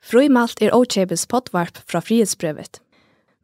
Frøymalt 0.00 0.62
er 0.64 0.74
Ochebes 0.76 1.26
potvarp 1.28 1.80
fra 1.88 2.00
frihetsbrevet. 2.00 2.80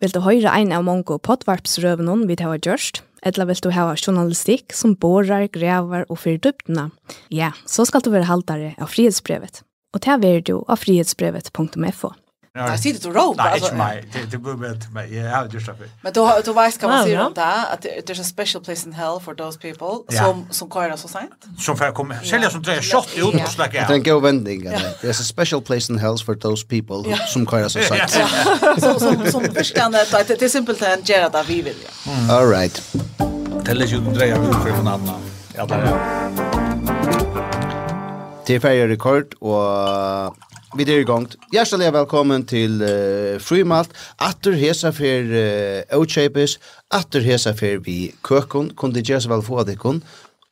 Vil 0.00 0.12
du 0.12 0.20
høre 0.24 0.52
ein 0.52 0.72
av 0.76 0.84
mange 0.84 1.16
potvarpsrøvene 1.24 2.26
vi 2.28 2.36
har 2.40 2.58
gjort, 2.60 3.02
eller 3.22 3.48
vil 3.48 3.62
du 3.64 3.70
ha 3.72 3.94
journalistikk 3.96 4.74
som 4.76 4.96
borer, 4.96 5.48
grever 5.48 6.04
og 6.08 6.20
fyrer 6.20 6.42
dyptene? 6.44 6.90
ja, 7.30 7.52
så 7.66 7.86
skal 7.88 8.04
du 8.04 8.10
være 8.10 8.28
haltere 8.28 8.74
av 8.78 8.92
frihetsbrevet. 8.92 9.62
Og 9.94 10.02
til 10.04 10.24
er 10.28 10.40
du 10.44 10.60
av 10.68 10.82
frihetsbrevet.fo. 10.84 12.12
Nej, 12.56 12.70
jag 12.70 12.80
sitter 12.80 13.08
och 13.08 13.14
ropar. 13.14 13.44
Nej, 13.44 13.58
inte 13.62 13.74
mig. 13.74 14.04
Det 14.30 14.38
blir 14.38 14.54
med 14.54 14.92
mig. 14.92 15.16
Jag 15.16 15.30
har 15.36 15.46
just 15.46 15.66
det. 15.66 15.74
Men 16.00 16.12
då 16.12 16.40
då 16.44 16.52
vet 16.52 16.80
kan 16.80 16.90
man 16.90 17.04
se 17.04 17.18
om 17.18 17.34
det 17.34 17.44
att 17.44 17.84
there's 17.84 18.20
a 18.20 18.24
special 18.24 18.64
place 18.64 18.86
in 18.88 18.92
hell 18.92 19.20
for 19.24 19.34
those 19.34 19.58
people 19.58 20.16
som 20.18 20.46
som 20.50 20.70
kör 20.70 20.96
så 20.96 21.08
sent. 21.08 21.44
Som 21.58 21.76
för 21.76 21.92
kommer. 21.92 22.20
Sälja 22.24 22.50
som 22.50 22.64
tre 22.64 22.82
shot 22.82 23.08
ut 23.16 23.24
och 23.24 23.48
släcka. 23.48 23.86
Det 23.88 23.94
är 23.94 23.96
en 23.96 24.02
god 24.02 24.22
vändning. 24.22 24.68
There's 25.02 25.20
a 25.20 25.24
special 25.24 25.62
place 25.62 25.92
in 25.92 25.98
hell 25.98 26.18
for 26.18 26.34
those 26.34 26.66
people 26.66 27.16
som 27.28 27.46
kör 27.46 27.68
så 27.68 27.80
sent. 27.80 28.10
Så 28.80 28.98
som 29.00 29.26
som 29.26 29.44
förstår 29.54 29.92
det 29.92 30.20
att 30.20 30.28
det 30.28 30.42
är 30.42 30.48
simpelt 30.48 30.82
att 30.82 31.08
göra 31.08 31.28
det 31.28 31.44
vi 31.48 31.62
vill. 31.62 31.76
All 32.30 32.48
right. 32.48 32.82
Tälles 33.64 33.92
ju 33.92 33.98
drar 33.98 34.26
jag 34.26 34.48
ut 34.48 34.54
för 34.56 34.70
en 34.70 34.88
annan. 34.88 35.20
Ja, 35.56 35.66
där. 35.66 35.98
Det 38.46 38.54
är 38.54 38.60
färdig 38.60 38.88
rekord 38.88 39.34
och 39.34 40.36
Vi 40.76 40.84
er 40.84 41.00
i 41.00 41.04
gang. 41.08 41.24
Hjertelig 41.54 41.86
velkommen 41.94 42.42
til 42.44 42.82
uh, 42.84 43.40
Frymalt. 43.40 43.94
Atter 44.20 44.52
hesa 44.60 44.90
for 44.92 45.30
uh, 45.32 45.96
Outshapes. 45.96 46.58
Atter 46.92 47.24
hesa 47.24 47.54
for 47.56 47.80
vi 47.86 48.10
køkken. 48.26 48.74
Kunne 48.76 48.94
det 48.94 49.06
gjør 49.08 49.22
så 49.24 49.30
vel 49.32 49.44
få 49.46 49.64
det 49.64 49.78
kun. 49.80 50.02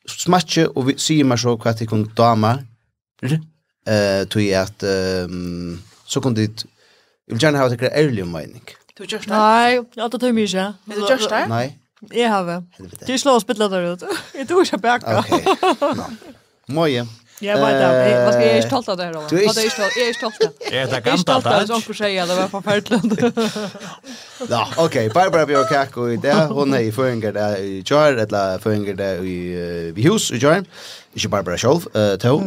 Smatje 0.09 0.65
og 0.71 0.87
vi 0.87 0.95
sier 1.01 1.27
meg 1.29 1.37
så 1.41 1.53
hva 1.53 1.75
det 1.77 1.85
kun 1.91 2.07
damer. 2.17 2.63
Uh, 3.21 4.23
tog 4.31 4.41
jeg 4.41 4.57
at 4.63 4.85
um, 5.29 5.77
så 6.09 6.23
kunne 6.23 6.41
det 6.41 6.65
jeg 7.25 7.33
vil 7.33 7.41
gjerne 7.41 7.61
ha 7.61 7.69
det 7.69 7.89
ærlig 7.89 8.23
om 8.25 8.33
mening. 8.33 8.65
Du 8.97 9.03
gjørst 9.03 9.29
det? 9.29 9.33
Nei, 9.33 9.77
ja, 9.97 10.07
det 10.09 10.21
tar 10.21 10.33
mye 10.33 10.45
ikke. 10.45 10.65
Er 10.89 10.97
du 10.99 11.05
just 11.09 11.29
det? 11.29 11.43
Nei. 11.49 11.65
Jeg 12.13 12.29
har 12.29 12.45
det. 12.49 12.57
Du 13.07 13.13
slår 13.17 13.39
og 13.39 13.45
spiller 13.45 13.69
der 13.69 13.91
ut. 13.93 14.03
Jeg 14.37 14.47
tror 14.49 14.61
ikke 14.61 14.77
jeg 14.77 14.81
bækker. 14.81 15.17
Ok. 15.17 15.95
Nå. 15.97 16.09
Må 16.75 16.85
jeg. 16.89 17.07
Jag 17.45 17.57
vet 17.57 17.73
inte. 17.73 18.25
Vad 18.25 18.33
ska 18.33 18.45
jag 18.45 18.57
inte 18.57 18.69
tolta 18.69 18.95
det 18.95 19.03
här 19.03 19.13
då? 19.13 19.19
Vad 19.19 19.33
är 19.33 19.43
inte 19.43 19.53
tolta? 19.53 19.91
Jag 19.95 20.05
är 20.05 20.07
inte 20.07 20.19
tolta. 20.19 20.45
Är 20.75 20.85
det 20.87 21.01
gamla 21.01 21.23
tolta? 21.23 21.49
Jag 21.49 21.57
är 21.57 21.61
inte 21.61 21.87
tolta. 21.87 22.09
Jag 22.09 22.27
det 22.27 22.35
var 22.35 22.47
förfärligt. 22.47 22.89
Ja, 24.49 24.67
okej. 24.77 25.09
Barbara 25.09 25.45
Björk 25.45 25.69
Kako 25.69 26.09
i 26.09 26.17
det. 26.17 26.33
Hon 26.33 26.73
är 26.73 26.79
i 26.79 26.91
föringar 26.91 27.31
där 27.31 27.57
i 27.57 27.83
Jar. 27.85 28.13
Eller 28.13 28.59
föringar 28.59 28.93
där 28.93 29.15
i 29.25 29.91
vi 29.95 30.01
hus 30.01 30.31
i 30.31 30.37
Jar. 30.37 30.63
Inte 31.13 31.27
Barbara 31.27 31.57
Sjolv, 31.57 31.87
uh, 31.95 32.15
to, 32.17 32.41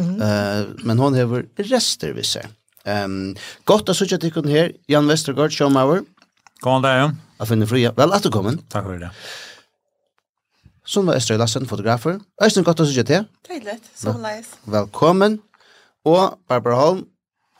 men 0.77 0.99
hon 0.99 1.13
har 1.13 1.45
rester 1.55 2.13
vi 2.13 2.23
seg. 2.23 2.45
Um, 2.85 3.35
att 3.89 3.97
söka 3.97 4.17
till 4.17 4.31
til 4.31 4.49
här 4.49 4.71
Jan 4.87 5.07
Westergaard 5.07 5.51
Sjåmauer. 5.51 6.01
Kom 6.59 6.81
där. 6.81 6.97
ja. 6.97 7.11
Jeg 7.39 7.47
finner 7.47 7.65
fria. 7.65 7.91
Väl 7.91 8.11
att 8.11 8.23
du 8.23 8.31
kommer. 8.31 8.57
Tack 8.69 8.85
för 8.85 8.97
det. 8.97 9.09
Sunva 10.89 11.13
Østre 11.15 11.37
Lassen, 11.37 11.67
fotografer. 11.69 12.17
Øystein, 12.41 12.63
godt 12.65 12.79
å 12.81 12.85
sitte 12.89 13.03
til. 13.05 13.25
Tydelig, 13.45 13.75
så 13.93 14.15
leis. 14.17 14.47
Velkommen. 14.65 15.35
Og 16.09 16.39
Barbara 16.49 16.79
Holm, 16.79 17.03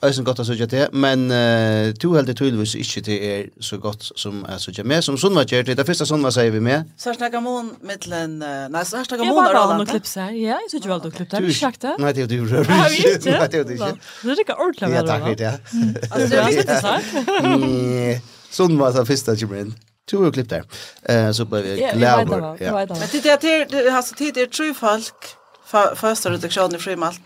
Øystein, 0.02 0.26
godt 0.26 0.40
å 0.42 0.46
sitte 0.48 0.66
til. 0.72 0.88
Men 0.98 1.28
uh, 1.30 1.92
du 1.94 2.08
heldig 2.16 2.34
tydeligvis 2.40 2.74
ikke 2.82 3.04
til 3.06 3.26
er 3.28 3.44
så 3.62 3.78
godt 3.78 4.08
som 4.18 4.40
jeg 4.48 4.64
sitte 4.64 4.86
med. 4.90 5.06
Som 5.06 5.20
Sunva 5.22 5.44
gjør 5.46 5.68
til, 5.68 5.78
det 5.78 5.86
første 5.86 6.08
Sunva 6.10 6.32
sier 6.34 6.50
vi 6.56 6.62
med. 6.66 6.90
Så 6.98 7.12
Sørsnakka 7.12 7.42
mån, 7.46 7.70
mittelen, 7.86 8.40
nei, 8.42 8.82
sørsnakka 8.82 9.22
mån, 9.22 9.30
Jeg 9.30 9.36
var 9.38 9.58
valgt 9.60 9.76
noen 9.76 9.92
klipps 9.92 10.16
her, 10.18 10.32
ja, 10.34 10.58
jeg 10.64 10.72
synes 10.72 10.80
ikke 10.82 10.94
valgt 10.96 11.06
noen 11.06 11.18
klipps 11.20 11.38
her, 11.38 11.46
ikke 11.52 11.60
sagt 11.60 11.86
det. 11.86 11.94
Nei, 12.02 12.16
det 12.16 12.24
er 12.24 12.26
jo 12.26 12.32
du 12.34 12.50
rører 12.50 12.66
ikke. 12.66 13.12
Nei, 13.30 13.46
det 13.46 13.60
er 13.60 13.62
jo 13.62 13.68
du 13.70 13.76
ikke. 13.76 13.92
Det 14.24 14.34
er 14.34 14.42
ikke 14.48 14.58
ordentlig. 14.58 14.90
Ja, 14.96 15.06
takk 15.12 15.28
for 15.28 15.38
det. 15.44 15.54
Altså, 16.10 16.26
det 16.26 16.42
er 16.42 16.50
ikke 16.66 16.82
sagt. 16.82 18.74
var 18.82 18.98
det 18.98 19.06
første 19.14 19.38
som 19.38 19.46
kommer 19.46 19.68
inn 19.68 19.78
tror 20.10 20.32
klipp 20.32 20.50
der. 20.50 20.64
Eh 21.04 21.32
så 21.32 21.46
blev 21.46 21.66
jag 21.66 21.98
glad. 21.98 22.58
Ja. 22.60 22.76
vet 22.76 22.90
det. 22.90 22.96
Men 23.00 23.38
det 23.42 23.84
det 23.84 23.92
har 23.92 24.02
så 24.02 24.16
tid 24.16 24.34
det 24.34 24.52
tre 24.52 24.74
folk 24.74 25.14
första 25.96 26.30
redaktionen 26.30 26.76
i 26.76 26.80
Frimalt. 26.80 27.22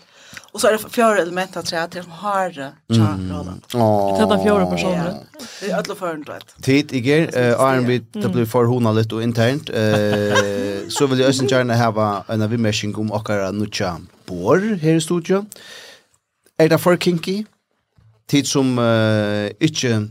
Och 0.51 0.61
så 0.61 0.67
är 0.67 0.71
det 0.71 0.89
fjärde 0.89 1.21
element 1.21 1.57
att 1.57 1.67
säga 1.67 1.83
att 1.83 1.91
de 1.91 2.01
har 2.09 2.49
rollen. 2.49 3.61
Ja. 3.73 4.27
Det 4.29 4.35
är 4.35 4.43
fjärde 4.43 4.65
personer. 4.65 5.13
Det 5.61 5.71
är 5.71 5.75
alla 5.75 5.95
förrän 5.95 6.23
rätt. 6.23 6.55
Tid 6.61 6.93
igår 6.93 7.37
Arne, 7.37 7.87
vi 7.87 7.99
det 8.11 8.29
blir 8.29 8.45
för 8.45 8.65
hona 8.65 8.91
lite 8.91 9.15
och 9.15 9.23
internt. 9.23 9.69
Eh 9.69 10.63
så 10.89 11.07
vil 11.07 11.17
jeg 11.17 11.27
også 11.27 11.45
gjerne 11.45 11.77
ha 11.77 12.21
en 12.29 12.41
av 12.41 12.59
meshing 12.59 12.99
om 12.99 13.11
akara 13.13 13.51
nucha 13.51 13.95
bor 14.27 14.75
her 14.81 14.95
i 14.95 14.99
studio. 14.99 15.45
Er 16.59 16.67
det 16.67 16.79
for 16.79 16.95
kinky? 16.95 17.45
Tid 18.29 18.45
som 18.45 18.77
uh, 18.77 19.47
ikke 19.61 20.09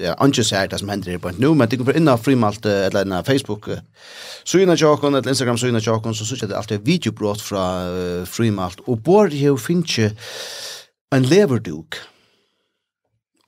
ja, 0.00 0.14
anki 0.22 0.44
sær 0.46 0.68
det 0.70 0.80
som 0.80 0.90
hender 0.92 1.14
her 1.14 1.22
på 1.22 1.32
nu, 1.38 1.52
men 1.56 1.70
tikkum 1.70 1.88
for 1.88 1.98
inna 1.98 2.16
frimalt 2.20 2.66
uh, 2.68 2.86
eller 2.86 3.06
inna 3.06 3.22
Facebook 3.26 3.68
uh, 3.72 3.80
syna 4.44 4.76
tjokon, 4.78 5.16
eller 5.16 5.32
Instagram 5.32 5.58
syna 5.60 5.82
tjokon, 5.84 6.16
så 6.16 6.26
sykja 6.28 6.50
det 6.50 6.58
alltid 6.58 6.86
videobrot 6.86 7.42
fra 7.44 7.66
uh, 7.88 8.28
frimalt, 8.28 8.82
og 8.86 9.02
bor 9.06 9.32
jo 9.34 9.56
finnje 9.60 10.10
en 11.14 11.26
leverduk, 11.26 11.98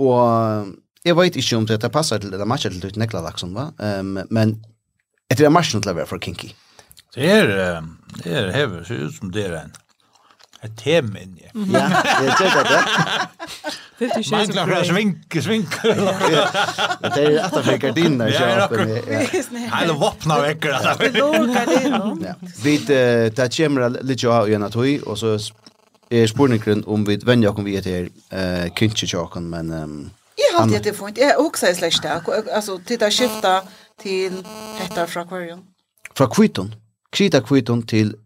og 0.02 0.72
jeg 1.04 1.18
vet 1.18 1.38
ikke 1.38 1.58
om 1.58 1.66
det 1.66 1.92
passar 1.94 2.22
til 2.22 2.34
det 2.34 2.48
matcher 2.48 2.74
til 2.74 2.82
det 2.82 2.98
nekla 3.00 3.22
lakson, 3.24 3.54
va? 3.54 3.70
Um, 3.78 4.18
men 4.30 4.58
etter 5.28 5.44
det 5.44 5.50
er 5.50 5.54
matchen 5.54 5.82
til 5.82 5.92
å 5.92 5.98
være 6.00 6.10
for 6.10 6.22
kinky. 6.22 6.52
Det 7.12 7.28
er, 7.28 7.82
det 8.22 8.32
er 8.32 8.52
hever, 8.54 8.84
ser 8.88 9.06
ut 9.06 9.16
som 9.18 9.32
det 9.34 9.44
er 9.50 9.56
en 9.58 9.74
ett 10.62 10.76
tema 10.78 11.18
in 11.18 11.38
i. 11.38 11.50
Ja, 11.54 11.88
det 12.20 12.44
är 12.44 12.64
det. 12.64 12.84
Fifty 13.98 14.22
Shades 14.22 14.48
of 14.48 14.68
Grey. 14.68 14.84
Svink, 14.84 15.42
svink. 15.42 15.82
Det 15.82 15.90
är 17.06 17.44
att 17.44 17.66
det 17.66 17.78
gardiner 17.78 18.30
så 18.30 18.44
att 18.44 19.80
Hela 19.80 19.92
vapna 19.92 20.40
veckor 20.40 20.70
att 20.72 20.98
det 20.98 21.10
gardiner. 21.10 22.34
Vi 22.64 22.78
det 23.36 23.52
kemra 23.52 23.88
lite 23.88 24.28
av 24.28 24.48
ju 24.48 24.64
att 24.64 24.74
och 24.98 25.18
så 25.18 25.38
är 26.08 26.26
spurningen 26.26 26.84
om 26.86 27.04
vi 27.04 27.16
vänja 27.16 27.52
kom 27.52 27.64
vi 27.64 27.82
till 27.82 28.10
eh 28.30 28.74
kinchichakan 28.74 29.50
men 29.50 30.10
Jag 30.52 30.60
hade 30.60 30.78
det 30.78 30.92
fint. 30.92 31.18
Jag 31.18 31.40
också 31.40 31.66
är 31.66 31.74
släkt 31.74 32.04
alltså 32.54 32.80
titta 32.86 33.10
skifta 33.10 33.62
till 34.02 34.32
hettar 34.78 35.06
från 35.06 35.22
akvarium. 35.22 35.60
Från 36.14 36.30
kviton. 36.30 36.74
Krita 37.10 37.40
kviton 37.40 37.86
till 37.86 38.16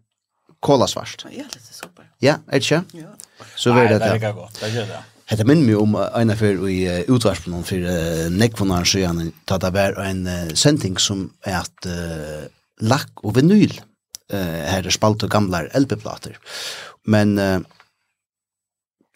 kolasvart. 0.59 1.25
Ja, 1.31 1.43
det 1.53 1.59
är 1.59 1.73
så 1.73 1.87
Ja, 2.23 2.39
er 2.47 2.63
ikke? 2.63 2.81
Ja. 2.97 3.13
Så 3.55 3.73
var 3.73 3.87
det 3.87 3.99
det. 4.01 4.09
Det 4.17 4.29
er 4.29 4.33
godt, 4.33 4.59
det 4.61 4.73
gjør 4.73 4.89
det. 4.89 5.03
Hetta 5.27 5.43
minn 5.43 5.65
meg 5.67 5.75
om 5.75 5.95
eina 5.99 6.37
fer 6.39 6.61
i 6.71 6.77
utvarpen 7.11 7.57
om 7.57 7.65
fyrir 7.67 8.29
nekvonar 8.31 8.87
så 8.87 9.01
gjerne 9.01 9.27
ta 9.49 9.57
det 9.59 9.73
vær 9.75 9.97
en 9.99 10.21
sending 10.55 10.95
som 11.03 11.25
er 11.43 11.57
at 11.59 11.89
uh, 11.89 12.45
lakk 12.87 13.25
og 13.27 13.35
vinyl 13.35 13.73
uh, 13.75 14.61
her 14.71 14.87
er 14.87 14.95
spalt 14.95 15.25
og 15.27 15.33
gamlar 15.33 15.67
LP-plater. 15.75 16.37
Men 17.11 17.35
uh, 17.35 17.59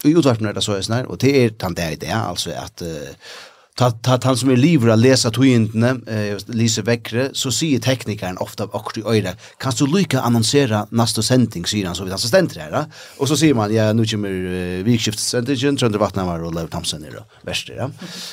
i 0.04 0.12
utvarpen 0.18 0.50
er 0.50 0.58
det 0.58 0.66
så 0.66 0.76
er 0.76 0.84
snar, 0.84 1.08
og 1.08 1.22
det 1.24 1.32
er 1.38 1.56
tant 1.56 1.80
det 1.80 1.86
er 1.86 1.98
det, 2.04 2.12
altså 2.12 2.52
at 2.60 2.84
uh, 2.84 3.32
ta 3.76 3.92
ta 3.92 4.20
han 4.24 4.38
som 4.38 4.50
är 4.50 4.56
liver 4.56 4.90
att 4.90 5.00
läsa 5.00 5.32
tygintene, 5.32 5.90
eh 6.08 6.38
Lise 6.46 6.82
Väckre, 6.82 7.30
så 7.34 7.52
säger 7.52 7.80
teknikern 7.80 8.38
ofta 8.38 8.64
också 8.64 9.00
i 9.00 9.04
öra, 9.04 9.34
kan 9.58 9.74
du 9.78 9.88
lycka 9.88 10.22
annonsera 10.22 10.88
nästa 10.90 11.22
sändning 11.22 11.66
säger 11.66 11.86
han 11.86 11.96
så 11.96 12.04
vid 12.04 12.14
assistenter 12.14 12.60
här. 12.60 12.86
Och 13.18 13.28
så 13.28 13.38
säger 13.38 13.54
man 13.54 13.74
ja 13.74 13.94
nu 13.94 14.06
kommer 14.06 14.30
uh, 14.30 14.84
vikskiftsändningen 14.84 15.78
Trond 15.78 15.96
Vatnamar 15.96 16.44
och 16.44 16.54
Lev 16.54 16.68
Thomsen 16.68 17.06
då. 17.14 17.26
Värst 17.42 17.70
ja. 17.78 17.90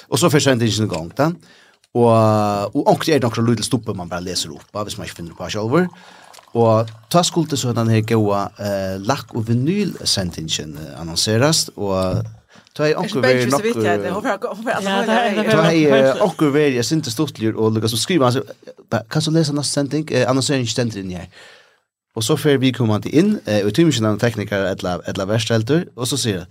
Och 0.09 0.19
så 0.19 0.31
för 0.31 0.41
sändningen 0.41 0.85
igång 0.85 1.13
då. 1.17 1.33
Och 1.93 2.77
och 2.77 2.93
också 2.93 3.11
är 3.11 3.21
det 3.21 3.27
några 3.27 3.43
lilla 3.43 3.63
stoppar 3.63 3.95
man 3.95 4.09
bara 4.09 4.21
läser 4.21 4.51
upp, 4.51 4.73
bara 4.73 4.85
hvis 4.85 4.99
man 4.99 5.05
inte 5.05 5.17
finner 5.17 5.35
på 5.35 5.45
själva. 5.49 5.89
Og 6.57 6.89
ta 7.11 7.23
skulde 7.23 7.57
så 7.57 7.73
den 7.73 7.89
her 7.89 8.01
gåa 8.01 8.49
eh, 8.59 8.97
lakk- 9.05 9.35
og 9.37 9.49
vinylsendingen 9.49 10.79
annonseres, 10.97 11.69
og 11.77 12.25
Ta 12.79 12.87
ei 12.87 12.95
onkur 12.95 13.25
veri 13.25 13.47
nokkur. 13.51 13.83
Ta 15.51 15.63
ei 15.73 15.87
onkur 16.23 16.53
veri, 16.55 16.77
jeg 16.79 16.87
synte 16.87 17.11
stortlig 17.11 17.51
og 17.57 17.75
lukka 17.75 17.91
som 17.91 17.99
skriva, 17.99 18.31
kan 19.11 19.25
du 19.25 19.33
lesa 19.35 19.57
nast 19.57 19.75
sending, 19.75 20.07
annars 20.31 20.51
er 20.51 20.63
ikki 20.63 20.77
stendt 20.77 20.99
inn 21.01 21.11
her. 21.17 21.27
Og 22.19 22.25
så 22.27 22.35
fer 22.39 22.57
vi 22.63 22.71
kommer 22.75 23.03
til 23.03 23.15
inn, 23.19 23.35
og 23.47 23.73
tymer 23.75 23.93
ikke 23.95 24.05
noen 24.07 24.23
teknikere 24.23 24.71
etla 24.75 25.27
verstelter, 25.27 25.85
og 25.99 26.07
så 26.11 26.19
sier 26.19 26.47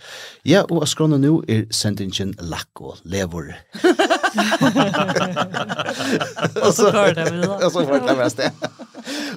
ja, 0.47 0.65
og 0.67 0.83
skrona 0.87 1.19
nu 1.19 1.41
er 1.47 1.65
sendingen 1.71 2.35
lakk 2.51 2.83
og 2.83 2.99
lever. 3.07 3.55
og 6.65 6.73
så 6.73 6.91
går 6.91 7.13
det 7.13 7.31
med 7.31 7.41
det. 7.41 7.65
Och 7.65 7.71
så 7.71 7.85
får 7.85 7.93
det 8.07 8.17
med 8.17 8.31
det. 8.37 8.51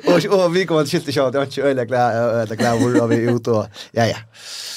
Og, 0.07 0.21
og 0.31 0.55
vi 0.55 0.65
kommer 0.65 0.85
til 0.85 0.91
skilte 0.91 1.13
sig 1.13 1.23
att 1.23 1.35
jag 1.35 1.47
ikke 1.47 1.63
öliga 1.63 1.85
glad 1.85 2.41
att 2.41 2.59
glad 2.59 2.81
var 2.81 3.07
vi 3.07 3.17
ute 3.17 3.51
og, 3.51 3.67
ja 3.93 4.05
ja. 4.05 4.17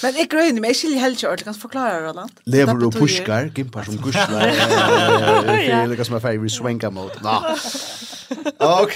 Men 0.03 0.13
det 0.13 0.29
gröna 0.29 0.61
med 0.61 0.75
skilja 0.75 0.99
helt 0.99 1.19
kört 1.19 1.43
kan 1.43 1.53
förklara 1.53 2.07
Roland. 2.07 2.31
Lever 2.45 2.85
og 2.85 2.93
pushkar, 2.93 3.49
gimpar 3.55 3.83
som 3.83 3.97
gusslar. 3.97 4.41
Det 5.47 5.71
är 5.71 5.87
lika 5.87 6.05
som 6.05 6.21
ferdig 6.21 6.41
vi 6.41 6.49
swanka 6.49 6.89
mot, 6.89 7.21
Nå. 7.21 7.43
Ok, 8.59 8.93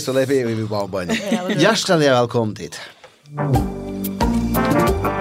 så 0.00 0.12
lever 0.12 0.46
vi 0.46 0.54
vi 0.54 0.64
bara 0.64 0.86
bøyne. 0.86 1.14
Hjertelig 1.56 2.10
velkommen 2.10 2.54
dit. 2.54 2.80
Thank 4.64 5.04
you 5.04 5.13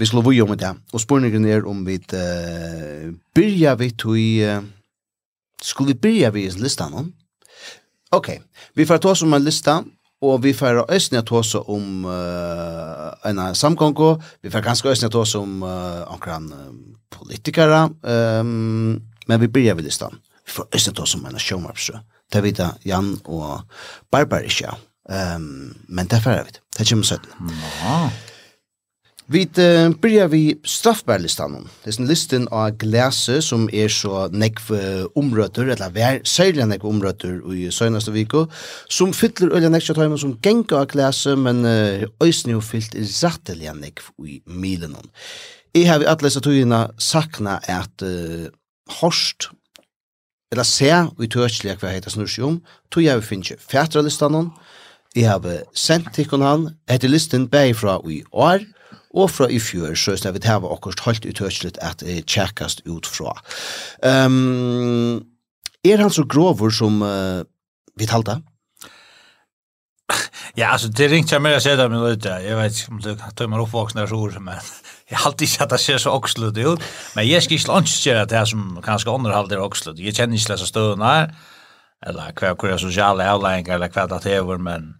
vi 0.00 0.08
skulle 0.08 0.24
vi 0.30 0.40
om 0.40 0.56
det. 0.56 0.72
Og 0.92 1.00
spørningen 1.00 1.44
er 1.44 1.66
om 1.68 1.84
vi 1.86 1.98
uh, 2.00 3.08
byrja 3.36 3.74
vi 3.76 3.90
tog... 3.92 4.16
Uh, 4.16 4.64
skulle 5.62 5.92
vi 5.92 6.00
byrja 6.00 6.30
vi 6.32 6.46
i 6.46 6.50
listan 6.56 6.94
om? 6.94 7.12
Ok, 8.10 8.28
vi 8.74 8.86
får 8.86 8.98
ta 8.98 9.12
oss 9.12 9.22
om 9.22 9.34
en 9.36 9.44
lista, 9.44 9.82
og 10.22 10.40
vi 10.42 10.54
får 10.56 10.82
østene 10.90 11.22
ta 11.22 11.36
oss 11.38 11.52
om 11.60 12.06
uh, 12.08 13.12
en 13.28 13.42
samkongo, 13.54 14.16
vi 14.42 14.50
får 14.50 14.64
ganske 14.64 14.90
østene 14.90 15.12
ta 15.12 15.20
oss 15.22 15.36
om 15.38 15.62
uh, 15.62 16.02
omkran 16.10 16.48
uh, 16.50 16.72
politikere, 17.14 17.84
um, 18.02 18.96
men 19.28 19.40
vi 19.44 19.48
byrja 19.52 19.76
vi 19.78 19.86
listan. 19.86 20.18
Vi 20.46 20.56
får 20.56 20.72
østene 20.74 20.96
ta 20.96 21.06
oss 21.06 21.14
om 21.14 21.28
en 21.28 21.38
showmarpsrø. 21.38 22.00
Det 22.32 22.42
vet 22.42 22.58
jeg, 22.58 22.82
Jan 22.90 23.14
og 23.24 23.62
Barbar 24.10 24.48
ikke. 24.48 24.74
Um, 25.10 25.76
men 25.88 26.10
det 26.10 26.22
får 26.22 26.38
jeg 26.38 26.50
vet. 26.50 26.60
Det 26.78 26.88
kommer 26.88 27.12
søttene. 27.12 27.54
Ja. 27.84 28.29
Vi 29.30 29.44
uh, 29.46 29.92
byrjar 30.02 30.26
vi 30.28 30.56
straffbærlistan. 30.66 31.52
Det 31.84 31.92
er 31.92 32.00
en 32.00 32.08
listen 32.10 32.46
av 32.50 32.72
glese 32.82 33.36
som 33.46 33.68
er 33.70 33.92
så 33.94 34.24
nekv 34.34 34.72
omrøtter, 35.14 35.68
eller 35.70 35.92
vær 35.94 36.18
særlig 36.26 36.66
nekv 36.66 36.88
omrøtter 36.90 37.36
i 37.54 37.68
søgnaste 37.70 38.10
viko, 38.10 38.48
som 38.90 39.12
fyller 39.14 39.54
øyla 39.54 39.70
nekv 39.70 39.94
tøymen 39.94 40.18
som 40.18 40.32
genga 40.42 40.80
av 40.80 40.88
glese, 40.90 41.36
men 41.38 41.62
uh, 41.62 42.02
øysni 42.26 42.56
jo 42.56 42.60
fyllt 42.60 42.96
i 42.98 43.06
nekv 43.70 44.10
i 44.26 44.40
milen. 44.46 44.96
Jeg 45.74 45.86
har 45.86 46.02
vi 46.02 46.10
atlesa 46.10 46.40
tøyina 46.40 46.88
sakna 46.98 47.60
at 47.68 48.02
uh, 48.02 48.50
horst, 48.98 49.52
eller 50.50 50.66
se, 50.66 50.90
vi 51.18 51.30
tøyla 51.30 51.78
hva 51.78 51.94
heita 51.94 52.10
snursi 52.10 52.42
om, 52.42 52.58
tøyla 52.90 53.20
vi 53.20 53.28
finnes 53.30 53.54
fætralistan, 53.62 54.50
jeg 55.14 55.30
har 55.30 55.62
sendt 55.74 56.14
tikkun 56.14 56.42
han, 56.42 56.68
etter 56.90 57.08
listen 57.08 57.46
bæg 57.46 57.76
fra 57.76 58.00
i 58.10 58.24
år, 58.32 58.66
og 59.10 59.30
fra 59.30 59.48
i 59.50 59.58
fjør, 59.58 59.94
så 59.98 60.14
er 60.14 60.22
det 60.22 60.42
vi 60.42 60.48
har 60.48 60.62
akkurat 60.62 61.02
holdt 61.06 61.26
utøkselig 61.26 61.72
at 61.82 62.04
det 62.04 62.26
tjekkast 62.30 62.84
ut 62.86 63.06
fra. 63.06 63.34
Um, 64.06 65.26
er 65.84 65.98
han 65.98 66.12
så 66.14 66.24
grover 66.24 66.70
som 66.70 67.02
uh, 67.02 67.42
vi 67.98 68.06
talte? 68.06 68.40
Ja, 70.58 70.72
altså, 70.72 70.88
det 70.88 71.06
ringte 71.12 71.36
jeg 71.36 71.42
mer 71.44 71.60
å 71.60 71.62
se 71.62 71.76
det 71.78 71.84
med. 71.92 72.24
Jeg 72.26 72.56
vet 72.58 72.78
ikke 72.80 72.90
om 72.90 73.02
det 73.04 73.12
tømmer 73.38 73.62
oppvoksne 73.62 74.02
så 74.10 74.18
ord, 74.18 74.34
men 74.42 74.58
jeg 75.10 75.20
alltid 75.24 75.46
ikke 75.46 75.62
at 75.62 75.70
det 75.70 75.78
ser 75.80 76.02
så 76.02 76.14
okslut 76.18 76.58
ut. 76.58 76.82
Men 77.14 77.28
jeg 77.28 77.44
skal 77.44 77.56
ikke 77.56 77.70
lønne 77.70 78.24
at 78.24 78.32
det 78.32 78.38
er 78.40 78.50
som 78.50 78.64
kanskje 78.82 79.14
underhalder 79.14 79.62
okslut. 79.62 80.02
Jeg 80.02 80.16
kjenner 80.18 80.34
ikke 80.34 80.56
disse 80.56 80.66
støvene 80.66 81.06
her, 81.06 81.30
eller 82.02 82.34
hva 82.34 82.52
hvor 82.56 82.74
er 82.74 82.82
sosiale 82.82 83.30
avleggingar, 83.30 83.78
eller 83.78 83.94
hva 83.94 84.08
det 84.10 84.34
er, 84.34 84.50
men 84.58 84.90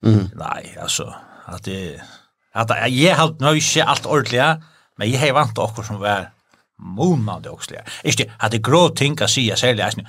mm. 0.00 0.32
nei, 0.40 0.62
altså, 0.80 1.10
at 1.44 1.68
det 1.68 1.78
er 1.92 2.12
At 2.54 2.70
jeg 2.90 3.16
har 3.16 3.34
nøyse 3.40 3.82
alt 3.82 4.06
ordentlig, 4.06 4.62
men 4.98 5.10
jeg 5.10 5.20
har 5.20 5.34
vant 5.34 5.58
okkur 5.58 5.82
som 5.82 6.00
var 6.00 6.30
månande 6.78 7.50
også. 7.50 7.82
Ikke, 8.04 8.30
at 8.40 8.52
det 8.52 8.62
grå 8.62 8.88
ting 8.94 9.18
å 9.22 9.28
si, 9.30 9.48
særlig, 9.56 10.06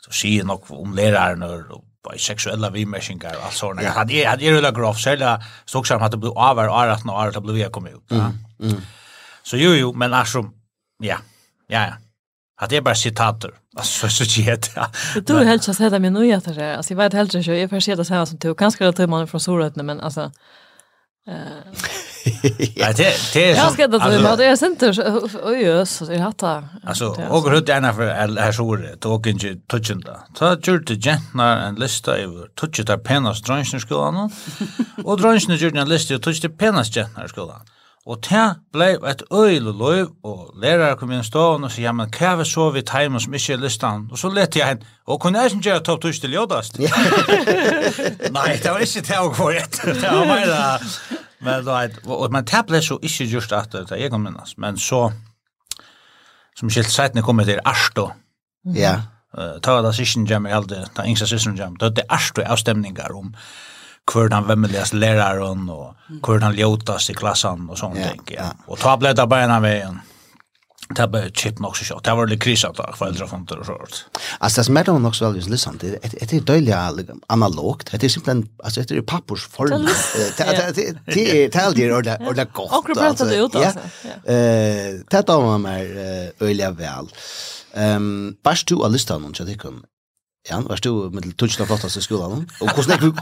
så 0.00 0.12
sier 0.12 0.44
nok 0.44 0.70
om 0.70 0.94
læreren 0.96 1.42
og 1.42 1.84
på 2.02 2.18
sexuella 2.18 2.70
vimersingar 2.70 3.36
och 3.36 3.44
allt 3.44 3.54
sånt. 3.54 3.82
Jag 3.82 3.92
hade 3.92 4.28
hade 4.28 4.44
ju 4.44 4.52
rulla 4.52 4.70
graf 4.70 4.98
så 4.98 5.16
där 5.16 5.44
stod 5.64 5.86
som 5.86 6.00
hade 6.00 6.16
blivit 6.16 6.38
över 6.38 6.68
och 6.68 6.92
att 6.92 7.04
när 7.04 7.32
det 7.32 7.40
blev 7.40 7.56
jag 7.56 7.72
kom 7.72 7.86
ut. 7.86 8.12
Så 9.42 9.56
jo 9.56 9.70
jo 9.70 9.92
men 9.92 10.14
alltså 10.14 10.50
ja. 10.98 11.16
Ja 11.66 11.86
ja. 11.86 11.92
Hade 12.56 12.82
bara 12.82 12.94
citater. 12.94 13.50
Alltså 13.76 14.08
så 14.08 14.24
shit. 14.24 14.70
Du 15.26 15.34
har 15.34 15.44
helt 15.44 15.64
så 15.64 15.72
här 15.72 15.98
med 15.98 16.12
nu 16.12 16.26
jag 16.26 16.44
tror 16.44 16.62
alltså 16.62 16.92
jag 16.92 16.98
vet 16.98 17.12
helt 17.12 17.32
så 17.32 17.52
jag 17.52 17.70
får 17.70 17.80
se 17.80 17.94
det 17.94 18.04
så 18.04 18.14
här 18.14 18.24
som 18.24 18.38
du 18.38 18.54
kanske 18.54 18.90
det 18.90 19.06
man 19.06 19.28
från 19.28 19.40
Sorötne 19.40 19.82
men 19.82 20.00
alltså 20.00 20.32
Nej, 21.26 22.94
det 22.96 23.14
det 23.32 23.50
är 23.50 23.56
Jag 23.56 23.72
ska 23.72 23.84
inte 23.84 23.98
ta 23.98 24.36
det. 24.36 24.44
Jag 24.44 24.58
synte 24.58 24.92
oj 25.44 25.68
ös 25.68 25.90
så 25.90 26.04
det 26.04 26.18
hatta. 26.18 26.64
Alltså 26.84 27.06
och 27.06 27.50
hur 27.50 27.60
det 27.60 27.72
är 27.72 27.92
för 27.92 28.06
här 28.40 28.52
så 28.52 28.76
det 28.76 28.96
tog 28.96 29.26
inte 29.26 29.56
touchen 29.66 30.00
där. 30.00 30.18
Så 30.38 30.70
gjorde 30.70 30.94
det 30.94 31.00
gentna 31.00 31.66
en 31.66 31.74
lista 31.74 32.16
över 32.16 32.46
touchet 32.54 32.86
där 32.86 32.98
penna 32.98 33.34
strängen 33.34 33.80
skolan 33.80 34.30
och 35.04 35.20
drängen 35.20 35.56
gjorde 35.56 35.80
en 35.80 35.88
lista 35.88 36.18
touchet 36.18 36.58
penna 36.58 36.84
strängen 36.84 37.28
skolan. 37.28 37.60
Og 38.08 38.16
det 38.24 38.46
blei 38.72 38.94
et 39.10 39.22
øyelig 39.32 39.74
løyv, 39.76 40.08
og 40.24 40.54
lærere 40.56 40.96
kom 40.96 41.10
inn 41.12 41.24
stående 41.24 41.68
og 41.68 41.72
sier, 41.74 41.90
ja, 41.90 41.92
men 41.92 42.08
hva 42.16 42.32
vi 42.40 42.46
så 42.48 42.70
vi 42.72 42.82
timen 42.88 43.20
som 43.20 43.34
ikke 43.36 43.52
er 43.52 43.60
listan? 43.60 44.06
Og 44.10 44.18
så 44.18 44.30
lette 44.32 44.58
jeg 44.58 44.68
henne, 44.68 44.88
og 45.06 45.20
kunne 45.20 45.42
jeg 45.42 45.52
ikke 45.52 45.66
gjøre 45.68 45.82
topp 45.84 46.00
tusk 46.02 46.24
til 46.24 46.32
jodast? 46.32 46.78
Nei, 48.36 48.48
det 48.56 48.72
var 48.72 48.80
ikke 48.86 49.04
det 49.04 49.20
å 49.20 49.28
gå 49.36 49.50
rett. 49.52 49.80
Det 49.84 50.14
var 50.16 50.32
bare, 50.32 50.78
men, 51.44 51.70
og, 52.06 52.26
men 52.32 52.48
det 52.48 52.64
blei 52.68 52.80
så 52.84 52.96
ikke 53.02 53.28
just 53.28 53.52
at 53.52 53.76
det 53.76 54.00
jeg 54.00 54.12
kom 54.12 54.24
minnes, 54.24 54.56
men 54.56 54.80
så, 54.80 55.10
som 56.56 56.72
skilt 56.72 56.92
seitene 56.92 57.24
kom 57.24 57.44
til 57.44 57.60
Arsto. 57.64 58.10
Ja. 58.64 58.96
Mm. 58.96 59.16
Uh, 59.30 59.58
ta 59.62 59.76
da 59.84 59.92
sysken 59.94 60.24
jam 60.26 60.48
i 60.48 60.56
alde, 60.56 60.82
ta 60.96 61.04
yngsta 61.06 61.28
sysken 61.30 61.54
jam, 61.58 61.76
da 61.78 61.92
det 61.94 62.08
Arsto 62.10 62.42
avstemningar 62.42 63.12
om, 63.14 63.28
um, 63.28 63.34
hver 64.12 64.34
han 64.34 64.48
vemmeligaste 64.48 64.98
læreren 64.98 65.68
og 65.70 65.94
hver 66.26 66.44
han 66.44 66.56
ljotast 66.58 67.10
i 67.10 67.18
klassen 67.18 67.68
og 67.70 67.78
sånne 67.78 68.02
ja, 68.02 68.12
ting. 68.12 68.22
Ja. 68.34 68.50
Yeah. 68.50 68.70
Og 68.70 68.80
ta 68.82 68.96
blei 69.00 69.14
det 69.16 69.28
bare 69.30 69.48
en 69.48 69.58
av 69.58 69.66
veien. 69.66 70.00
Det 70.90 71.06
var 71.12 71.28
chip 71.30 71.60
nog 71.62 71.76
så 71.78 71.84
kjøtt. 71.86 72.02
Det 72.04 72.12
var 72.18 72.26
litt 72.26 72.40
kris 72.42 72.64
att 72.64 72.78
jag 72.78 72.98
föräldrar 72.98 73.26
från 73.26 73.44
det 73.44 73.64
sånt. 73.64 74.04
Alltså 74.38 74.60
det 74.60 74.64
som 74.64 74.74
smärtar 74.74 74.98
nog 74.98 75.16
så 75.16 75.26
väl 75.26 75.36
just 75.36 75.48
lyssna. 75.48 75.72
Det 75.80 76.32
är 76.32 76.40
dåliga 76.40 76.90
analogt. 77.26 77.90
Det 77.92 78.04
är 78.04 78.08
simpelthen, 78.08 78.48
alltså 78.64 78.82
det 78.82 78.96
är 78.96 79.02
pappers 79.02 79.46
form. 79.46 79.70
Det 79.70 80.34
det 80.36 80.94
det 81.06 81.44
är 81.44 81.48
tal 81.48 81.74
det 81.74 81.84
eller 81.84 82.30
eller 82.30 82.44
gott. 82.44 82.72
Och 82.72 82.84
pratar 82.84 83.26
det 83.26 83.36
ut 83.36 83.54
alltså. 83.54 83.78
Eh, 84.30 85.00
det 85.10 85.22
tar 85.22 85.42
man 85.42 85.62
mer 85.62 86.32
öliga 86.40 86.70
väl. 86.70 87.06
Ehm, 87.74 88.36
um, 88.44 88.54
du 88.66 88.74
av 88.74 88.92
listan 88.92 89.24
och 89.24 89.40
jag 89.40 89.46
tycker 89.46 89.72
Ja, 90.48 90.60
var 90.64 90.80
du 90.82 91.10
med 91.12 91.36
tusen 91.36 91.66
flottast 91.66 91.66
flottaste 91.66 92.02
skolan. 92.02 92.48
Och 92.60 92.70
hvordan 92.70 92.98
jag 93.00 93.12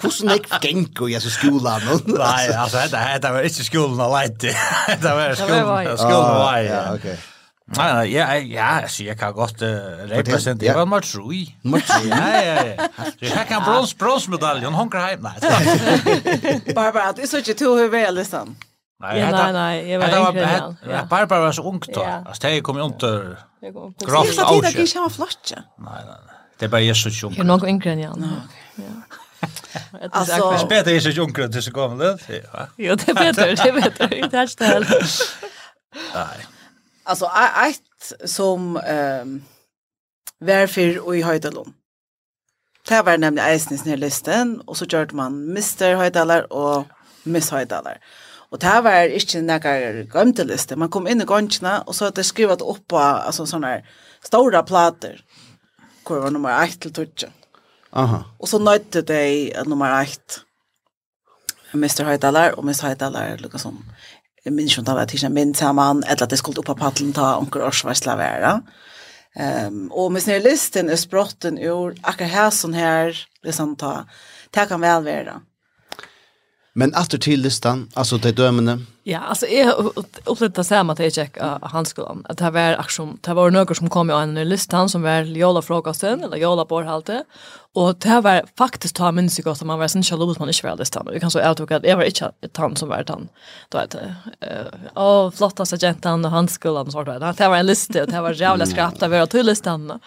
hvordan 0.00 0.28
jag 0.28 0.62
gänk 0.62 1.00
och 1.00 1.10
jag 1.10 1.22
så 1.22 1.30
skolan. 1.30 1.80
Nej, 2.06 2.54
alltså 2.54 2.78
det 2.78 3.18
det 3.22 3.30
var 3.30 3.48
skolen 3.48 3.64
skolan 3.64 4.12
leit. 4.12 4.40
Det 4.40 5.14
var 5.14 5.34
skolen, 5.34 5.66
vei. 5.66 5.84
skolen 5.84 5.98
Skolan 5.98 6.54
leit, 6.54 6.70
ja. 6.70 6.94
Okej. 6.94 7.18
nei, 7.76 8.12
ja, 8.12 8.34
ja, 8.34 8.80
altså, 8.82 9.04
jeg 9.04 9.18
kan 9.18 9.32
godt 9.32 9.62
uh, 9.62 9.68
representere 10.10 10.82
en 10.82 10.88
matrui. 10.88 11.54
troi? 11.62 12.08
Ja, 12.08 12.40
ja, 12.42 12.64
ja. 12.66 12.88
Så 13.18 13.34
jeg 13.34 13.46
kan 13.48 13.62
brons, 13.64 13.94
bronsmedaljen, 13.94 14.74
honker 14.74 15.00
heim, 15.00 15.22
nei. 15.22 15.34
Barbara, 16.76 17.12
du 17.12 17.26
så 17.26 17.38
ikke 17.38 17.54
to 17.54 17.76
høyve, 17.76 18.10
liksom. 18.10 18.56
Nei, 19.02 19.18
nei, 19.18 19.52
nei, 19.52 19.72
jeg 19.88 19.98
var 19.98 20.18
yngre 20.18 20.44
enn 20.46 20.76
han. 20.90 21.08
Barbara 21.10 21.40
var 21.48 21.56
så 21.56 21.64
ung 21.66 21.80
da, 21.88 22.20
altså 22.26 22.48
det 22.48 22.62
kom 22.62 22.78
jo 22.78 22.90
under 22.90 23.24
grovt 24.04 24.38
avskjøp. 24.38 24.62
Det 24.62 24.74
er 24.74 24.84
ikke 24.84 25.06
han 25.06 25.16
flott, 25.16 25.56
ja. 25.56 25.64
Nei, 25.80 26.04
nei, 26.06 26.20
nei. 26.28 26.41
Det 26.62 26.66
är 26.66 26.70
bara 26.70 26.80
Jesus 26.80 27.20
som. 27.20 27.32
Är 27.32 27.44
nog 27.44 27.68
yngre 27.68 27.90
än 27.90 27.98
Jan? 27.98 28.32
Ja. 28.74 28.82
Alltså, 30.10 30.50
det 30.50 30.62
är 30.62 30.66
bättre 30.68 30.92
Jesus 30.92 31.14
som 31.14 31.32
så 31.62 31.70
till 31.70 31.98
det. 31.98 32.18
Ja. 32.52 32.68
Jo, 32.76 32.94
det 32.94 33.08
är 33.08 33.14
bättre, 33.14 33.54
det 33.54 33.68
är 33.68 33.72
bättre. 33.72 34.06
Det 34.30 34.36
är 34.36 34.46
ställt. 34.46 34.88
Nej. 36.14 36.46
Alltså, 37.04 37.30
ett 37.68 38.30
som 38.30 38.76
ehm 38.76 39.42
varför 40.38 41.06
och 41.06 41.16
i 41.16 41.22
Höjdalon. 41.22 41.72
Det 42.88 43.02
var 43.02 43.18
nämligen 43.18 43.48
eisnes 43.48 43.84
ner 43.84 43.96
listen, 43.96 44.60
Och 44.60 44.76
så 44.76 44.84
gjorde 44.84 45.14
man 45.14 45.50
Mr. 45.50 45.94
Höjdalar 45.94 46.52
och 46.52 46.86
Miss 47.22 47.50
Höjdalar. 47.50 47.98
Och 48.50 48.58
det 48.58 48.80
var 48.80 49.04
inte 49.04 49.42
några 49.42 49.92
gømte 50.02 50.44
liste. 50.44 50.76
Man 50.76 50.88
kom 50.88 51.08
in 51.08 51.20
i 51.22 51.24
gångerna 51.24 51.80
och 51.80 51.96
så 51.96 52.04
hade 52.04 52.20
det 52.20 52.24
skrivit 52.24 52.60
upp 52.60 52.88
på 52.88 53.22
sådana 53.32 53.66
här 53.66 53.84
stora 54.24 54.62
plater 54.62 55.24
klokker 56.04 56.26
var 56.26 56.34
nummer 56.34 56.62
1 56.62 56.80
til 56.82 56.92
Tutsi. 56.92 57.28
Aha. 57.92 58.22
Og 58.40 58.48
så 58.48 58.58
nøyte 58.58 59.02
de 59.02 59.52
nummer 59.68 59.92
1. 60.00 60.42
Mr. 61.74 62.04
Høydalar 62.04 62.58
og 62.58 62.64
Mr. 62.64 62.88
Høydalar 62.90 63.40
liksom 63.40 63.60
som 63.60 63.78
jeg 64.42 64.54
minns 64.56 64.74
om 64.78 64.84
det 64.84 64.94
var 64.96 65.06
tidsen 65.06 65.34
min 65.34 65.54
sammen, 65.54 66.02
eller 66.02 66.26
at 66.26 66.32
jeg 66.34 66.40
skulle 66.40 66.58
opp 66.58 66.72
av 66.72 66.80
paddelen 66.80 67.12
ta 67.14 67.36
onker 67.38 67.62
årsvarsla 67.62 68.16
være. 68.18 68.56
Um, 69.38 69.86
og 69.94 70.10
med 70.12 70.24
sin 70.24 70.42
listen 70.42 70.90
er 70.90 70.98
språten 70.98 71.60
ur 71.62 71.94
akkurat 72.02 72.32
her 72.32 72.50
sån 72.50 72.74
her, 72.74 73.14
liksom 73.46 73.76
ta, 73.78 74.02
det 74.52 74.66
kan 74.68 74.82
vel 74.82 75.06
være. 75.06 75.38
Men 76.74 76.94
efter 76.94 77.18
till 77.18 77.40
listan, 77.40 77.88
alltså 77.94 78.18
det 78.18 78.32
dömande. 78.32 78.78
Ja, 79.04 79.18
alltså 79.18 79.46
jag 79.46 79.92
upplevde 80.24 80.60
det 80.60 80.64
samma 80.64 80.96
till 80.96 81.12
check 81.12 81.36
av 81.38 81.68
handskolan. 81.68 82.26
Att 82.28 82.38
det 82.38 82.50
var 82.50 82.60
action, 82.60 83.18
det 83.20 83.34
var 83.34 83.50
några 83.50 83.74
som 83.74 83.90
kom 83.90 84.10
i 84.10 84.12
en 84.12 84.34
listan 84.34 84.88
som 84.88 85.02
var 85.02 85.22
Jola 85.22 85.62
frukosten 85.62 86.24
eller 86.24 86.36
Jola 86.36 86.64
borhalte. 86.64 87.24
Och 87.74 87.96
det 87.98 88.20
var 88.20 88.42
faktiskt 88.58 88.96
ta 88.96 89.12
minns 89.12 89.38
jag 89.38 89.48
att 89.48 89.62
man 89.62 89.78
var 89.78 89.88
sen 89.88 90.02
själv 90.02 90.20
man 90.38 90.48
inte 90.48 90.66
var 90.66 90.76
listan. 90.76 91.08
Vi 91.12 91.20
kan 91.20 91.30
så 91.30 91.50
uttrycka 91.50 91.76
att 91.76 91.84
jag 91.84 91.96
var 91.96 92.04
inte 92.04 92.32
ett 92.40 92.52
tant 92.52 92.78
som 92.78 92.88
var 92.88 93.02
tant. 93.02 93.30
Då 93.68 93.78
vet 93.78 93.94
eh 93.94 94.00
åh 94.94 95.30
flottaste 95.30 95.76
gentan 95.78 96.24
och 96.24 96.30
handskolan 96.30 96.92
så 96.92 97.02
där. 97.02 97.34
Det 97.38 97.48
var 97.48 97.56
en 97.56 97.66
lista 97.66 98.02
och 98.02 98.08
det 98.08 98.20
var 98.20 98.32
jävla 98.32 98.66
skrapt 98.66 99.02
av 99.02 99.10
våra 99.10 99.26
till 99.26 99.46
listan. 99.46 100.00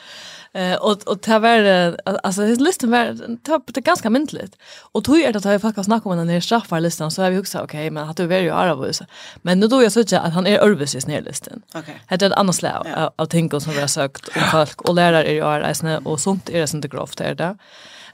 Eh 0.56 0.76
och 0.76 1.08
och 1.08 1.20
det 1.20 1.40
var 1.40 1.96
alltså 2.24 2.42
his 2.42 2.60
listan 2.60 2.92
var 2.92 3.38
topp 3.38 3.64
det 3.66 3.82
ganska 3.82 4.10
myndligt. 4.10 4.56
Och 4.92 5.04
tog 5.04 5.20
är 5.20 5.34
det 5.34 5.38
att 5.38 5.46
jag 5.46 5.62
faktiskt 5.62 5.86
snackar 5.86 6.10
om 6.10 6.18
den 6.18 6.30
här 6.30 6.40
straffar 6.40 7.10
så 7.10 7.22
har 7.22 7.32
vi 7.32 7.38
också 7.38 7.58
okej 7.58 7.66
okay, 7.66 7.92
men 7.92 8.10
att 8.10 8.18
du 8.18 8.28
väljer 8.28 8.44
ju 8.44 8.52
arabo 8.52 8.94
så. 8.94 9.06
Men 9.42 9.60
nu 9.60 9.68
då 9.68 9.84
jag 9.84 9.92
såg 9.92 10.14
att 10.14 10.34
han 10.34 10.48
är 10.48 10.60
örvis 10.60 10.96
i 10.96 11.02
snedlisten. 11.02 11.62
Okej. 11.70 11.82
Okay. 11.82 12.18
Det 12.18 12.26
är 12.26 12.30
ett 12.30 12.38
annat 12.38 12.56
slag 12.56 12.88
av, 12.98 13.14
av 13.16 13.26
ting 13.26 13.62
som 13.62 13.74
vi 13.74 13.80
har 13.80 13.88
sökt 13.88 14.28
om 14.28 14.42
folk 14.52 14.82
och 14.82 14.96
lärare 14.96 15.28
är 15.28 15.34
ju 15.34 15.42
arbo 15.42 16.10
och 16.10 16.20
sånt 16.20 16.50
är 16.50 16.60
det 16.60 16.74
inte 16.74 16.88
grovt 16.88 17.22
är 17.22 17.36
det. 17.36 17.58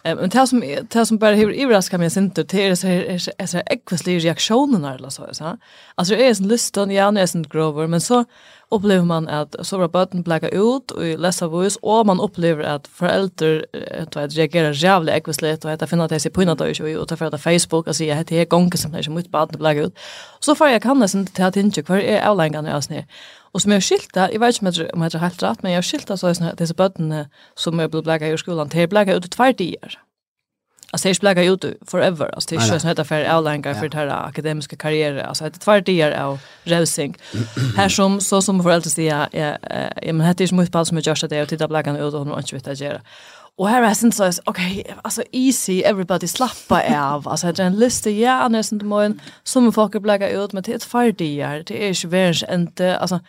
Ehm 0.04 0.20
um, 0.20 0.30
det 0.30 0.48
som 0.48 0.60
det 0.94 1.06
som 1.06 1.18
bara 1.18 1.36
hur 1.36 1.54
överraskar 1.54 1.98
mig 1.98 2.10
sen 2.10 2.24
inte 2.24 2.44
det 2.44 2.68
är 2.68 2.76
så 2.76 2.88
är 3.38 3.46
så 3.46 3.62
äckvesliga 3.66 4.20
reaktionerna 4.20 4.96
eller 4.96 5.10
så 5.10 5.28
så. 5.32 5.58
Alltså 5.96 6.16
det 6.16 6.28
är 6.28 6.42
en 6.42 6.48
lustan 6.48 6.92
ja 6.92 7.12
är 7.12 7.26
sen 7.26 7.44
grover 7.44 7.88
men 7.88 8.02
så 8.02 8.26
upplever 8.72 9.06
man 9.06 9.28
att 9.28 9.56
så 9.62 9.78
var 9.78 9.88
button 9.88 10.24
blacka 10.24 10.50
ut 10.50 10.92
och 10.92 11.04
läsa 11.20 11.48
voice 11.48 11.78
och 11.82 12.06
man 12.06 12.20
upplever 12.20 12.64
att 12.64 12.88
föräldrar 12.88 13.66
att 14.02 14.16
vet 14.16 14.36
reagerar 14.36 14.72
jävligt 14.72 15.16
äckvesligt 15.16 15.66
och 15.66 15.72
att 15.72 15.90
finna 15.90 16.04
att 16.04 16.10
det 16.10 16.20
ser 16.20 16.30
på 16.30 16.42
något 16.42 16.62
och 16.62 17.02
och 17.02 17.08
ta 17.08 17.18
för 17.18 17.26
att 17.26 17.42
Facebook 17.42 17.88
och 17.88 17.96
säga 17.96 18.20
att 18.20 18.28
det 18.28 18.40
är 18.40 18.46
gånger 18.46 18.78
som 18.78 18.94
är 18.94 19.10
mot 19.10 19.26
mycket 19.26 19.60
blacka 19.60 19.80
ut. 19.80 20.00
Så 20.40 20.56
får 20.56 20.68
jag 20.68 20.82
kan 20.82 21.00
det 21.00 21.08
sen 21.08 21.26
till 21.26 21.44
att 21.44 21.56
inte 21.56 21.84
kvar 21.84 21.98
är 21.98 22.30
outline 22.30 22.54
kan 22.54 22.66
jag 22.66 22.84
snä. 22.84 23.06
Och 23.52 23.62
som 23.62 23.72
jag 23.72 23.84
skilta, 23.84 24.32
jag 24.32 24.40
vet 24.40 24.62
inte 24.62 24.90
om 24.94 25.02
jag 25.02 25.12
har 25.12 25.20
helt 25.20 25.44
rätt, 25.44 25.64
men 25.64 25.72
jag 25.72 25.86
skilta 25.86 26.18
så 26.18 26.28
att 26.28 26.58
dessa 26.58 26.74
bönder 26.74 27.28
som 27.56 27.80
jag 27.80 27.92
blev 27.92 28.04
bläga 28.04 28.28
i 28.28 28.38
skolan, 28.38 28.70
de 28.70 28.82
är 28.82 28.88
ut 29.18 29.26
i 29.26 29.30
tvär 29.30 29.54
dier. 29.54 30.00
Alltså 30.92 31.08
det 31.08 31.12
är 31.12 31.54
ut 31.54 31.66
forever. 31.88 32.36
Alltså 32.36 32.50
det 32.50 32.56
är 32.56 32.66
inte 32.66 32.80
så 32.80 32.88
att 32.88 32.98
det 32.98 33.12
är 33.12 33.30
avlängar 33.30 33.74
för 33.74 33.90
det 33.90 33.98
här 33.98 34.28
akademiska 34.28 34.76
karriärer. 34.76 35.24
Alltså 35.24 35.44
det 35.44 35.56
är 35.56 35.60
tvär 35.60 35.82
av 36.12 36.40
revsing. 36.64 37.18
Här 37.78 37.90
som, 37.90 38.22
så 38.22 38.42
som 38.42 38.64
föräldrar 38.64 38.90
säger, 38.90 39.28
ja, 39.32 40.14
men 40.14 40.18
det 40.18 40.26
är 40.26 40.42
inte 40.42 40.56
mycket 40.56 40.74
på 40.74 40.86
som 40.86 40.98
jag 40.98 41.08
gör 41.08 41.16
sig 41.16 41.30
det 41.30 41.42
och 41.42 41.50
titta 41.50 41.68
blägan 41.68 41.96
ut 41.96 42.14
och 42.14 42.20
hon 42.20 42.28
har 42.28 42.38
inte 42.38 42.56
vet 42.56 42.68
att 42.68 42.80
göra. 42.80 43.02
Och 43.62 43.70
här 43.70 43.84
är 43.84 43.94
sen 43.94 44.12
så 44.12 44.32
okej, 44.46 44.82
okay, 44.82 44.96
alltså 45.02 45.24
easy 45.32 45.82
everybody 45.82 46.28
slappa 46.28 46.82
av. 46.98 47.28
Alltså 47.28 47.52
det 47.52 47.64
är 47.64 47.68
en 47.68 47.80
lista 47.80 48.10
ja, 48.10 48.32
annars 48.32 48.72
inte 48.72 48.86
morgon 48.86 49.22
som 49.44 49.74
folk 49.74 50.02
blägga 50.02 50.30
ut 50.30 50.54
med 50.54 50.70
ett 50.70 50.84
färdigar. 50.84 51.64
Det 51.68 51.88
är 51.88 52.04
ju 52.04 52.10
värst 52.10 52.46
inte 52.52 52.98
alltså 52.98 53.20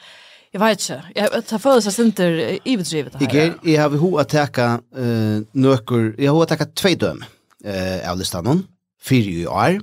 Jag 0.51 0.61
vet 0.61 0.81
inte. 0.81 1.03
Jag 1.15 1.47
tar 1.47 1.59
för 1.59 1.81
sig 1.81 2.05
inte 2.05 2.59
iverdrivet 2.65 3.13
det 3.19 3.25
här. 3.25 3.55
Jag 3.63 3.83
har 3.83 3.91
hur 3.91 4.21
att 4.21 4.29
täcka 4.29 4.81
eh 4.97 5.43
nökor. 5.53 6.15
Jag 6.19 6.33
har 6.33 6.43
att 6.43 6.49
täcka 6.49 6.65
två 6.65 6.89
döm 6.89 7.25
eh 7.65 8.11
av 8.11 8.19
listan 8.19 8.47
hon. 8.47 8.67
Fyra 9.09 9.31
ju 9.31 9.47
är. 9.47 9.75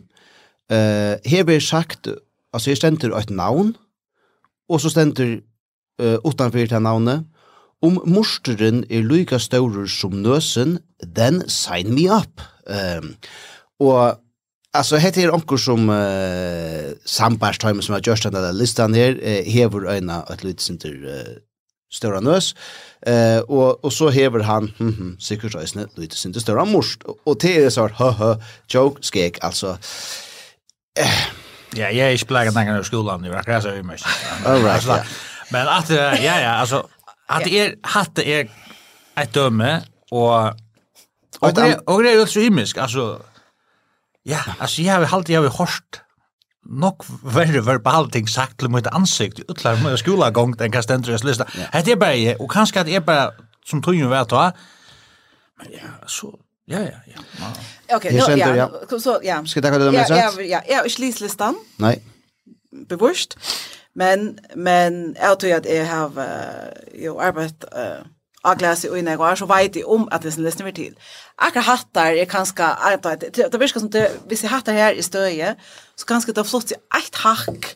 Eh 0.76 1.32
här 1.32 1.44
blir 1.44 1.60
sagt 1.60 2.08
alltså 2.54 2.70
det 2.70 2.76
ständer 2.76 3.20
ett 3.20 3.30
namn 3.30 3.74
och 4.70 4.82
så 4.82 4.90
ständer 4.90 5.42
eh 6.02 6.18
utanför 6.24 6.68
det 6.68 6.80
namnet 6.80 7.20
Om 7.82 8.02
morsteren 8.12 8.84
er 8.92 9.06
lyka 9.08 9.40
staurer 9.40 9.88
som 9.88 10.18
nøsen, 10.20 10.80
then 11.16 11.46
sign 11.48 11.94
me 11.96 12.10
up. 12.12 12.42
Um, 12.68 13.16
og 13.80 14.20
Altså, 14.70 15.00
heter 15.02 15.24
er 15.26 15.32
onker 15.34 15.58
som 15.58 15.88
uh, 15.90 16.92
sambarstøymer 17.10 17.82
som 17.82 17.96
har 17.96 18.04
gjørst 18.06 18.28
den 18.30 18.44
listan 18.54 18.94
her, 18.94 19.16
uh, 19.18 19.40
hever 19.50 19.88
øyna 19.90 20.20
et 20.30 20.44
lydsinter 20.46 20.94
uh, 21.10 21.32
større 21.90 22.22
nøs, 22.22 22.52
uh, 23.02 23.42
og, 23.50 23.80
og 23.82 23.92
så 23.92 24.12
hever 24.14 24.44
han, 24.46 24.70
hm, 24.78 24.92
hm, 24.94 25.16
sikkert 25.20 25.58
øyne, 25.58 25.88
lydsinter 25.98 26.40
større 26.40 26.68
morst, 26.70 27.02
og 27.26 27.40
til 27.42 27.66
er 27.66 27.74
så 27.74 27.88
hø, 27.98 28.12
hø, 28.20 28.36
joke, 28.74 29.02
skek, 29.02 29.42
altså, 29.42 29.74
uh, 31.02 31.20
Ja, 31.78 31.90
jeg 31.90 32.06
er 32.06 32.10
ikke 32.10 32.26
blevet 32.26 32.48
en 32.48 32.54
skolan, 32.54 32.82
i 32.82 32.86
skolen, 32.86 33.24
det 33.24 33.32
var 33.32 33.42
akkurat 33.42 33.64
så 33.64 33.74
mye. 33.84 33.98
All 34.46 34.64
right, 34.66 34.86
ja. 34.86 35.04
Men 35.52 35.68
at, 35.70 35.90
ja, 36.22 36.38
ja, 36.46 36.60
altså, 36.62 36.82
At 37.30 37.46
det 37.46 37.62
er 37.62 37.76
hatte 37.84 38.26
er 38.26 38.50
ett 39.18 39.34
döme 39.34 39.84
och 40.12 40.54
och 41.42 41.54
det 41.54 41.80
och 41.88 42.04
det 42.04 42.10
är 42.10 42.20
ju 42.20 42.28
så 42.28 42.40
himmelsk 42.40 42.78
alltså 42.78 43.22
ja 44.24 44.40
alltså 44.60 44.82
jag 44.82 44.94
har 44.94 45.18
alltid 45.18 45.36
jag 45.36 45.42
har 45.42 45.50
hört 45.50 46.02
nok 46.70 47.06
verre 47.24 47.66
verbal 47.66 48.12
ting 48.12 48.30
sagt 48.30 48.60
til 48.60 48.70
mitt 48.70 48.88
ansikt 48.88 49.40
i 49.40 49.44
utlar 49.50 49.80
med 49.84 49.98
skolagång 49.98 50.60
den 50.60 50.72
kan 50.72 50.84
stendur 50.84 51.12
jeg 51.12 51.24
lista. 51.26 51.46
Hette 51.74 51.92
er 51.92 51.96
bare, 51.96 52.36
og 52.40 52.50
kanskje 52.50 52.80
at 52.80 52.90
er 52.90 53.00
bare 53.00 53.32
som 53.66 53.82
tunjum 53.82 54.12
vet 54.12 54.30
da, 54.30 54.52
men 55.58 55.68
ja, 55.74 55.90
så, 56.08 56.32
ja, 56.68 56.80
ja, 56.80 57.00
ja. 57.08 57.24
Okej, 57.96 58.12
nå, 58.12 58.30
ja, 58.38 58.68
så, 59.00 59.20
ja. 59.24 59.42
Skal 59.46 59.60
jeg 59.60 59.64
takka 59.64 59.80
det 59.80 59.94
med 59.94 60.08
sagt 60.08 60.20
Ja, 60.20 60.30
ja, 60.40 60.62
ja, 60.70 60.84
ja, 60.84 60.90
slis 60.90 61.20
listan 61.22 61.56
ja, 61.80 61.90
ja, 61.90 61.98
Men 63.94 64.40
men 64.56 65.16
jag 65.20 65.40
tror 65.40 65.54
att 65.54 65.66
jag 65.66 65.86
har 65.86 66.10
uh, 66.20 67.02
ju 67.02 67.20
arbetat 67.20 67.74
uh, 67.78 68.06
av 68.42 68.58
glas 68.58 68.86
i 68.86 69.00
inne 69.00 69.16
går 69.16 69.36
så 69.36 69.46
vet 69.46 69.76
jag 69.76 69.90
om 69.90 70.08
att 70.12 70.22
det 70.22 70.32
sen 70.32 70.44
lyssnar 70.44 70.66
vi 70.66 70.74
till. 70.74 70.96
Akkurat 71.36 71.66
hattar 71.66 72.14
är 72.14 72.26
kanske 72.26 72.64
att 72.64 73.04
det 73.04 73.58
verkar 73.58 73.80
som 73.80 73.90
det 73.90 74.12
vi 74.28 74.36
ser 74.36 74.48
hattar 74.48 74.74
här 74.74 74.94
i 74.94 75.04
stöje 75.04 75.56
så 75.96 76.06
kanske 76.06 76.32
det 76.32 76.44
flott 76.44 76.72
i 76.72 76.74
ett 76.74 77.16
hack 77.16 77.76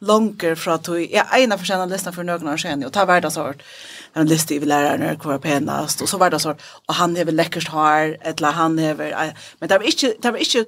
långt 0.00 0.42
från 0.56 0.74
att 0.74 0.88
jag 0.88 1.10
ena 1.10 1.36
ene 1.38 1.58
for 1.58 1.64
för 1.64 1.76
några 1.76 2.12
for 2.12 2.22
noen 2.22 2.48
år 2.48 2.56
siden, 2.56 2.84
og 2.84 2.92
ta 2.92 3.04
hverdagshårt. 3.04 3.62
Han 4.14 4.26
liste 4.26 4.54
i 4.54 4.58
det 4.58 5.16
kvar 5.20 5.38
penast, 5.38 6.02
och 6.02 6.08
så 6.08 6.18
hverdagshårt, 6.18 6.60
Och 6.88 6.94
han 6.94 7.16
har 7.16 7.24
väl 7.24 7.36
läckert 7.36 7.68
hår, 7.68 8.16
eller 8.20 8.52
han 8.52 8.78
hever... 8.78 9.34
Men 9.58 9.68
det 9.68 9.78
var 9.78 9.84
inte... 9.84 10.14
det 10.22 10.30
var 10.30 10.38
inte 10.38 10.64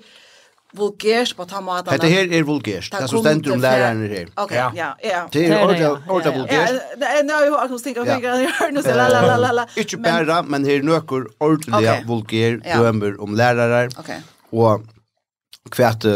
vulgært 0.76 1.34
på 1.36 1.44
ta 1.48 1.60
matan. 1.60 2.00
Det 2.00 2.10
her 2.10 2.32
er 2.38 2.46
vulgært. 2.46 2.90
Det 2.92 3.10
som 3.10 3.22
stendur 3.24 3.52
om 3.56 3.60
læraren 3.64 4.02
her. 4.08 4.30
Okay, 4.36 4.56
ja. 4.56 4.70
Ja, 4.74 4.90
ja. 5.04 5.22
Det 5.32 5.46
er 5.48 5.64
orda 5.64 6.30
vulgært. 6.34 6.78
Ja, 7.00 7.22
no, 7.26 7.40
jeg 7.44 7.52
har 7.58 7.68
kunst 7.68 7.84
tinka 7.84 8.04
finger 8.04 8.44
i 8.44 8.48
hørnes 8.60 8.86
la 8.86 9.08
la 9.08 9.20
la 9.26 9.36
la 9.36 9.52
la. 9.60 9.66
Ikkje 9.76 10.00
bæra, 10.04 10.40
men 10.42 10.64
her 10.68 10.82
nøkur 10.86 11.28
ordliga 11.40 12.00
vulgær 12.06 12.60
dømer 12.64 13.20
om 13.20 13.34
lärare. 13.34 13.88
Okay. 13.98 14.20
Og 14.52 14.82
kvært 15.70 16.06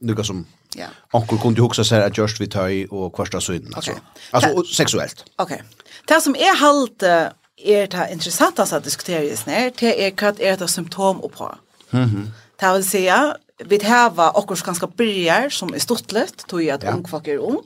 nukka 0.00 0.24
som 0.24 0.46
Ja. 0.76 0.88
Onkel 1.12 1.38
kunde 1.38 1.62
huxa 1.62 1.84
sig 1.84 2.04
att 2.04 2.18
just 2.18 2.40
vi 2.40 2.46
tar 2.46 2.68
i 2.68 2.86
och 2.90 3.14
kvarsta 3.14 3.40
synden 3.40 3.74
alltså. 3.74 3.92
Alltså 4.30 4.64
sexuellt. 4.64 5.24
Okej. 5.38 5.62
Det 6.08 6.20
som 6.20 6.34
är 6.36 6.56
halt 6.56 7.02
är 7.02 7.86
det 7.86 8.08
intressantast 8.12 8.72
att 8.72 8.84
diskutera 8.84 9.22
just 9.22 9.46
när 9.46 9.72
det 9.80 10.06
är 10.06 10.10
kat 10.10 10.40
är 10.40 10.56
det 10.56 10.68
symptom 10.68 11.20
på. 11.20 11.54
Mhm. 11.90 12.32
Det 12.60 12.72
vill 12.72 12.88
säga 12.88 13.36
vi 13.58 13.78
hava 13.84 14.30
också 14.30 14.64
ganska 14.64 14.86
byrjar 14.86 15.48
som 15.48 15.74
är 15.74 15.78
stortlet, 15.78 16.46
tog 16.46 16.62
jag 16.62 16.74
att 16.74 16.82
ja. 16.82 16.92
ung 16.92 17.08
folk 17.08 17.28
är 17.28 17.38
ung. 17.38 17.64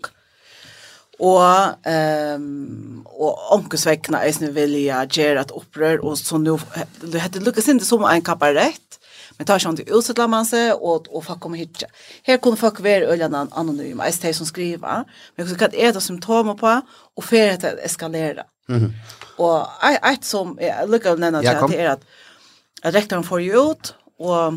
Og 1.19 1.75
ehm 1.87 3.03
og 3.19 3.39
onkelsvekna 3.57 4.21
er 4.23 4.33
snu 4.33 4.53
vilja 4.55 5.01
göra 5.11 5.41
ett 5.41 5.51
opprør 5.51 6.05
og 6.07 6.19
så 6.19 6.39
nu 6.39 6.59
det 7.03 7.21
hade 7.21 7.41
Lucas 7.41 7.69
inte 7.69 7.85
som 7.85 8.05
en 8.05 8.23
kabarett 8.23 8.99
men 9.37 9.47
tar 9.47 9.59
sig 9.59 9.71
inte 9.71 9.83
utsätta 9.83 10.27
man 10.27 10.47
sig 10.47 10.73
och 10.73 11.07
och 11.09 11.25
folk 11.25 11.41
komma 11.41 11.57
hit. 11.57 11.83
Här 12.23 12.37
kunde 12.37 12.57
folk 12.57 12.81
vara 12.81 13.13
öllan 13.13 13.49
anonym 13.51 14.01
är 14.01 14.23
det 14.23 14.35
som 14.35 14.47
skriva 14.47 15.05
men 15.37 15.49
så 15.49 15.55
kan 15.55 15.71
det 15.71 15.85
är 15.85 16.01
symptom 16.01 16.57
på 16.57 16.81
och 17.17 17.25
för 17.25 17.51
att 17.51 17.65
eskalera. 17.65 18.45
Mhm. 18.69 18.93
Och 19.37 19.67
ett 20.13 20.25
som 20.25 20.59
Lucas 20.87 21.19
nämnde 21.19 21.39
att 21.51 21.71
det 21.71 21.81
är 21.81 21.89
att 21.89 22.05
rektorn 22.83 23.25
får 23.25 23.41
ju 23.41 23.71
ut 23.71 23.95
och 24.19 24.53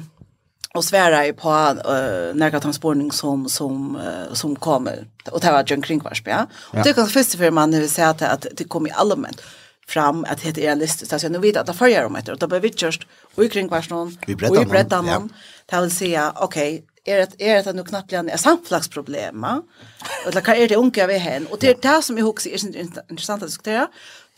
och 0.74 0.86
svära 0.86 1.28
i 1.28 1.34
på 1.34 1.50
uh, 1.50 2.36
några 2.36 2.60
transportning 2.60 3.12
som 3.12 3.50
som 3.50 3.96
uh, 3.96 4.34
som 4.34 4.56
kommer 4.56 5.08
och 5.32 5.40
det 5.40 5.52
var 5.52 5.64
John 5.68 5.82
Kringvarsby 5.82 6.32
ja. 6.32 6.48
ja. 6.74 6.80
Och 6.80 6.86
det 6.86 6.94
kan 6.94 7.08
först 7.08 7.36
för 7.36 7.52
man 7.52 7.72
vill 7.72 7.90
säga 7.90 8.10
att, 8.10 8.22
att 8.22 8.46
det 8.52 8.64
kommer 8.64 8.90
i 8.90 8.92
allmänt 8.92 9.42
fram 9.88 10.26
att 10.30 10.42
det 10.42 10.50
är 10.50 10.54
realistiskt 10.54 11.14
alltså 11.14 11.28
nu 11.28 11.38
vet 11.38 11.58
att 11.58 11.66
det 11.66 11.74
följer 11.74 12.06
om 12.06 12.16
efter 12.16 12.32
och 12.32 12.40
då 12.40 12.48
behöver 12.48 12.70
vi 12.70 12.74
just 12.78 13.02
och 13.36 13.52
Kringvars 13.52 13.90
någon 13.90 14.18
och 14.50 14.68
berätta 14.68 15.02
någon 15.02 15.30
ja. 15.68 15.76
det 15.78 15.82
vill 15.82 15.92
säga 15.92 16.34
okej 16.36 16.74
okay, 16.74 17.14
är 17.16 17.18
det 17.18 17.50
är 17.50 17.64
det 17.64 17.74
nu 17.74 17.84
knappt 17.84 18.14
en 18.14 18.38
samflagsproblem 18.38 19.46
och 20.26 20.44
kan 20.44 20.56
är 20.56 20.68
det 20.68 20.76
unga 20.76 21.08
vi 21.08 21.18
hen 21.18 21.48
och 21.48 21.58
det 21.60 21.70
är 21.70 21.96
det 21.96 22.02
som 22.02 22.18
i 22.18 22.24
också 22.24 22.50
är 22.50 22.76
intressant 23.12 23.44
att 23.44 23.50
diskutera 23.50 23.88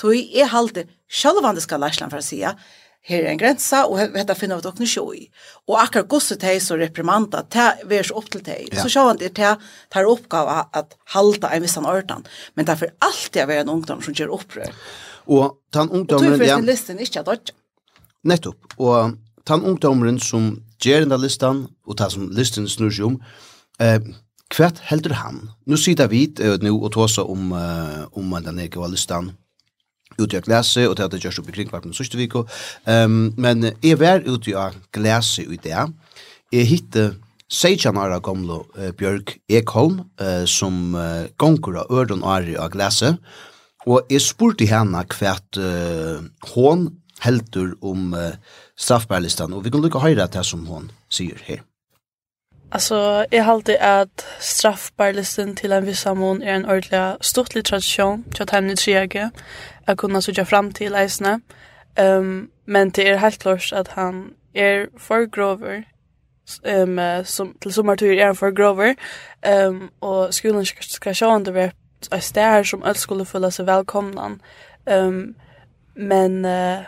då 0.01 0.13
är 0.13 0.45
halt 0.45 0.77
själva 1.09 1.53
det 1.53 1.61
ska 1.61 1.77
läslan 1.77 2.09
för 2.09 2.17
att 2.17 2.25
säga 2.25 2.55
her 3.03 3.25
er 3.25 3.33
en 3.33 3.39
grensa, 3.39 3.83
og 3.83 3.99
dette 4.13 4.35
finner 4.39 4.59
vi 4.59 4.63
dere 4.63 4.87
ikke 4.87 5.03
i. 5.17 5.23
Og 5.67 5.79
akkurat 5.81 6.07
gosset 6.11 6.43
de 6.43 6.53
som 6.63 6.79
reprimanda, 6.79 7.41
det 7.51 7.97
er 7.97 8.07
så 8.07 8.15
opp 8.19 8.29
til 8.31 8.43
de. 8.45 8.55
Ja. 8.71 8.79
Så 8.79 8.91
sjåan 8.93 9.19
det 9.19 9.33
er 9.35 9.57
det 9.59 10.05
oppgave 10.07 10.61
at 10.71 10.95
halda 11.15 11.51
en 11.51 11.65
vissan 11.65 11.89
ordan. 11.89 12.23
Men 12.55 12.69
det 12.69 12.77
er 12.77 12.95
alltid 13.03 13.43
å 13.43 13.49
være 13.51 13.65
en 13.65 13.73
ungdom 13.75 14.01
som 14.05 14.15
gjør 14.15 14.37
opprør. 14.37 14.71
Og 15.27 15.59
den 15.75 15.91
ungdommen... 15.91 16.31
Og 16.31 16.39
tog 16.39 16.45
først 16.45 16.69
listen 16.69 17.03
ikke 17.03 17.25
at 17.25 17.31
ordan. 17.35 17.59
Nettopp. 18.23 18.75
Og 18.79 19.17
den 19.51 19.67
ungdommen 19.67 20.19
som 20.23 20.53
gjør 20.83 21.09
den 21.09 21.19
listan, 21.21 21.65
og 21.83 21.99
den 21.99 22.11
som 22.11 22.29
listen 22.31 22.71
snur 22.71 22.91
seg 22.91 23.11
om, 23.11 23.19
eh, 23.83 23.99
kvært 24.53 24.79
heldur 24.87 25.15
han. 25.17 25.49
Nu 25.67 25.75
sitter 25.79 26.07
vi 26.11 26.27
uh, 26.39 26.55
nu 26.61 26.75
og 26.77 26.91
tåsa 26.95 27.25
om, 27.25 27.51
uh, 27.51 28.05
om 28.15 28.35
den 28.45 28.61
ekva 28.63 28.87
listan, 28.91 29.33
ute 30.19 30.39
av 30.39 30.47
glese, 30.47 30.87
og 30.87 30.95
det 30.97 31.07
hadde 31.07 31.21
gjørst 31.23 31.43
opp 31.43 31.51
i 31.51 31.55
kringkvarpen 31.57 31.91
den 31.91 31.97
sørste 31.97 32.19
viko. 32.19 32.45
Um, 32.85 33.33
men 33.37 33.71
jeg 33.83 33.99
var 34.01 34.25
ute 34.25 34.55
av 34.59 34.77
glese 34.95 35.45
i 35.45 35.59
det. 35.63 35.87
Jeg 36.53 36.69
hitte 36.69 37.07
16 37.53 37.97
Ara 37.99 38.19
Gomlo 38.23 38.63
uh, 38.77 38.91
Bjørk 38.97 39.37
Ekholm, 39.51 40.03
uh, 40.21 40.45
som 40.49 40.95
uh, 40.97 41.25
gonger 41.41 41.83
av 41.83 41.93
øren 41.93 42.23
år 42.25 42.53
av 42.61 42.71
glese, 42.73 43.15
og 43.89 44.07
jeg 44.11 44.23
spurte 44.23 44.67
henne 44.69 45.03
hva 45.11 45.35
uh, 45.59 46.23
hon 46.53 46.87
heldur 47.23 47.75
om 47.83 48.13
uh, 48.15 48.31
straffbærlistan, 48.79 49.53
og 49.53 49.65
vi 49.65 49.73
kan 49.73 49.83
lukke 49.83 50.01
høyre 50.03 50.27
til 50.31 50.47
som 50.47 50.65
hon 50.69 50.89
sier 51.11 51.39
her. 51.47 51.63
Alltså, 52.73 53.25
jag 53.29 53.43
har 53.43 53.53
alltid 53.53 53.77
att 53.79 54.25
straffbarlisten 54.39 55.55
till 55.55 55.71
en 55.71 55.85
viss 55.85 56.07
amon 56.07 56.41
är 56.41 56.53
en 56.53 56.65
ordentlig 56.65 57.01
stortlig 57.21 57.65
tradition 57.65 58.23
till 58.23 58.43
att 58.43 58.49
hemligt 58.49 58.79
trege. 58.79 59.29
att 59.85 59.97
kunna 59.97 60.21
söka 60.21 60.45
fram 60.45 60.73
till 60.73 60.95
eisne. 60.95 61.39
Um, 61.97 62.49
men 62.65 62.89
det 62.89 63.09
är 63.09 63.17
helt 63.17 63.41
klart 63.41 63.73
att 63.73 63.87
han 63.87 64.33
är 64.53 64.89
för 64.99 65.25
grover 65.25 65.83
um, 66.63 66.99
som, 67.25 67.53
till 67.59 67.73
sommartur 67.73 68.17
är 68.17 68.25
han 68.25 68.35
för 68.35 68.51
grover 68.51 68.95
um, 69.65 69.89
och 69.99 70.33
skolan 70.33 70.65
ska, 70.65 70.81
ska 70.81 71.13
se 71.13 71.25
om 71.25 71.43
det 71.43 71.51
var 71.51 71.71
ett 72.11 72.23
stär 72.23 72.63
som 72.63 72.83
öll 72.83 72.95
skulle 72.95 73.25
fylla 73.25 73.51
sig 73.51 73.65
välkomna. 73.65 74.31
Um, 74.85 75.35
men 75.93 76.45
uh, 76.45 76.79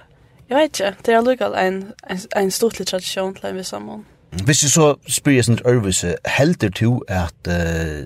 jag 0.47 0.57
vet 0.57 0.79
inte, 0.79 0.95
det 1.01 1.11
är 1.11 1.17
alldeles 1.17 1.41
en, 1.41 1.93
en, 2.03 2.19
en 2.31 2.51
stortlig 2.51 2.87
tradition 2.87 3.35
till 3.35 3.45
en 3.45 3.55
viss 3.55 3.73
mån. 3.73 4.05
Hvis 4.43 4.59
du 4.59 4.69
så 4.69 4.87
spyr 5.07 5.37
jeg 5.37 5.45
sånn 5.47 5.61
ørvise, 5.63 6.15
helder 6.27 6.71
du 6.75 6.99
at 7.07 7.47
uh, 7.47 8.03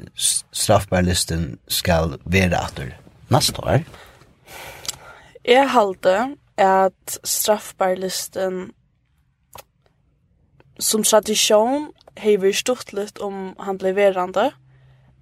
straffbærlisten 0.54 1.58
skal 1.72 2.20
være 2.30 2.60
etter 2.60 2.92
neste 3.34 3.64
år? 3.66 3.82
Jeg 5.46 5.66
helder 5.74 6.36
at 6.62 7.18
straffbærlisten 7.24 8.70
som 10.80 11.04
tradisjon 11.04 11.90
hever 12.20 12.54
stort 12.54 12.94
litt 12.94 13.20
om 13.26 13.56
han 13.60 13.82
ble 13.82 13.96
verande, 13.98 14.52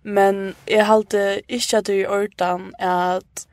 men 0.04 0.56
jeg 0.68 0.86
helder 0.92 1.40
ikke 1.48 1.80
at 1.80 1.88
du 1.88 1.96
i 1.96 2.08
ordan 2.08 2.74
at 2.80 3.48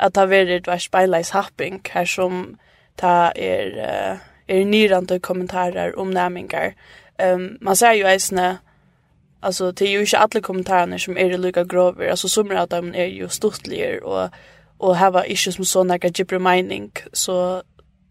at 0.00 0.14
det 0.14 0.20
har 0.24 0.30
vært 0.32 0.66
vært 0.66 0.90
beileis 0.90 1.30
happing 1.36 1.82
her 1.92 2.08
som 2.08 2.54
det 3.00 3.18
er... 3.36 3.76
Uh, 3.78 4.30
er 4.48 4.64
nyrande 4.64 5.18
kommentarer 5.18 5.98
om 5.98 6.06
næmingar. 6.06 6.72
Um, 7.34 7.56
man 7.60 7.76
ser 7.76 7.92
jo 7.92 8.06
eisne, 8.06 8.58
altså, 9.42 9.70
det 9.70 9.88
er 9.88 9.92
jo 9.92 10.00
ikke 10.00 10.18
alle 10.18 10.40
kommentarer 10.40 10.98
som 10.98 11.16
er 11.16 11.36
lykka 11.36 11.62
grover, 11.62 12.10
altså, 12.10 12.28
summer 12.28 12.56
av 12.56 12.68
dem 12.68 12.92
er 12.94 13.06
jo 13.06 13.26
och 13.26 14.02
og, 14.02 14.30
og 14.78 15.12
var 15.12 15.22
ikke 15.22 15.52
som 15.52 15.64
så 15.64 15.82
nekka 15.82 16.08
gibber 16.08 16.38
meining, 16.38 16.92
så 17.12 17.62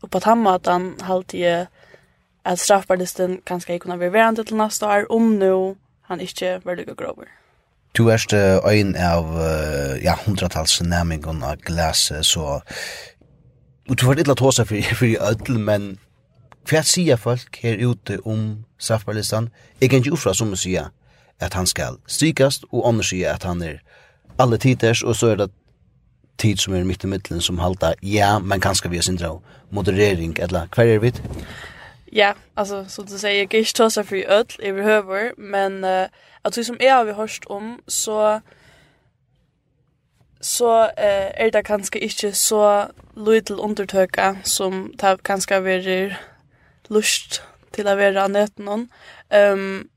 og 0.03 0.09
på 0.11 0.19
den 0.19 0.37
måten 0.43 0.93
halte 1.01 1.39
jeg 1.39 1.67
at 2.45 2.59
straffbarlisten 2.59 3.39
kanskje 3.45 3.73
ikke 3.73 3.83
kunne 3.83 3.99
være 3.99 4.13
verandre 4.13 4.43
til 4.43 4.57
neste 4.57 4.85
år, 4.85 5.05
om 5.09 5.21
nå 5.21 5.75
han 6.01 6.19
ikke 6.19 6.61
var 6.65 6.75
lykka 6.75 6.93
grover. 6.93 7.25
Du 7.97 8.07
er 8.07 8.17
ein 8.69 8.95
av 8.95 9.25
ja, 10.03 10.15
hundratals 10.25 10.81
næmingon 10.81 11.43
av 11.43 11.55
glas, 11.55 12.11
så 12.21 12.61
Og 13.89 13.99
du 13.99 14.05
var 14.05 14.19
illa 14.19 14.35
tåsa 14.35 14.63
for 14.63 14.95
fyrir 14.95 15.19
öll, 15.29 15.59
men 15.59 15.97
Hva 16.69 16.83
sier 16.87 17.19
folk 17.19 17.57
her 17.59 17.81
ute 17.83 18.19
om 18.25 18.63
straffbarlistan? 18.79 19.49
Jeg 19.81 19.89
kan 19.89 19.99
ikke 19.99 20.13
ufra 20.15 20.33
som 20.33 20.55
sier 20.55 20.93
at 21.43 21.53
han 21.53 21.67
skal 21.67 21.97
strykast, 22.07 22.65
og 22.71 22.87
andre 22.87 23.03
sier 23.03 23.33
at 23.33 23.43
han 23.43 23.61
er 23.61 23.81
alle 24.39 24.57
tiders, 24.57 25.03
og 25.03 25.15
så 25.15 25.33
er 25.33 25.35
det 25.35 25.51
tid 26.37 26.57
som 26.57 26.73
er 26.73 26.83
midt 26.87 27.03
i 27.03 27.07
middelen 27.07 27.41
som 27.41 27.59
halda, 27.59 27.93
ja, 28.01 28.39
men 28.39 28.61
kanskje 28.61 28.89
vi 28.89 28.97
har 28.97 29.03
sindra 29.03 29.35
moderering, 29.71 30.37
eller 30.39 30.71
hva 30.73 30.87
er 30.87 30.99
vi? 31.03 31.11
Ja, 32.13 32.33
altså, 32.55 32.85
som 32.87 33.05
du 33.05 33.17
sier, 33.17 33.31
jeg 33.31 33.49
kan 33.49 33.59
ikke 33.59 33.77
ta 33.77 33.89
seg 33.89 34.07
for 34.07 34.15
i 34.15 34.25
ødel, 34.25 34.59
jeg 34.63 34.73
behøver, 34.73 35.31
men 35.37 35.83
uh, 35.83 36.07
at 36.45 36.57
vi 36.57 36.63
som 36.63 36.77
er 36.79 36.95
har 36.95 37.03
vi 37.03 37.17
hört 37.17 37.47
om, 37.49 37.79
så 37.87 38.39
så 40.41 40.71
uh, 40.97 41.29
er 41.39 41.49
det 41.49 41.65
kanskje 41.65 41.99
ikke 41.99 42.33
så 42.35 42.87
lydel 43.15 43.59
undertøka 43.59 44.35
som 44.43 44.93
det 45.01 45.23
kanskje 45.23 45.63
verir 45.63 46.19
lust 46.89 47.41
til 47.73 47.89
å 47.89 47.97
være 47.97 48.27
nøten 48.31 48.67
noen. 48.67 48.87
Um, 49.33 49.89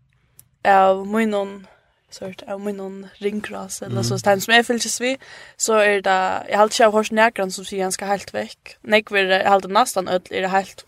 av 0.66 1.04
munnen, 1.06 1.66
sort, 2.10 2.42
av 2.50 2.60
munnen 2.62 3.06
ringkras, 3.22 3.80
eller 3.84 4.02
mm. 4.02 4.08
så 4.08 4.18
stein 4.18 4.42
som 4.42 4.54
jeg 4.56 4.66
fylles 4.66 4.98
vi, 5.02 5.12
så 5.60 5.78
er 5.82 6.02
det, 6.06 6.18
jeg 6.50 6.58
har 6.58 6.72
ikke 6.72 6.88
av 6.88 6.96
hos 6.96 7.12
nærkeren 7.14 7.54
som 7.54 7.66
sier 7.66 7.86
han 7.86 7.94
skal 7.94 8.10
helt 8.10 8.32
vekk. 8.34 8.76
Nekver, 8.82 9.30
jeg 9.36 9.46
alltid 9.50 9.74
nesten 9.76 10.10
ødel, 10.10 10.38
er 10.38 10.46
det 10.46 10.54
helt 10.54 10.86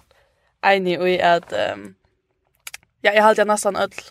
enig 0.66 0.96
i 0.98 1.18
at, 1.22 1.52
um, 1.72 1.92
ja, 3.04 3.12
jeg 3.12 3.26
halte 3.26 3.46
nesten 3.48 3.78
ødel, 3.78 4.08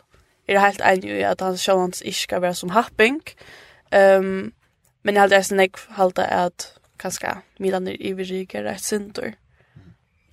er 0.47 0.56
det 0.56 0.63
helt 0.63 0.86
enig 0.93 1.17
i 1.17 1.26
at 1.28 1.43
han 1.43 1.60
show 1.60 1.82
hans 1.82 2.00
ikke 2.00 2.23
skal 2.23 2.45
være 2.45 2.56
som 2.56 2.71
happing. 2.71 3.19
Um, 3.91 4.54
men 5.04 5.15
jeg 5.15 5.21
halte 5.21 5.41
jeg 5.41 5.50
snakke 5.52 5.97
halte 6.00 6.23
at 6.32 6.71
kanskje 7.00 7.36
Milan 7.60 7.88
er 7.88 8.00
iverrigere 8.00 8.71
et 8.76 8.84
synder. 8.84 9.36
Mm 9.36 9.46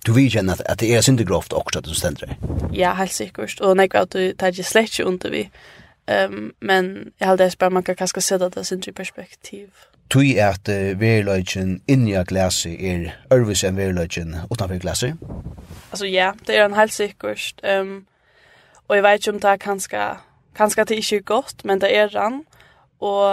du 0.05 0.13
vil 0.13 0.29
kjenne 0.31 0.53
at, 0.53 0.61
at 0.65 0.79
det 0.79 0.91
er 0.93 1.01
synd 1.01 1.23
grovt 1.25 1.53
også 1.53 1.79
at 1.79 1.85
du 1.85 1.93
stender 1.93 2.35
Ja, 2.73 2.93
helt 2.93 3.13
sikkert. 3.13 3.61
Og 3.61 3.77
nekva 3.77 4.03
at 4.05 4.13
du 4.13 4.33
tar 4.37 4.53
ikke 4.53 4.63
slett 4.63 4.91
ikke 4.93 5.07
under 5.07 5.29
vi. 5.29 5.49
Um, 6.05 6.53
men 6.61 7.13
jeg 7.19 7.27
halde 7.27 7.43
jeg 7.43 7.51
spør 7.51 7.69
man 7.69 7.83
kan 7.83 7.95
kanskje 7.95 8.21
sette 8.21 8.49
det 8.53 8.65
synd 8.67 8.87
i 8.87 8.91
perspektiv. 8.91 9.67
Tui 10.09 10.35
er 10.35 10.53
at 10.53 10.69
uh, 10.69 10.99
verløgjen 10.99 11.79
inni 11.87 12.13
av 12.13 12.27
glasi 12.29 12.75
er 12.77 13.15
ørvis 13.33 13.63
enn 13.65 13.77
verløgjen 13.77 14.35
utanfor 14.51 14.77
glasi? 14.83 15.13
Altså 15.91 16.05
ja, 16.05 16.33
det 16.47 16.57
er 16.57 16.65
en 16.65 16.77
helt 16.77 16.93
sikkert. 16.93 17.63
Um, 17.63 18.05
og 18.87 18.95
jeg 18.95 19.03
vet 19.03 19.21
ikke 19.21 19.33
om 19.33 19.39
det 19.41 19.49
er 19.49 19.63
kanskje, 19.63 20.03
kanskje 20.55 20.85
det 20.85 20.99
er 20.99 21.25
godt, 21.25 21.65
men 21.65 21.81
det 21.81 21.95
er 21.95 22.13
han. 22.13 22.43
Og 22.99 23.25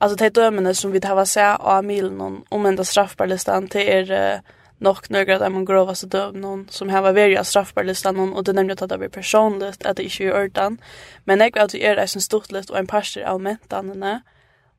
altså 0.00 0.16
det 0.16 0.26
er 0.26 0.40
dømene 0.40 0.74
som 0.74 0.92
vi 0.92 1.00
tar 1.00 1.18
av 1.18 1.28
seg 1.28 1.60
av 1.60 1.84
milen 1.84 2.20
om 2.50 2.66
enda 2.66 2.84
straffbarlistan, 2.84 3.68
det 3.68 3.84
er 3.90 4.16
uh, 4.16 4.56
nok 4.82 5.08
några 5.08 5.34
av 5.34 5.40
de 5.40 5.64
grovaste 5.64 6.06
dövnen 6.06 6.66
som 6.70 6.88
här 6.88 7.02
var 7.02 7.12
värja 7.12 7.44
straffbarlistan 7.44 8.32
och 8.32 8.44
det 8.44 8.52
nämnde 8.52 8.72
att 8.72 8.88
det 8.88 8.96
var 8.96 9.08
personligt 9.08 9.86
att 9.86 9.96
det 9.96 10.02
inte 10.02 10.24
är 10.24 10.44
ordan. 10.44 10.78
Men 11.24 11.40
jag 11.40 11.46
vet 11.46 11.62
att 11.62 11.70
det 11.70 11.86
är 11.86 12.06
stort 12.06 12.22
stortligt 12.22 12.70
och 12.70 12.78
en 12.78 12.86
parster 12.86 13.22
av 13.22 13.40
mentanene. 13.40 14.22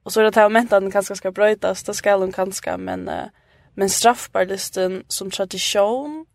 Och 0.04 0.13
så 0.13 0.20
är 0.20 0.32
det 0.32 0.36
här 0.36 0.50
mentanen 0.50 0.92
kanske 0.92 1.16
ska 1.16 1.32
brötas, 1.32 1.84
det 1.84 1.94
ska 1.94 2.18
de 2.18 2.32
kanske, 2.32 2.78
men, 2.78 3.10
men 3.74 3.89
straffbarlistan 3.89 5.04
som 5.08 5.32
tradition 5.32 6.26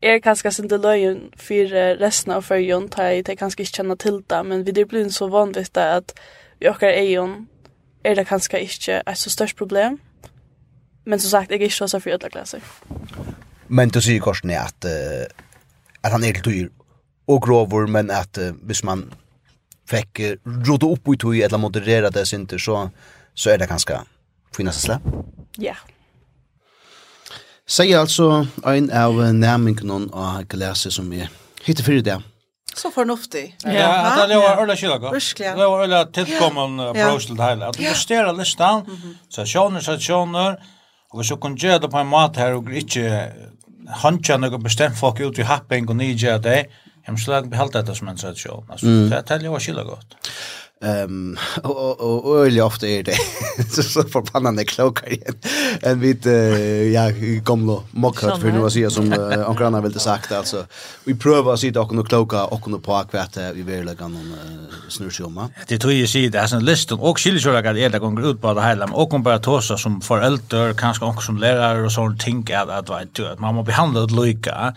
är 0.00 0.18
kanske 0.18 0.62
inte 0.62 0.78
løyen 0.78 1.32
för 1.36 1.96
resten 1.96 2.32
av 2.32 2.42
förjön, 2.42 2.88
tar 2.88 3.04
jeg 3.04 3.24
det 3.24 3.36
kanske 3.36 3.62
inte 3.62 3.72
känna 3.72 3.96
till 3.96 4.22
det, 4.26 4.42
men 4.42 4.64
vi 4.64 4.72
det 4.72 4.84
blir 4.84 5.08
så 5.08 5.28
vanligt 5.28 5.76
att 5.76 6.20
vi 6.58 6.68
åker 6.68 6.88
egen 6.88 7.46
är 8.02 8.16
det 8.16 8.24
kanskje 8.24 8.60
inte 8.60 9.02
ett 9.06 9.18
så 9.18 9.30
störst 9.30 9.56
problem. 9.56 9.98
Men 11.04 11.20
som 11.20 11.30
sagt, 11.30 11.50
jeg 11.50 11.60
er 11.60 11.68
ikke 11.68 11.88
så 11.88 12.00
for 12.00 12.16
alle 12.16 12.30
klasser. 12.30 12.60
Men 13.68 13.88
du 13.88 14.00
sier 14.02 14.20
Korsen 14.22 14.50
er 14.50 14.66
at, 14.66 14.84
uh, 14.84 15.26
at 16.02 16.12
han 16.12 16.24
er 16.24 16.36
litt 16.36 16.46
dyr 16.46 16.70
og 17.30 17.42
grover, 17.44 17.86
men 17.86 18.10
at 18.10 18.38
uh, 18.38 18.50
hvis 18.66 18.82
man 18.84 19.06
fikk 19.90 20.22
uh, 20.24 20.34
råd 20.66 20.86
opp 20.88 21.12
i 21.14 21.18
tog 21.20 21.38
eller 21.38 21.62
moderera 21.62 22.10
det 22.10 22.26
synte, 22.28 22.58
så, 22.58 22.88
så 23.34 23.54
er 23.54 23.62
det 23.62 23.70
ganske 23.70 24.02
finnes 24.56 24.84
å 24.88 24.98
Ja. 25.58 25.72
Yeah. 25.72 25.80
Sier 27.70 28.00
altså 28.00 28.48
en 28.66 28.88
av 28.90 29.14
nærmengene 29.14 30.08
av 30.10 30.42
glaset 30.50 30.90
som 30.90 31.12
er 31.14 31.28
hittet 31.62 31.84
for 31.86 32.02
det. 32.02 32.16
Så 32.74 32.90
fornuftig. 32.90 33.44
Ja, 33.62 33.70
ja 33.70 34.26
det 34.26 34.38
var 34.38 34.58
øyla 34.58 34.62
øyla 34.64 34.76
kylaka. 34.78 35.12
Virkelig. 35.14 35.46
Det 35.46 35.54
var 35.56 35.64
jo 35.64 35.86
øyla 35.86 36.00
tilkommen 36.14 36.80
approach 36.80 37.26
til 37.26 37.38
det 37.38 37.46
hele. 37.46 37.68
At 37.68 37.78
du 37.78 37.84
justerer 37.84 38.32
listan, 38.34 38.82
sesjoner, 39.30 39.80
sesjoner, 39.86 40.58
Og 41.10 41.20
hvis 41.20 41.32
du 41.32 41.36
kan 41.42 41.56
gjøre 41.58 41.80
det 41.82 41.90
på 41.90 41.98
en 42.00 42.10
måte 42.10 42.42
her, 42.42 42.54
og 42.58 42.70
ikke 42.70 43.06
håndtja 44.02 44.38
noe 44.38 44.60
bestemt 44.62 44.98
folk 44.98 45.20
ut 45.20 45.40
i 45.42 45.46
happing 45.48 45.88
og 45.90 45.98
nye 45.98 46.14
gjøre 46.14 46.42
det, 46.44 46.60
jeg 47.00 47.16
må 47.16 47.18
slag 47.18 47.48
behalte 47.50 47.80
dette 47.80 47.96
som 47.98 48.10
en 48.10 48.18
tradisjon. 48.20 48.66
Altså, 48.70 48.86
mm. 48.86 49.08
det 49.10 49.36
er 49.36 49.46
jo 49.48 49.58
skilja 49.58 49.82
godt. 49.88 50.18
Ehm 50.84 51.36
och 51.62 52.26
och 52.26 52.38
öliga 52.38 52.64
ofta 52.64 52.88
är 52.88 53.02
det. 53.02 53.16
Så 53.70 53.82
så 53.82 54.02
förbannande 54.02 54.64
klokare 54.64 55.16
än 55.82 56.00
uh, 56.26 56.32
ja 56.92 57.10
gamla 57.44 57.80
mockat 57.90 58.40
för 58.40 58.52
nu 58.52 58.66
att 58.66 58.72
säga 58.72 58.90
som 58.90 59.12
ankarna 59.46 59.80
vill 59.80 59.92
det 59.92 60.00
sagt 60.00 60.32
alltså 60.32 60.66
vi 61.04 61.14
prövar 61.14 61.54
att 61.54 61.60
sitta 61.60 61.80
och 61.80 62.08
kloka 62.08 62.44
och 62.44 62.62
kunna 62.62 62.78
på 62.78 63.04
kvart 63.10 63.36
vi 63.54 63.62
vill 63.62 63.84
lägga 63.84 64.08
någon 64.08 64.34
snurrsjumma 64.88 65.50
det 65.68 65.78
tror 65.78 65.92
jag 65.92 66.08
sig 66.08 66.28
det. 66.28 66.38
Är 66.38 66.54
en 66.54 66.64
list 66.64 66.92
och 66.92 67.18
skiljer 67.18 67.40
sig 67.40 67.56
att 67.56 67.92
det 67.92 67.98
går 67.98 68.26
ut 68.30 68.40
på 68.40 68.54
det 68.54 68.62
hela 68.62 68.84
och 68.84 69.10
kom 69.10 69.22
bara 69.22 69.38
tåsa 69.38 69.76
som 69.76 70.00
föräldrar 70.00 70.72
kanske 70.74 71.04
också 71.04 71.26
som 71.26 71.38
lärare 71.38 71.84
och 71.84 71.92
sånt 71.92 72.20
ting 72.20 72.46
att 72.52 72.68
att 72.68 72.90
vet 72.90 73.14
du 73.14 73.26
att 73.26 73.38
man 73.38 73.54
måste 73.54 73.66
behandla 73.66 74.06
det 74.06 74.14
lika 74.22 74.74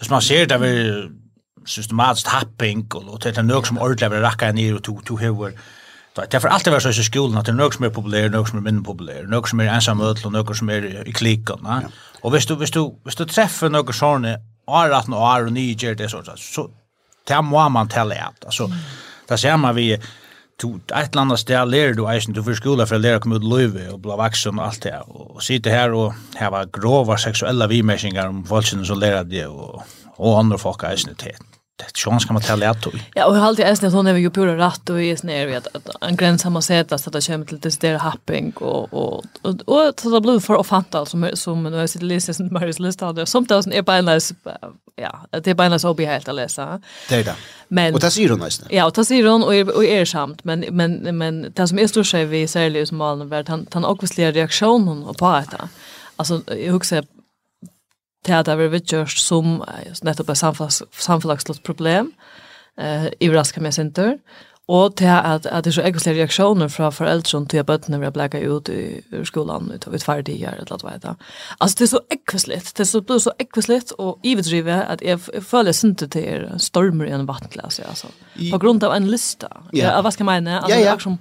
så 0.00 0.12
man 0.12 0.22
ser 0.22 0.46
det 0.46 0.58
vi 0.58 1.08
systematisk 1.68 2.26
tapping 2.26 2.86
och 2.92 3.20
det 3.20 3.38
är 3.38 3.42
något 3.42 3.66
som 3.66 3.78
ordentligt 3.78 4.12
vill 4.12 4.20
racka 4.20 4.52
ner 4.52 4.74
och 4.74 4.82
to 4.82 5.00
to 5.06 5.16
hur 5.16 5.58
Det 6.14 6.34
är 6.34 6.40
för 6.40 6.48
alltid 6.48 6.72
var 6.72 6.80
så 6.80 6.88
i 6.88 6.92
skolan 6.92 7.38
att 7.38 7.46
det 7.46 7.52
är 7.52 7.54
något 7.54 7.74
som 7.74 7.84
är 7.84 7.90
populärt, 7.90 8.32
något 8.32 8.48
som 8.48 8.58
är 8.58 8.62
mindre 8.62 8.84
populärt, 8.84 9.28
något 9.28 9.48
som 9.48 9.60
är 9.60 9.64
ensam 9.64 10.00
ödel 10.00 10.26
och 10.26 10.32
något 10.32 10.56
som 10.56 10.68
är 10.68 11.08
i 11.08 11.12
klicken. 11.12 11.58
Ja. 11.64 11.80
Och 12.22 12.32
hvis 12.32 12.46
du, 12.46 12.54
hvis 12.54 12.70
du, 12.70 12.94
hvis 13.04 13.16
du 13.16 13.24
träffar 13.24 13.68
något 13.68 13.94
sådana 13.94 14.38
år, 14.66 14.90
18 14.90 15.14
år 15.14 15.44
och 15.46 15.52
9 15.52 15.90
år, 15.90 15.94
det 15.94 16.08
så, 16.08 16.22
så 16.36 16.70
det 17.28 17.42
må 17.42 17.68
man 17.68 17.88
tala 17.88 18.14
att. 18.14 18.44
Alltså, 18.44 18.64
mm. 18.64 18.78
det 19.28 19.38
ser 19.38 19.56
man 19.56 19.74
vi 19.74 19.98
du 20.62 20.80
ett 20.94 21.12
eller 21.12 21.22
annat 21.22 21.40
sted 21.40 21.68
lärer 21.68 21.94
du 21.94 22.08
eisen, 22.08 22.34
du 22.34 22.42
får 22.42 22.54
skola 22.54 22.86
för 22.86 22.96
att 22.96 23.00
lära 23.00 23.20
komma 23.20 23.36
ut 23.36 23.44
löve 23.44 23.88
och 23.88 24.00
bli 24.00 24.10
vaksen 24.10 24.58
och 24.58 24.66
allt 24.66 24.82
det. 24.82 25.00
Och 25.00 25.42
sitta 25.42 25.70
här 25.70 25.92
och 25.92 26.14
här 26.34 26.50
var 26.50 26.64
grova 26.72 27.18
sexuella 27.18 27.66
vimersingar 27.66 28.28
om 28.28 28.42
våldsen 28.42 28.84
som 28.84 28.98
lärar 28.98 29.24
det 29.24 29.46
och, 29.46 29.82
och 30.16 30.38
andra 30.38 30.58
folk 30.58 30.82
eisen 30.82 31.14
till 31.14 31.36
det 31.78 31.92
tror 31.92 32.14
jag 32.14 32.22
ska 32.22 32.32
man 32.32 32.42
tala 32.42 32.70
att 32.70 32.86
Ja, 33.14 33.26
och 33.26 33.36
har 33.36 33.46
alltid 33.46 33.64
äsnat 33.64 33.88
att 33.88 33.94
hon 33.94 34.06
är 34.06 34.14
ju 34.16 34.30
pura 34.30 34.66
rätt 34.66 34.90
och 34.90 35.02
är 35.02 35.16
snär 35.16 35.46
vet 35.46 35.66
att 35.66 36.02
en 36.02 36.16
gräns 36.16 36.44
har 36.44 36.50
man 36.50 36.62
sett 36.62 36.92
att 36.92 37.12
det 37.12 37.26
kommer 37.26 37.44
till 37.44 37.60
det 37.60 37.80
där 37.80 37.98
happing 37.98 38.52
och 38.56 38.92
och 38.92 39.24
och 39.42 40.00
så 40.00 40.10
det 40.10 40.20
blir 40.20 40.40
för 40.40 40.56
ofanta 40.56 41.06
som 41.06 41.30
som 41.34 41.62
nu 41.62 41.80
är 41.80 41.86
sitter 41.86 42.06
läsa 42.06 42.34
som 42.34 42.52
Marius 42.52 42.78
lista 42.78 43.06
hade 43.06 43.26
som 43.26 43.44
det 43.44 43.76
är 43.76 43.82
bara 43.82 44.20
ja, 44.96 45.26
det 45.30 45.46
är 45.46 45.54
bara 45.54 45.66
en 45.66 45.80
hobby 45.82 46.04
helt 46.04 46.28
att 46.28 46.34
läsa. 46.34 46.80
Det 47.08 47.14
är 47.14 47.24
det. 47.24 47.36
Men 47.68 47.94
och 47.94 48.00
det 48.00 48.10
ser 48.10 48.28
hon 48.28 48.38
nästan. 48.38 48.68
Ja, 48.70 48.86
och 48.86 48.92
det 48.92 49.04
ser 49.04 49.24
hon 49.24 49.44
och 49.44 49.54
är 49.54 49.76
och 49.76 49.84
är 49.84 50.04
samt 50.04 50.44
men 50.44 50.64
men 50.70 51.18
men 51.18 51.52
det 51.54 51.68
som 51.68 51.78
är 51.78 51.86
stor 51.86 52.02
sig 52.02 52.24
vi 52.24 52.48
särskilt 52.48 52.88
som 52.88 52.98
malen 52.98 53.28
vart 53.28 53.48
han 53.48 53.66
han 53.72 53.84
också 53.84 54.06
reaktionen 54.16 55.14
på 55.14 55.32
detta. 55.32 55.68
Alltså 56.16 56.42
jag 56.46 56.72
huxar 56.72 57.04
til 58.26 58.34
at 58.34 58.46
det 58.46 58.54
har 58.54 58.70
vært 58.72 58.92
gjørst 58.92 59.22
som 59.22 59.58
nettopp 60.04 60.34
et 60.34 60.40
samfunns, 60.40 60.82
samfunnslagslått 60.90 61.64
problem, 61.66 62.12
eh, 62.78 63.08
i 63.20 63.30
raske 63.30 63.60
med 63.60 63.76
sin 63.76 63.92
tur, 63.94 64.18
og 64.68 64.96
til 65.00 65.08
at, 65.08 65.46
at 65.46 65.64
det 65.64 65.70
er 65.70 65.74
så 65.78 65.84
ekvistlige 65.88 66.18
reaksjoner 66.18 66.68
fra 66.68 66.90
foreldre 66.92 67.40
til 67.48 67.60
at 67.62 67.66
bøttene 67.66 68.00
vil 68.02 68.12
blæke 68.12 68.42
ut 68.52 68.68
i, 68.68 69.00
i 69.00 69.22
skolan 69.24 69.70
ut 69.72 69.86
av 69.88 69.94
utferdige, 69.96 70.50
eller 70.50 70.82
hva 70.84 70.98
det 71.00 71.14
Altså, 71.60 71.76
det 71.78 71.86
er 71.86 71.92
så 71.94 72.00
ekvistligt, 72.12 72.72
det 72.76 72.84
er 72.84 72.90
så, 72.90 73.00
det 73.00 73.14
er 73.14 73.22
så 73.24 73.32
ekvistligt 73.40 73.92
og 73.98 74.18
ivedrivet 74.22 74.84
at 74.92 75.02
jeg, 75.02 75.20
jeg 75.34 75.42
føler 75.42 75.72
synte 75.72 76.06
til 76.06 76.24
er 76.24 76.58
stormer 76.60 77.08
i 77.08 77.14
en 77.16 77.28
vattenglas, 77.28 77.80
altså. 77.80 78.12
På 78.50 78.58
grunn 78.58 78.82
av 78.84 78.92
en 78.92 79.08
lista. 79.08 79.48
Ja. 79.72 79.94
Ja, 79.94 80.00
hva 80.04 80.12
skal 80.12 80.26
jeg 80.26 80.34
mene? 80.34 80.60
Altså, 80.60 80.76
ja, 80.76 80.84
ja. 80.84 80.90
Det 80.92 81.00
er 81.00 81.06
som, 81.06 81.18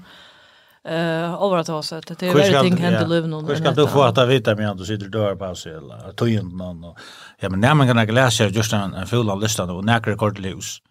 eh 0.88 1.44
över 1.44 1.58
att 1.58 1.68
ha 1.68 1.84
så 1.84 1.96
att 1.96 2.20
det 2.20 2.24
är 2.24 2.34
väldigt 2.34 2.62
ting 2.62 2.78
händer 2.78 3.08
löv 3.08 3.28
någon. 3.28 3.48
Hur 3.48 3.56
ska 3.56 3.72
du 3.72 3.88
få 3.88 4.02
att 4.02 4.18
veta 4.18 4.56
mig 4.56 4.66
att 4.66 4.78
du 4.78 4.86
sitter 4.86 5.08
dör 5.08 5.36
på 5.36 5.56
sig 5.56 5.72
eller 5.72 6.12
tojen 6.12 6.48
någon 6.48 6.84
och 6.84 6.98
ja 7.40 7.50
men 7.50 7.60
när 7.60 7.74
man 7.74 7.88
kan 7.88 8.16
läsa 8.16 8.48
just 8.48 8.74
en 8.74 8.94
en 8.94 9.08
full 9.08 9.30
av 9.30 9.42
listan 9.42 9.70
och 9.70 9.86
näkra 9.86 10.14
rekord 10.14 10.40
ljus. 10.40 10.82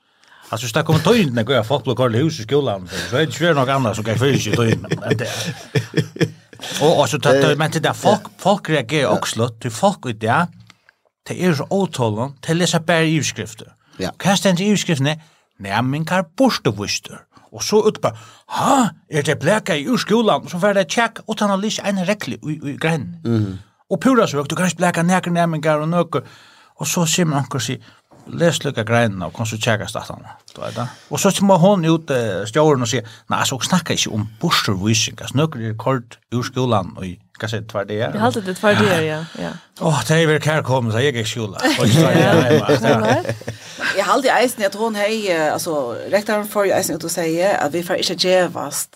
Alltså 0.49 0.67
sta 0.67 0.83
kommer 0.83 1.01
tojen 1.01 1.35
när 1.35 1.53
jag 1.53 1.67
fått 1.67 1.85
blocka 1.85 2.09
ljus 2.09 2.41
i 2.41 2.43
skolan 2.43 2.89
så 3.11 3.17
är 3.17 3.27
det 3.27 3.33
svårt 3.33 3.57
något 3.57 3.69
annat 3.69 3.97
som 3.97 4.05
kan 4.05 4.17
jag 4.17 4.41
sig 4.41 4.57
tojen 4.57 4.87
men 5.01 5.17
det. 5.17 5.29
Och 6.81 7.01
och 7.01 7.09
så 7.09 7.19
tatt 7.19 7.59
men 7.59 7.71
det 7.71 7.81
där 7.81 7.93
folk 7.93 8.23
folk 8.39 8.69
reagerar 8.69 9.11
också 9.11 9.49
till 9.49 9.71
folk 9.71 10.07
ut 10.07 10.21
där. 10.21 10.47
Det 11.29 11.45
är 11.45 11.55
så 11.55 11.67
otålen 11.71 12.33
till 12.41 12.59
läsa 12.59 12.81
bara 12.81 13.03
i 13.03 13.23
skrifter. 13.23 13.73
Ja. 13.97 14.11
Kastar 14.17 14.51
inte 14.51 14.65
i 14.65 14.77
skriftene, 14.77 15.21
nærmengar 15.59 16.25
bortevustur. 16.37 17.19
Og 17.57 17.65
så 17.65 17.81
ut 17.81 17.97
utba, 17.97 18.13
ha, 18.53 18.91
er 19.09 19.25
det 19.27 19.39
bleka 19.41 19.77
i 19.77 19.87
ur 19.89 20.01
skolan, 20.01 20.49
så 20.49 20.61
var 20.61 20.77
det 20.77 20.89
tjekk, 20.93 21.25
og 21.27 21.41
han 21.41 21.55
har 21.55 21.63
lyst 21.63 21.81
en 21.85 22.03
rekli 22.09 22.37
i, 22.37 22.59
i 22.73 22.77
grein. 22.77 23.15
Mm. 23.25 23.57
Og 23.91 24.01
pura 24.03 24.27
så, 24.27 24.43
du 24.43 24.57
kan 24.57 24.69
ikke 24.69 24.83
bleka 24.83 25.03
nekker 25.07 25.33
nemmingar 25.33 25.81
og 25.81 25.89
nøkker, 25.89 26.27
og 26.77 26.87
så 26.87 27.07
sier 27.09 27.29
man 27.29 27.45
anker 27.45 27.63
si, 27.63 27.79
les 28.27 28.59
lukka 28.65 28.83
greinene 28.87 29.29
og 29.29 29.37
kom 29.37 29.47
så 29.47 29.59
tjekka 29.59 29.87
statene. 29.89 30.35
Og 31.11 31.21
så 31.21 31.31
må 31.47 31.57
hon 31.63 31.87
ut 31.87 32.11
uh, 32.11 32.43
stjåren 32.49 32.83
og 32.83 32.91
sier, 32.91 33.07
nei, 33.31 33.45
så 33.47 33.59
snakka 33.63 33.95
ikke 33.95 34.15
om 34.17 34.27
borservising, 34.43 35.21
altså 35.21 35.39
nøkker 35.39 35.69
er 35.71 35.79
kort 35.79 36.19
ur 36.35 36.43
skolan 36.47 36.93
og 36.97 37.07
i 37.07 37.15
kanske 37.39 37.59
ett 37.59 37.89
det. 37.89 37.95
Jag 37.95 38.17
alltid 38.17 38.45
det 38.45 38.55
tvärd 38.55 38.77
ja. 39.03 39.25
Ja. 39.39 39.51
Åh, 39.81 40.03
det 40.09 40.15
är 40.15 40.27
väl 40.27 40.43
kär 40.43 40.63
kommer 40.63 40.91
så 40.91 40.97
jag 41.01 41.17
gick 41.17 41.27
skola. 41.27 41.59
Och 41.81 41.89
så 41.89 42.01
ja. 42.01 43.23
Jag 43.97 44.05
hade 44.05 44.45
isen 44.45 44.63
jag 44.63 44.73
tror 44.73 44.91
hej 44.91 45.49
alltså 45.49 45.97
rektorn 46.11 46.49
för 46.49 46.65
jag 46.65 46.81
isen 46.81 46.97
att 46.97 47.13
säga 47.13 47.57
att 47.57 47.75
vi 47.75 47.83
får 47.83 47.97
inte 47.97 48.29
gevast 48.29 48.91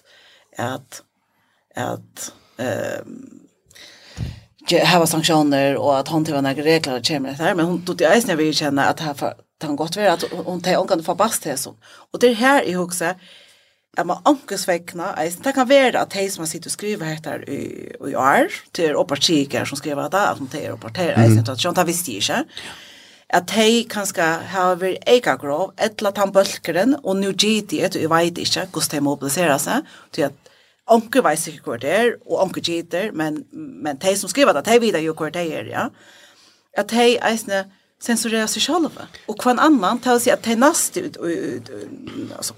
att 0.58 1.02
att 1.76 2.32
ehm 2.58 3.40
hava 4.84 5.06
sanktioner 5.06 5.76
och 5.76 5.98
att 5.98 6.08
hon 6.08 6.24
till 6.24 6.34
några 6.34 6.54
regler 6.54 6.98
och 6.98 7.04
kämmer 7.04 7.32
där 7.38 7.54
men 7.54 7.66
hon 7.66 7.84
tog 7.84 8.00
i 8.00 8.04
isen 8.04 8.30
jag 8.30 8.36
vill 8.36 8.54
känna 8.54 8.84
att 8.84 9.00
här 9.00 9.14
han 9.62 9.76
gott 9.76 9.96
vara 9.96 10.12
att 10.12 10.24
hon 10.44 10.62
tar 10.62 10.74
hon 10.74 10.88
kan 10.88 11.02
få 11.02 11.14
bast 11.14 11.42
det 11.42 11.56
så. 11.56 11.74
Och 12.12 12.18
det 12.18 12.32
här 12.32 12.62
i 12.62 12.76
också 12.76 13.14
at 13.98 14.06
man 14.06 14.22
ankes 14.28 14.68
vekna, 14.68 15.14
det 15.18 15.54
kan 15.54 15.68
være 15.68 15.98
at 15.98 16.12
de 16.14 16.28
som 16.30 16.44
har 16.44 16.50
sitt 16.50 16.66
og 16.68 16.72
skriver 16.72 17.10
heter 17.10 17.42
i, 17.50 17.62
i 18.10 18.14
år, 18.14 18.52
til 18.74 18.96
og 18.96 19.10
som 19.10 19.76
skriver 19.76 20.08
det, 20.08 20.20
at 20.20 20.38
de 20.52 20.62
er 20.62 20.72
og 20.72 20.80
partier, 20.80 21.16
mm. 21.16 21.42
sånn, 21.58 21.74
det 21.74 21.86
visste 21.88 22.12
jeg 22.12 22.22
ikke, 22.22 22.44
at 23.30 23.50
de 23.50 23.84
kanskje 23.90 24.28
har 24.52 24.78
vært 24.78 25.06
ega 25.10 25.36
grov, 25.38 25.72
etla 25.78 26.10
tannbølkeren, 26.14 26.96
og 27.02 27.16
nu 27.16 27.32
gitt 27.32 27.70
det, 27.70 27.96
og 27.96 28.02
jeg 28.02 28.10
vet 28.10 28.38
ikke 28.38 28.66
hvordan 28.70 28.94
de 28.94 29.04
mobiliserer 29.06 29.58
seg, 29.58 29.90
til 30.12 30.30
at 30.30 30.46
Onke 30.90 31.22
vet 31.22 31.46
ikke 31.46 31.62
hvor 31.68 31.78
det 31.78 31.90
er, 31.90 32.08
og 32.26 32.40
onke 32.42 32.60
gitter, 32.66 33.12
men, 33.14 33.44
men 33.52 33.98
de 34.02 34.14
som 34.18 34.30
skriver 34.30 34.56
det, 34.56 34.64
de 34.66 34.80
vet 34.82 35.04
jo 35.04 35.14
hvor 35.14 35.30
det 35.30 35.44
er, 35.46 35.68
ja. 35.70 35.84
At 36.74 36.90
de 36.90 37.14
eisne 37.22 37.64
sensurerer 38.02 38.48
seg 38.50 38.64
selv, 38.64 38.98
og 39.28 39.44
hver 39.44 39.60
annan, 39.60 40.00
til 40.02 40.16
å 40.16 40.22
si 40.22 40.32
at 40.34 40.42
de 40.42 40.56
nast 40.58 40.98
ut, 40.98 41.20
ut, 41.20 41.70
ut, 41.70 42.32
altså, 42.36 42.56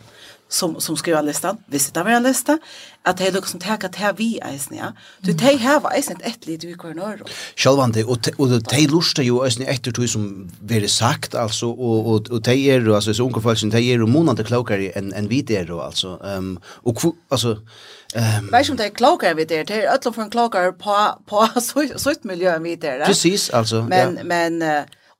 som 0.52 0.80
som 0.80 0.96
skriva 0.96 1.22
listan, 1.22 1.56
visst 1.66 1.94
det 1.94 2.02
var 2.02 2.10
en 2.10 2.22
lista, 2.22 2.58
att 3.02 3.16
det 3.16 3.26
är 3.26 3.32
liksom 3.32 3.60
täcka 3.60 3.86
att 3.86 3.96
här 3.96 4.12
vi 4.12 4.40
isen 4.54 4.76
ja. 4.76 4.92
Du 5.20 5.32
te 5.32 5.56
här 5.56 5.80
var 5.80 5.98
isen 5.98 6.16
ett 6.20 6.46
litet 6.46 6.70
vi 6.70 6.74
kvar 6.74 6.94
norr. 6.94 7.22
Självande 7.56 8.04
och 8.04 8.18
och 8.36 8.64
te 8.64 8.88
lustar 8.88 9.22
ju 9.22 9.46
isen 9.46 9.66
efter 9.66 9.92
tog 9.92 10.08
som 10.08 10.50
det 10.60 10.88
sagt 10.88 11.34
alltså 11.34 11.66
och 11.70 12.10
och 12.10 12.30
och 12.30 12.44
te 12.44 12.70
är 12.70 12.94
alltså 12.94 13.14
så 13.14 13.22
unga 13.24 13.40
folk 13.40 13.58
som 13.58 13.70
te 13.70 13.92
är 13.92 14.02
och 14.02 14.08
månader 14.08 14.44
klokare 14.44 14.90
än 14.90 15.12
en 15.12 15.28
vi 15.28 15.42
det 15.42 15.56
är 15.56 15.64
då 15.64 15.80
alltså 15.80 16.20
ehm 16.24 16.60
och 16.66 17.14
alltså 17.28 17.58
Ehm 18.14 18.48
Vad 18.52 18.70
om 18.70 18.76
det 18.76 18.84
är 18.84 18.90
klokare 18.90 19.34
vi 19.34 19.44
det 19.44 19.70
är 19.70 19.86
alla 19.86 20.12
från 20.12 20.30
klokare 20.30 20.72
på 20.72 21.20
på 21.26 21.60
så 21.60 21.88
så 21.96 22.14
miljö 22.22 22.58
vi 22.58 22.76
det. 22.76 23.02
Precis 23.06 23.50
alltså. 23.50 23.82
Men 23.82 24.18
men 24.24 24.62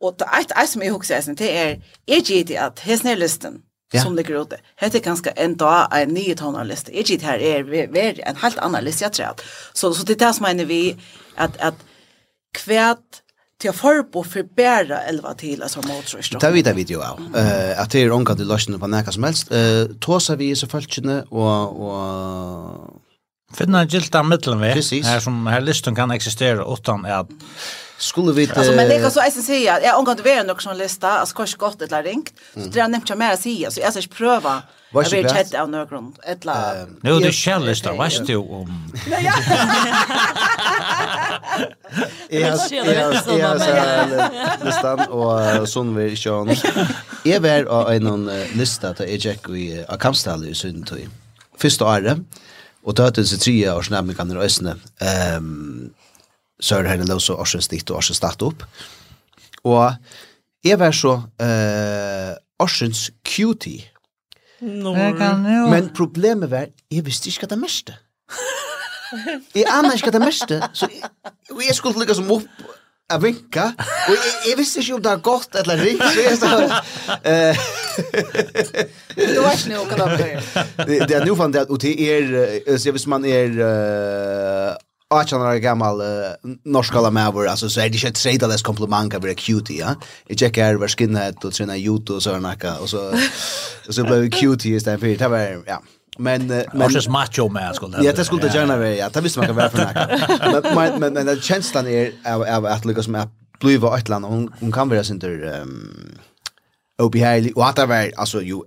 och 0.01 0.23
ett 0.23 0.51
ett 0.51 0.69
som 0.69 0.83
jag 0.83 0.97
också 0.97 1.15
sen 1.23 1.35
det 1.35 1.59
är 1.59 1.83
är 2.07 2.45
det 2.45 2.57
att 2.57 2.79
häsnelisten 2.79 3.63
ja. 3.93 4.03
som 4.03 4.17
ligger 4.17 4.43
ute. 4.43 4.59
Hette 4.81 5.01
ganske 5.01 5.33
en 5.37 5.57
dag 5.57 5.93
en 5.97 6.15
ny 6.15 6.35
tonalist. 6.39 6.89
Ikke 6.93 7.21
her 7.23 7.43
er 7.43 7.65
ver 7.93 8.21
en 8.27 8.37
helt 8.43 8.59
annan 8.59 8.85
list 8.85 9.03
jeg 9.03 9.13
tror. 9.13 9.27
Att. 9.27 9.43
Så 9.75 9.95
så 9.95 10.05
det 10.05 10.21
er 10.21 10.27
det 10.27 10.35
som 10.35 10.47
mener 10.47 10.65
vi 10.65 10.97
at, 11.37 11.57
at 11.59 11.75
att 12.69 13.23
til 13.63 13.71
å 13.71 13.77
forbo 13.77 14.25
for 14.27 14.49
bedre 14.57 14.99
elva 15.09 15.35
til 15.39 15.63
altså, 15.63 15.83
motorstråk. 15.87 16.43
Det 16.43 16.51
vet 16.55 16.77
vi 16.77 16.87
ju 16.89 17.03
av. 17.03 17.21
uh, 17.21 17.83
at 17.83 17.93
det 17.93 18.03
er 18.03 18.15
unga 18.15 18.35
til 18.35 18.51
løsene 18.51 18.79
på 18.79 18.91
näka 18.91 19.15
som 19.15 19.23
helst. 19.23 19.53
Uh, 19.53 19.95
tåsa 20.01 20.37
vi 20.41 20.51
i 20.51 20.59
så 20.59 20.67
følgene 20.71 21.23
og... 21.31 21.81
og 21.81 22.99
finna 23.53 23.83
en 23.83 23.89
gilda 23.89 24.23
Precis. 24.25 25.07
her 25.07 25.21
som 25.21 25.47
her 25.47 25.61
listen 25.61 25.95
kan 25.95 26.11
eksistere, 26.11 26.65
utan 26.65 27.05
att 27.05 27.29
skulle 28.03 28.33
vi... 28.33 28.51
Alltså, 28.55 28.73
men 28.73 28.89
det 28.89 29.01
kan 29.01 29.11
så 29.11 29.21
att 29.21 29.33
säga, 29.33 29.83
jag 29.83 29.99
omgår 29.99 30.15
det 30.15 30.23
vara 30.23 30.43
någon 30.43 30.57
journalista, 30.57 31.09
alltså 31.09 31.37
kanske 31.37 31.57
gott 31.57 31.83
eller 31.83 32.03
ringt, 32.03 32.33
så 32.55 32.61
det 32.61 32.81
är 32.81 32.89
nämnt 32.89 33.09
jag 33.09 33.19
mer 33.19 33.33
att 33.33 33.43
säga, 33.43 33.71
så 33.71 33.81
jag 33.81 33.93
ska 33.93 34.03
inte 34.03 34.15
pröva. 34.15 34.63
Jag 34.93 35.11
vill 35.11 35.19
inte 35.19 35.35
hitta 35.35 35.63
av 35.63 35.71
någon 35.71 35.89
grund. 35.89 36.19
Nu, 37.01 37.21
du 37.21 37.33
källista, 37.33 37.93
vad 37.93 38.27
du 38.27 38.37
om? 38.37 38.93
Nej, 39.11 39.25
ja. 39.25 39.33
Jag 42.31 42.53
har 42.53 42.69
listan, 44.65 45.01
og 45.11 45.69
sånn 45.69 45.95
vi 45.97 46.05
ikke 46.15 46.31
har. 46.33 46.47
Jeg 47.29 47.43
var 47.45 47.65
av 47.69 47.91
en 47.93 48.31
lista 48.57 48.93
til 48.97 49.07
jeg 49.13 49.21
gikk 49.27 49.49
i 49.53 49.85
Akamstallet 49.85 50.49
i 50.53 50.55
Sundtøy. 50.57 51.05
Første 51.61 51.85
året, 51.85 52.19
og 52.83 52.97
tøtens 52.97 53.33
i 53.37 53.39
tre 53.43 53.57
års 53.75 53.91
nærmere 53.93 54.17
kan 54.19 54.33
i 54.33 54.35
Øsne 54.41 54.73
så 56.63 56.79
er 56.79 56.87
det 56.87 57.09
løs 57.11 57.31
og 57.33 57.43
årsens 57.43 57.69
ditt 57.73 57.91
og 57.91 57.99
årsens 57.99 58.21
start 58.23 58.43
opp. 58.47 58.63
Og 59.67 59.91
jeg 60.65 60.79
var 60.79 60.95
så 60.95 61.17
uh, 61.19 62.33
årsens 62.63 63.11
cutie. 63.27 63.89
No. 64.63 64.95
Men 64.95 65.91
problemet 65.95 66.51
var, 66.51 66.69
jeg 66.91 67.07
visste 67.07 67.33
ikke 67.33 67.47
hva 67.49 67.55
det 67.55 67.63
meste. 67.65 67.97
jeg 69.59 69.67
aner 69.67 69.97
ikke 69.97 70.13
hva 70.13 70.19
det 70.19 70.23
meste, 70.23 70.61
så 70.73 70.87
jeg, 70.93 71.11
jeg 71.67 71.75
skulle 71.77 72.05
lykke 72.05 72.17
som 72.17 72.31
opp 72.39 72.63
a 73.13 73.19
vinka 73.21 73.65
og 73.77 74.13
jeg, 74.15 74.31
jeg 74.47 74.59
visste 74.59 74.81
ikke 74.81 74.95
om 74.97 75.03
det 75.05 75.11
var 75.11 75.23
godt 75.27 75.59
eller 75.61 75.83
rikt 75.85 76.05
så 76.15 76.23
jeg 76.23 76.37
stod 76.39 76.63
du 79.19 79.41
var 79.43 79.53
ikke 79.59 79.73
noe 79.75 79.85
det 80.87 81.01
det 81.11 81.17
er 81.19 81.27
noe 81.27 81.37
fann 81.37 81.53
det 81.53 81.65
at 81.67 81.73
og 81.75 81.83
det 81.83 81.93
er 82.07 82.79
så 82.81 82.95
hvis 82.95 83.09
man 83.11 83.27
er 83.29 83.59
uh, 83.59 84.71
18 85.13 85.43
år 85.43 85.55
gammal 85.55 86.01
uh, 86.01 86.07
norskala 86.65 87.11
mävor 87.11 87.49
alltså 87.49 87.69
så 87.69 87.81
är 87.81 87.89
det 87.89 88.05
inte 88.05 88.13
trade 88.13 88.47
less 88.47 88.63
komplimang 88.63 89.15
av 89.15 89.35
cutie 89.35 89.81
ja. 89.81 89.95
Jag 90.27 90.39
checkar 90.39 90.75
var 90.75 90.89
skinnet 90.89 91.45
och 91.45 91.53
träna 91.53 91.77
judo 91.77 92.15
och 92.15 92.23
såna 92.23 92.57
och 92.81 92.91
så 92.91 93.15
och 93.89 93.95
så 93.95 94.05
blev 94.05 94.31
cutie 94.31 94.77
istället 94.77 95.01
för 95.01 95.17
det 95.17 95.29
var 95.29 95.63
ja. 95.67 95.83
Men 96.19 96.47
men 96.73 96.91
just 96.91 97.09
macho 97.09 97.49
man 97.49 97.75
skulle. 97.75 98.05
Ja, 98.05 98.13
det 98.13 98.25
skulle 98.25 98.43
det 98.43 98.55
gärna 98.55 98.77
vara. 98.77 98.95
Ja, 98.95 99.09
det 99.09 99.21
visste 99.21 99.39
man 99.39 99.47
kan 99.47 99.57
vara 99.57 99.71
för 99.71 99.79
näka. 99.79 100.09
Men 100.75 101.01
men 101.01 101.15
men 101.15 101.27
den 101.27 101.41
känslan 101.41 101.87
är 101.87 102.13
av 102.55 102.67
att 102.67 102.85
Lucas 102.85 103.09
med 103.09 103.29
bliva 103.61 103.99
ett 103.99 104.09
land 104.09 104.25
hon 104.25 104.55
hon 104.61 104.73
kan 104.73 104.89
vara 104.89 105.05
synter 105.05 105.43
ehm 105.43 106.19
OP 107.03 107.15
Haley 107.15 107.53
och 107.53 107.69
att 107.69 107.79
vara 107.79 108.11
alltså 108.17 108.43
ju 108.43 108.61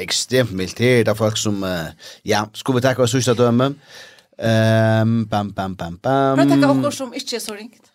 extremt 0.00 0.50
militärt 0.50 1.08
av 1.08 1.14
folk 1.14 1.36
som 1.36 1.86
ja, 2.22 2.48
skulle 2.52 2.76
vi 2.76 2.82
ta 2.82 3.02
oss 3.02 3.12
sista 3.12 3.34
dömen. 3.34 3.80
Um, 4.38 5.26
bam, 5.30 5.52
bam, 5.52 5.74
bam, 5.76 5.96
bam. 5.96 6.36
Men 6.36 6.50
tenker 6.50 6.68
dere 6.68 6.92
som 6.92 7.12
ikke 7.16 7.36
er 7.36 7.40
så 7.40 7.54
ringt. 7.56 7.88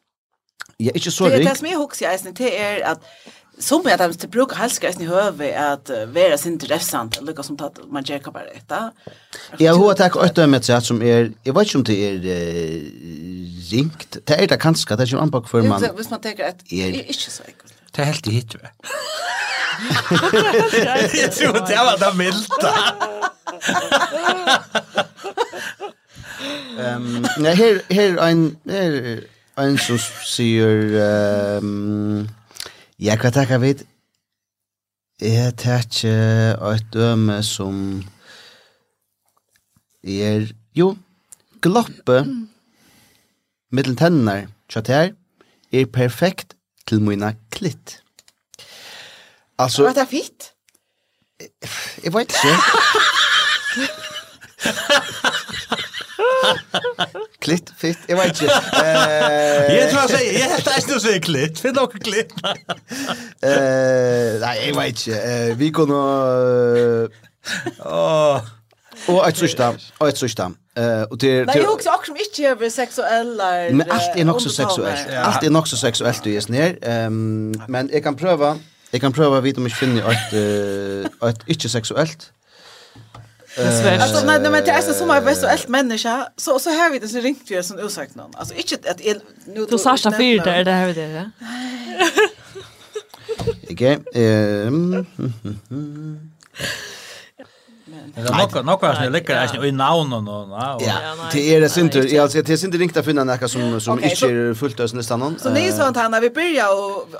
Ja, 0.79 0.89
ikke 0.95 1.11
så 1.11 1.27
ringt. 1.27 1.37
Det 1.37 1.45
er 1.45 1.49
det 1.49 1.57
som 1.59 1.67
jeg 1.67 1.77
husker 1.77 2.09
jeg, 2.09 2.33
det 2.37 2.49
er 2.59 2.81
at 2.95 2.97
som 3.61 3.81
jag 3.85 3.99
tänkte 3.99 4.27
bruka 4.27 4.55
halsgrejen 4.55 5.01
i 5.01 5.05
höve 5.05 5.59
att 5.59 5.89
vara 5.89 6.37
sin 6.37 6.57
dressant 6.57 7.21
lucka 7.21 7.43
som 7.43 7.57
tatt 7.57 7.79
man 7.87 8.03
ger 8.03 8.19
kapar 8.19 8.45
detta. 8.53 8.91
Jag 9.57 9.73
har 9.73 9.93
tack 9.93 10.15
åt 10.15 10.35
dem 10.35 10.51
med 10.51 10.65
sätt 10.65 10.85
som 10.85 11.01
är 11.01 11.31
jag 11.43 11.53
vet 11.53 11.75
inte 11.75 11.77
om 11.77 11.83
det 11.83 12.07
är 12.07 12.19
ringt. 13.71 14.17
Det 14.23 14.33
är 14.33 14.47
det 14.47 14.57
kanske 14.57 14.95
det 14.95 15.03
är 15.03 15.07
ju 15.07 15.19
anpak 15.19 15.49
för 15.49 15.61
man. 15.61 15.83
Visst 15.97 16.09
man 16.09 16.21
tänker 16.21 16.47
att 16.49 16.59
det 16.69 16.83
är 16.83 17.07
inte 17.07 17.31
så 17.31 17.43
enkelt. 17.43 17.73
Det 17.91 18.01
är 18.01 18.05
helt 18.05 18.27
i 18.27 18.31
hit. 18.31 18.55
Jag 21.21 21.31
tror 21.31 21.53
det 21.53 21.75
var 21.75 21.97
det 21.99 22.17
milda. 22.17 22.73
Ehm 26.79 27.25
nej 27.37 27.55
här 27.55 27.81
här 27.89 28.17
en 28.29 28.57
här 28.69 29.23
en 29.55 29.77
som 29.77 29.99
säger 30.25 30.95
ehm 31.57 32.27
jag 32.97 33.21
kan 33.21 33.31
ta 33.31 33.57
vid 33.57 33.83
Jeg 35.21 35.53
täcker 35.57 36.57
et 36.73 36.85
døme 36.93 37.43
som 37.43 38.03
er, 40.03 40.47
jo 40.73 40.97
gloppe 41.61 42.25
mittel 43.71 43.95
tennene, 43.95 44.47
chat 44.69 44.87
här 44.87 45.13
perfekt 45.93 46.55
til 46.87 47.01
mina 47.01 47.35
klitt. 47.51 48.03
Altså... 49.59 49.83
Var 49.83 49.93
det 49.93 50.07
fitt? 50.09 50.51
Jeg 52.03 52.13
vet 52.13 52.21
ikke. 52.21 52.57
klitt, 57.43 57.73
fitt, 57.77 57.99
jeg 58.09 58.17
vet 58.17 58.41
ikke. 58.41 58.53
Uh, 58.75 58.83
jeg 59.71 59.89
tror 59.91 60.01
jeg 60.01 60.09
sier, 60.13 60.31
jeg 60.37 60.47
helt 60.53 60.71
er 60.71 60.79
ikke 60.81 60.95
noe 60.95 61.19
klitt, 61.25 61.61
finn 61.63 61.77
noe 61.77 62.01
klitt. 62.07 62.33
uh, 62.41 64.39
nei, 64.45 64.55
jeg 64.65 64.73
vet 64.77 65.05
ikke. 65.05 65.21
Uh, 65.27 65.51
vi 65.59 65.69
kunne... 65.75 66.01
Uh, 67.81 68.49
Og 69.09 69.23
et 69.25 69.37
sørsta, 69.37 69.71
og 69.99 70.09
et 70.11 70.17
sørsta. 70.19 70.51
Uh, 70.77 71.03
og 71.11 71.19
til, 71.19 71.45
Men 71.45 71.55
jeg 71.55 71.65
husker 71.65 71.91
akkurat 71.91 72.07
som 72.07 72.15
ikke 72.21 72.65
er 72.65 72.69
seksuelle 72.69 73.47
Men 73.75 73.91
alt 73.91 74.13
er 74.15 74.23
nok 74.23 74.41
så 74.41 74.49
seksuelt. 74.49 75.07
Alt 75.09 75.43
er 75.43 75.49
nok 75.49 75.67
så 75.67 75.77
seksuelt 75.77 76.23
du 76.23 76.29
gjør 76.29 76.45
ned. 76.49 77.07
Um, 77.07 77.53
men 77.67 77.89
jeg 77.93 78.03
kan 78.03 78.15
prøve, 78.15 78.53
jeg 78.93 79.01
kan 79.01 79.11
prøve 79.11 79.39
å 79.39 79.41
vite 79.41 79.57
om 79.59 79.67
jeg 79.67 79.75
finner 79.75 80.07
et, 80.13 80.37
et 81.27 81.43
ikke 81.47 81.69
seksuelt. 81.69 82.29
Alltså 83.57 84.25
när 84.25 84.49
men 84.49 84.63
det 84.63 84.71
är 84.71 84.81
så 84.81 84.93
som 84.93 85.09
är 85.09 85.21
bäst 85.21 85.43
allt 85.43 85.67
människa 85.67 86.27
så 86.37 86.59
så 86.59 86.69
har 86.69 86.89
vi 86.89 86.99
det 86.99 87.07
så 87.07 87.19
ringt 87.19 87.51
vi 87.51 87.63
sån 87.63 87.79
ursäkt 87.79 88.15
någon. 88.15 88.35
Alltså 88.35 88.53
inte 88.55 88.91
att 88.91 89.01
nu 89.45 89.65
då 89.65 89.77
Sasha 89.77 90.11
fyr 90.11 90.39
där 90.39 90.63
det 90.63 90.71
här 90.71 90.87
vet 90.87 90.95
det. 90.95 91.31
Okej. 93.71 93.99
Ehm. 94.13 95.05
Nokka 98.15 98.61
nokka 98.65 98.91
snæ 98.97 99.07
lekkar 99.13 99.41
eisini 99.43 99.69
í 99.69 99.75
navnum 99.75 100.27
og 100.27 100.81
ja. 100.83 100.97
Det 101.31 101.43
er 101.55 101.63
det 101.63 101.71
sindur. 101.71 102.07
Ja, 102.11 102.27
det 102.27 102.49
er 102.49 102.59
sindur 102.59 102.81
ringt 102.81 102.97
at 102.97 103.05
finna 103.05 103.23
nakka 103.27 103.49
sum 103.51 103.79
sum 103.79 104.01
ikki 104.03 104.29
er 104.29 104.53
fullt 104.57 104.79
av 104.83 104.91
snæstan. 104.91 105.37
Så 105.41 105.53
nei 105.53 105.67
sånt 105.75 105.99
han 106.01 106.15
vi 106.23 106.31
byrja 106.35 106.69
og 106.75 107.15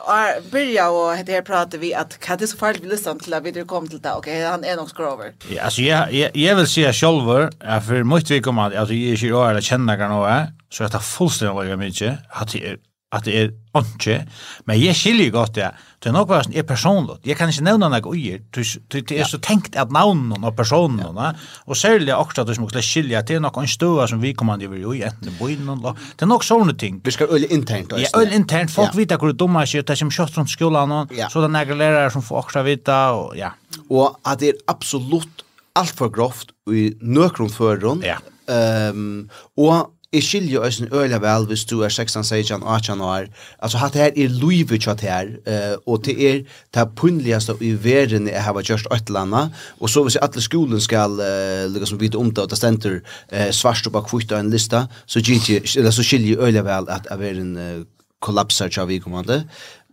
byrja 0.52 0.90
og 0.92 1.24
det 1.28 1.40
her 1.40 1.46
prata 1.48 1.80
vi 1.82 1.94
at 1.98 2.18
det 2.40 2.50
så 2.50 2.60
fart 2.60 2.82
vi 2.82 2.92
lyssnar 2.92 3.20
til 3.22 3.34
at 3.38 3.46
við 3.46 3.64
kom 3.66 3.88
til 3.88 4.02
det. 4.02 4.16
Okay, 4.18 4.42
han 4.44 4.64
er 4.64 4.80
nok 4.80 4.90
skrover. 4.90 5.34
Ja, 5.50 5.66
altså 5.70 5.86
eg 5.86 6.36
eg 6.36 6.56
vil 6.60 6.70
sjá 6.70 6.92
sjálvur, 6.96 7.50
er 7.62 7.84
for 7.86 8.04
mykje 8.04 8.40
vi 8.40 8.46
koma, 8.46 8.70
altså 8.72 8.96
eg 8.96 9.12
er 9.12 9.20
ikki 9.20 9.34
orð 9.34 9.62
at 9.62 9.68
kenna 9.68 9.98
kan 10.00 10.16
og 10.18 10.28
så 10.72 10.88
er 10.88 10.94
det 10.94 11.04
fullstendig 11.04 11.78
mykje 11.78 12.16
at 12.32 12.56
det 12.56 12.64
er 12.74 12.82
at 13.12 13.26
det 13.28 13.34
er 13.36 13.50
onke, 13.76 14.22
men 14.64 14.78
jeg 14.80 14.96
skiljer 14.96 15.34
godt 15.36 15.58
det, 15.58 15.66
ja 15.66 15.91
Det 16.02 16.10
er 16.10 16.16
nok 16.16 16.32
bare 16.32 16.46
sånn, 16.48 16.56
er 16.58 16.64
personlig, 16.66 17.20
Jeg 17.30 17.38
kan 17.38 17.52
ikke 17.52 17.62
nevne 17.68 17.88
noe 17.94 18.10
uier. 18.10 18.40
Det 18.50 19.12
er 19.14 19.28
så 19.30 19.38
tenkt 19.38 19.76
at 19.78 19.92
navnen 19.94 20.42
og 20.42 20.56
personen, 20.58 20.98
ja. 20.98 21.28
og 21.68 21.78
særlig 21.78 22.10
akkurat 22.16 22.50
du 22.50 22.56
som 22.58 22.66
skal 22.72 22.86
skilja, 22.86 23.22
det 23.22 23.38
er 23.38 23.44
nok 23.44 23.60
en 23.62 23.70
støa 23.70 24.08
som 24.10 24.24
vi 24.24 24.32
kommer 24.34 24.58
til 24.58 24.74
å 24.74 24.80
gjøre, 24.80 25.12
enten 25.12 25.30
i 25.30 25.36
bøyden, 25.38 25.70
det 25.86 26.26
er 26.26 26.32
nok 26.32 26.48
sånne 26.48 26.74
ting. 26.74 26.98
Vi 27.06 27.14
skal 27.14 27.30
øye 27.30 27.52
internt. 27.54 27.94
Ja, 28.02 28.10
øye 28.18 28.34
internt. 28.34 28.74
Folk 28.74 28.96
ja. 28.96 28.98
vet 28.98 29.14
hvor 29.14 29.30
det 29.30 29.38
dummer 29.38 29.70
seg, 29.70 29.86
det 29.86 29.94
er 29.94 30.02
som 30.02 30.10
kjøtt 30.10 30.42
rundt 30.42 30.56
skolen, 30.56 30.98
ja. 31.14 31.30
så 31.30 31.44
det 31.44 31.52
er 31.52 31.56
nægge 31.60 31.78
lærere 31.78 32.10
som 32.16 32.26
får 32.26 32.48
akkurat 32.48 32.70
vite, 32.72 32.98
og 33.22 33.38
ja. 33.38 33.54
Og 33.94 34.18
at 34.26 34.42
det 34.42 34.56
er 34.56 34.62
absolutt 34.74 35.46
alt 35.78 35.94
for 36.02 36.10
grovt 36.10 36.56
i 36.74 36.90
nøkron 36.98 37.54
føreren, 37.54 38.02
ja. 38.02 38.18
um, 38.50 39.28
og 39.62 39.92
Jeg 40.12 40.24
skiljer 40.24 40.52
jo 40.52 40.64
øyne 40.64 40.90
øyla 40.92 41.18
vel 41.24 41.46
hvis 41.48 41.62
du 41.66 41.82
er 41.82 41.90
16, 41.90 42.24
16, 42.24 42.64
18 42.64 43.02
år. 43.02 43.26
Altså, 43.60 43.78
hatt 43.78 43.96
her 43.96 44.10
er 44.12 44.34
luivet 44.42 44.84
kjatt 44.84 45.02
her, 45.08 45.30
uh, 45.48 45.78
og 45.88 46.02
det 46.06 46.16
er 46.30 46.42
det 46.76 46.84
punneligste 47.00 47.56
i 47.62 47.72
verden 47.84 48.28
jeg 48.28 48.44
har 48.44 48.62
gjort 48.62 48.92
et 48.92 49.08
eller 49.08 49.20
annet. 49.20 49.62
Og 49.80 49.90
så 49.90 50.04
hvis 50.04 50.20
alle 50.20 50.42
skolen 50.42 50.82
skal 50.84 51.16
uh, 51.16 51.72
liksom 51.72 52.02
vite 52.02 52.20
om 52.20 52.28
det, 52.32 52.44
og 52.44 52.50
det 52.50 52.58
stender 52.58 53.00
uh, 53.00 53.52
svarst 53.52 53.88
og 53.88 53.96
bak 53.96 54.12
kvitt 54.12 54.32
av 54.32 54.44
en 54.44 54.52
lista, 54.52 54.84
så, 55.06 55.24
eller, 55.24 55.92
så 55.92 56.04
skiljer 56.04 56.44
øyne 56.44 56.66
vel 56.66 56.92
at 56.92 57.08
verden 57.20 57.56
uh, 57.58 57.88
kollapsar 58.20 58.68
tja 58.68 58.86
vi 58.86 59.00
kommande. 59.00 59.46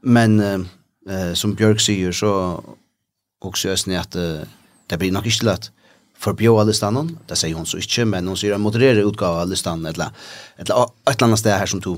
Men 0.03 0.41
uh, 0.41 0.59
uh, 1.11 1.35
som 1.35 1.55
Bjørk 1.55 1.81
sier, 1.81 2.11
så 2.13 2.59
også 3.41 3.71
øyne 3.71 4.03
at 4.03 4.19
uh, 4.19 4.43
det 4.91 4.99
blir 4.99 5.15
nok 5.15 5.31
ikke 5.31 5.47
lett 5.47 5.71
förbjöa 6.19 6.65
listan. 6.65 7.19
Det 7.27 7.37
säger 7.37 7.55
hon 7.55 7.67
så 7.67 7.77
inte, 7.77 8.05
men 8.05 8.29
hon 8.29 8.37
säger 8.37 8.55
att 8.55 8.61
moderera 8.61 8.99
utgåva 8.99 9.43
av 9.43 9.49
listan 9.49 9.87
eller 9.87 10.11
ett 11.11 11.23
annat 11.23 11.39
ställe 11.39 11.55
här 11.55 11.67
som 11.67 11.81
du 11.81 11.97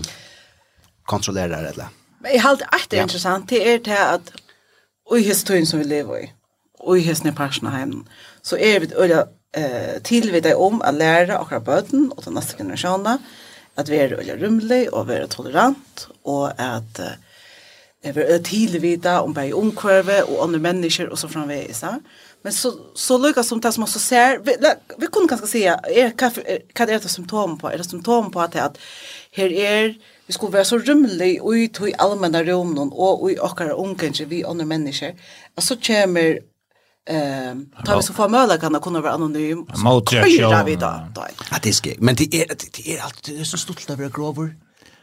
kontrollerar 1.05 1.65
eller. 1.65 1.87
Men 2.21 2.33
jag 2.35 2.43
har 2.43 2.59
alltid 2.67 2.99
ja. 2.99 3.03
intressant 3.03 3.49
det 3.49 3.75
är 3.75 3.79
det 3.79 4.11
att 4.11 4.33
i 5.17 5.21
historien 5.21 5.67
som 5.67 5.79
vi 5.79 5.85
lever 5.85 6.19
i 6.19 6.33
och 6.79 6.99
i 6.99 7.01
hesne 7.01 7.33
personer 7.33 7.71
hem 7.71 8.05
så 8.43 8.57
är 8.57 8.81
vi 8.81 8.95
öliga 8.95 9.27
eh, 9.57 10.03
tillvida 10.03 10.57
om 10.57 10.83
att 10.83 10.95
lära 10.95 11.39
och 11.39 11.63
böten 11.63 12.13
och 12.17 12.25
den 12.25 12.35
nästa 12.35 12.57
generationen 12.57 13.19
att 13.75 13.89
vi 13.89 13.97
är 13.97 14.13
öliga 14.13 14.37
rymlig 14.37 14.95
och 14.95 15.11
vi 15.11 15.15
är 15.15 15.27
tolerant 15.27 16.09
och 16.23 16.49
att 16.61 16.99
eh, 16.99 18.13
vi 18.15 18.23
är 18.23 18.39
tillvida 18.39 19.21
om 19.21 19.33
berg 19.33 19.53
omkvarve 19.53 20.23
och 20.23 20.45
andra 20.45 20.59
människor 20.59 21.09
och 21.09 21.19
så 21.19 21.29
framvis. 21.29 21.83
Ja? 21.83 22.01
Men 22.43 22.53
så 22.53 22.73
så 22.95 23.19
lukar 23.19 23.43
som 23.43 23.61
det 23.61 23.73
som 23.73 23.87
så 23.87 23.99
ser 23.99 24.39
vi, 24.39 24.57
vi 24.99 25.07
kunde 25.07 25.29
kanske 25.29 25.47
säga 25.47 25.75
är 25.75 26.13
vad 26.79 26.89
är 26.91 27.01
det 27.01 27.09
symptom 27.09 27.59
på? 27.59 27.69
Är 27.69 27.79
det 27.79 27.85
symptom 27.85 28.31
på 28.31 28.41
att 28.41 28.57
att 28.57 28.79
här 29.33 29.53
är 29.53 29.95
vi 30.27 30.33
skulle 30.33 30.53
vara 30.53 30.65
så 30.65 30.79
rymlig 30.79 31.43
och 31.43 31.57
i 31.57 31.69
tog 31.69 31.93
allmänna 31.99 32.45
rummen 32.45 32.89
och 32.93 33.31
i 33.31 33.39
åkara 33.39 33.77
omgänge 33.77 34.25
vi 34.25 34.45
andra 34.45 34.65
människor. 34.65 35.13
så 35.63 35.77
kommer 35.77 36.39
eh 37.11 37.55
tar 37.85 37.97
vi 37.97 38.03
så 38.03 38.13
får 38.13 38.29
möjlighet 38.29 38.61
kan 38.61 38.81
kunna 38.81 39.01
vara 39.01 39.13
anonym. 39.13 39.67
Motreaktion. 39.77 40.67
vi 40.67 40.77
då. 40.77 40.93
Att 41.51 41.63
det 41.63 41.73
ska 41.73 41.91
men 41.99 42.15
det 42.15 42.35
är 42.35 42.47
det 42.77 42.97
är 42.97 43.03
alltid 43.03 43.35
det 43.35 43.41
är 43.41 43.45
så 43.45 43.59
stolt 43.59 43.91
över 43.91 44.09
grover. 44.09 44.55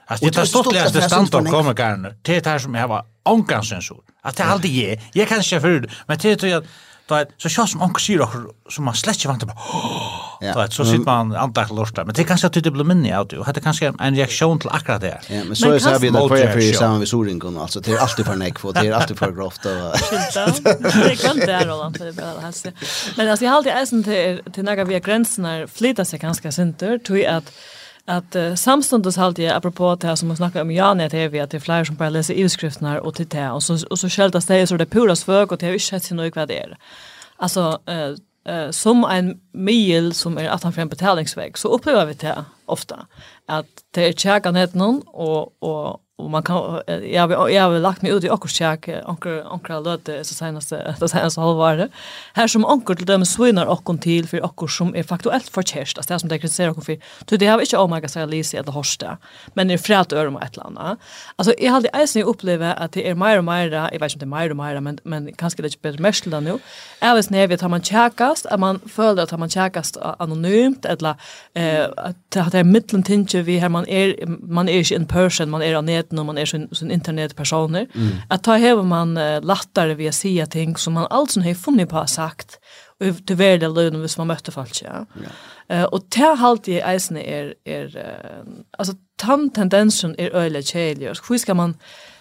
Alltså 0.06 0.26
det 0.26 0.38
är 0.38 0.46
stolt 0.46 0.76
att 0.76 1.04
standa 1.04 1.38
och 1.38 1.48
komma 1.48 1.74
kan. 1.74 2.02
Det 2.22 2.36
är 2.36 2.54
det 2.54 2.60
som 2.60 2.76
jag 2.76 2.88
var 2.88 3.06
ångansensor. 3.24 4.04
Att 4.22 4.36
det 4.38 4.44
alltid 4.44 4.84
är. 4.84 5.02
Jag 5.14 5.28
kan 5.28 5.38
inte 5.38 5.60
för 5.60 5.90
men 6.08 6.18
det 6.18 6.44
är 6.44 6.48
jag 6.48 6.64
att 6.64 6.70
då 7.08 7.16
är 7.16 7.28
så 7.38 7.50
kör 7.50 7.66
som 7.66 7.82
onkel 7.82 8.02
syr 8.02 8.20
och 8.20 8.30
som 8.70 8.86
man 8.86 8.94
släcker 8.94 9.30
vant 9.30 9.44
bara. 9.44 9.58
Då 10.54 10.60
är 10.60 10.68
så 10.68 10.86
sitter 10.86 11.06
man 11.06 11.36
antag 11.36 11.72
lorta. 11.72 12.06
Men 12.06 12.16
det 12.16 12.24
kanske 12.24 12.48
att 12.48 12.54
det 12.54 12.72
blir 12.72 12.84
minne 12.84 13.22
ut 13.22 13.34
och 13.34 13.46
hade 13.46 13.62
kanske 13.62 13.94
en 14.00 14.16
reaktion 14.16 14.60
till 14.60 14.70
akkurat 14.70 15.02
det. 15.02 15.22
Ja, 15.28 15.44
men 15.44 15.56
så 15.56 15.72
är 15.72 15.80
så 15.80 16.00
vi 16.00 16.10
där 16.10 16.28
för 16.28 16.52
för 16.52 16.74
samma 16.74 17.00
vid 17.00 17.08
soringen 17.08 17.58
alltså 17.58 17.80
det 17.80 17.92
är 17.92 17.98
alltid 17.98 18.26
för 18.26 18.36
neck 18.36 18.60
för 18.60 18.74
det 18.74 18.88
är 18.88 18.92
alltid 18.92 19.18
för 19.18 19.32
grovt 19.32 19.66
och 19.66 19.72
Det 21.10 21.16
kan 21.16 21.38
det 21.38 21.54
är 21.54 21.66
Roland 21.66 22.00
det 22.00 22.14
bara 22.14 22.40
helst. 22.40 22.68
Men 23.16 23.30
alltså 23.30 23.46
jag 23.46 23.52
har 23.52 23.58
alltid 23.58 23.74
äsen 23.74 24.04
till 24.04 24.42
till 24.54 24.64
några 24.64 24.84
via 24.84 25.00
gränsen 25.00 25.44
när 25.44 25.68
flyttar 25.68 26.04
sig 26.04 26.20
ganska 26.20 26.52
synter 26.52 26.98
tror 26.98 27.20
jag 27.20 27.36
att 27.36 27.52
att 28.08 28.36
uh, 28.36 28.56
samstundes 28.56 29.16
halt 29.16 29.40
jeg 29.40 29.56
apropos 29.56 30.00
det 30.00 30.18
som 30.18 30.28
man 30.28 30.38
snackar 30.38 30.62
om 30.62 30.72
Jan 30.72 31.02
att 31.02 31.12
det 31.12 31.40
att 31.42 31.52
det 31.52 31.58
er 31.58 31.60
flere 31.60 31.86
som 31.86 31.96
bare 31.96 32.10
leser 32.10 32.34
ivskriftene 32.34 33.00
och 33.00 33.16
till 33.16 33.28
det 33.28 33.52
och 33.52 33.64
så 33.64 33.88
och 33.90 34.00
så 34.00 34.10
skältas 34.10 34.46
det 34.46 34.68
så 34.68 34.78
det 34.78 34.86
puras 34.86 35.24
folk 35.24 35.52
och 35.52 35.58
det 35.58 35.66
har 35.66 35.74
ikke 35.74 36.00
sett 36.00 36.12
noe 36.12 36.30
hva 36.30 36.46
det 36.46 36.60
är. 36.60 36.78
Alltså 37.38 37.80
uh, 37.90 38.16
uh, 38.50 38.72
som 38.72 39.04
en 39.04 39.40
mil 39.54 40.14
som 40.14 40.38
er 40.38 40.50
at 40.50 40.64
han 40.64 40.74
fram 40.74 40.90
betalningsväg 40.90 41.58
så 41.58 41.68
upplever 41.68 42.06
vi 42.06 42.14
det 42.14 42.46
ofta 42.66 42.96
att 43.48 43.84
det 43.96 44.08
är 44.08 44.14
käkan 44.14 44.56
het 44.56 44.76
någon 44.76 45.02
och 45.08 45.64
och 45.64 46.02
och 46.18 46.30
man 46.30 46.44
kan 46.44 46.82
jag 47.12 47.28
har 47.28 47.50
jag 47.50 47.64
har 47.64 47.80
lagt 47.80 48.02
mig 48.02 48.12
ut 48.12 48.24
i 48.24 48.30
Ockerskärk 48.30 48.90
onkel 49.06 49.44
onkel 49.48 49.84
låt 49.84 50.06
så 50.06 50.34
senast 50.34 50.70
det 51.00 51.10
senast 51.10 51.38
halvåret. 51.38 51.92
Här 52.34 52.48
som 52.48 52.66
onkel 52.66 52.96
till 52.96 53.06
dem 53.06 53.26
svinnar 53.26 53.66
och 53.66 54.02
till 54.02 54.28
för 54.28 54.46
också 54.46 54.68
som 54.68 54.96
är 54.96 55.04
faktuellt 55.04 55.50
för 55.50 55.62
kärst 55.62 55.98
alltså 55.98 56.14
det 56.14 56.20
som 56.20 56.30
det 56.30 56.40
kritiserar 56.40 56.78
och 56.78 56.84
för. 56.84 57.00
Du 57.26 57.38
det 57.38 57.48
har 57.48 57.60
inte 57.60 57.78
oh 57.78 57.96
my 57.96 58.02
jag 58.02 58.10
så 58.10 58.26
Lisa 58.26 58.58
eller 58.58 58.72
Horsta. 58.72 59.18
Men 59.54 59.68
det 59.68 59.78
frät 59.78 60.14
öra 60.14 60.30
och 60.30 60.44
ett 60.44 60.58
landa. 60.58 60.98
Alltså 61.36 61.54
jag 61.60 61.72
hade 61.72 61.90
ens 61.94 62.16
uppleva 62.16 62.74
att 62.74 62.92
det 62.92 63.10
är 63.10 63.16
mer 63.16 63.38
och 63.38 63.44
mer 63.44 63.72
jag 63.94 64.00
vet 64.00 64.14
inte 64.14 64.26
mer 64.26 64.50
och 64.50 64.58
mer 64.58 64.80
men 64.80 65.00
men 65.04 65.34
kanske 65.34 65.62
lite 65.62 65.78
bättre 65.80 66.32
då 66.32 66.40
nu. 66.40 66.60
Även 67.00 67.24
när 67.30 67.48
vi 67.48 67.58
tar 67.58 67.70
man 67.70 67.82
checkas 67.82 68.46
att 68.46 68.60
man 68.60 68.80
följer 68.80 69.24
att 69.24 69.40
man 69.40 69.50
checkas 69.50 69.98
anonymt 69.98 70.86
eller 70.86 71.16
eh 71.54 71.86
att 71.98 72.52
det 72.52 72.60
är 72.60 72.64
mittlentinger 72.64 73.42
vi 73.42 73.58
här 73.58 73.70
man 73.70 73.88
är 73.88 74.26
man 74.28 74.70
är 74.70 74.78
inte 74.78 74.96
in 74.96 75.06
person 75.06 75.50
man 75.50 75.62
är 75.62 75.76
när 76.12 76.24
man 76.24 76.38
är 76.38 76.46
sån 76.46 76.68
sån 76.72 76.92
internetpersoner. 76.92 77.88
Mm. 77.96 78.16
Att 78.30 78.44
ta 78.44 78.54
hem 78.54 78.88
man 78.88 79.18
uh, 79.18 79.42
lattare 79.42 79.94
via 79.96 80.12
sia 80.12 80.46
ting 80.46 80.78
som 80.78 80.94
man 80.94 81.08
alltså 81.10 81.40
har 81.40 81.54
funnit 81.54 81.90
på 81.90 82.08
sagt 82.08 82.60
och 83.00 83.26
till 83.26 83.36
värde 83.36 83.68
lönen 83.68 84.02
hvis 84.02 84.18
man 84.18 84.28
mötte 84.28 84.52
folk. 84.52 84.82
Ja. 84.84 85.06
ja. 85.68 85.76
Uh, 85.76 85.84
och 85.84 86.02
det 86.10 86.36
halt 86.36 86.68
i 86.68 86.84
isen 86.88 87.18
är, 87.18 87.54
är 87.66 87.98
uh, 87.98 88.54
alltså 88.78 88.94
tam 89.18 89.50
tendensen 89.50 90.16
är 90.18 90.30
öle 90.30 90.64
tjejliga. 90.64 91.14
Hur 91.30 91.38
ska 91.38 91.54
man 91.54 91.78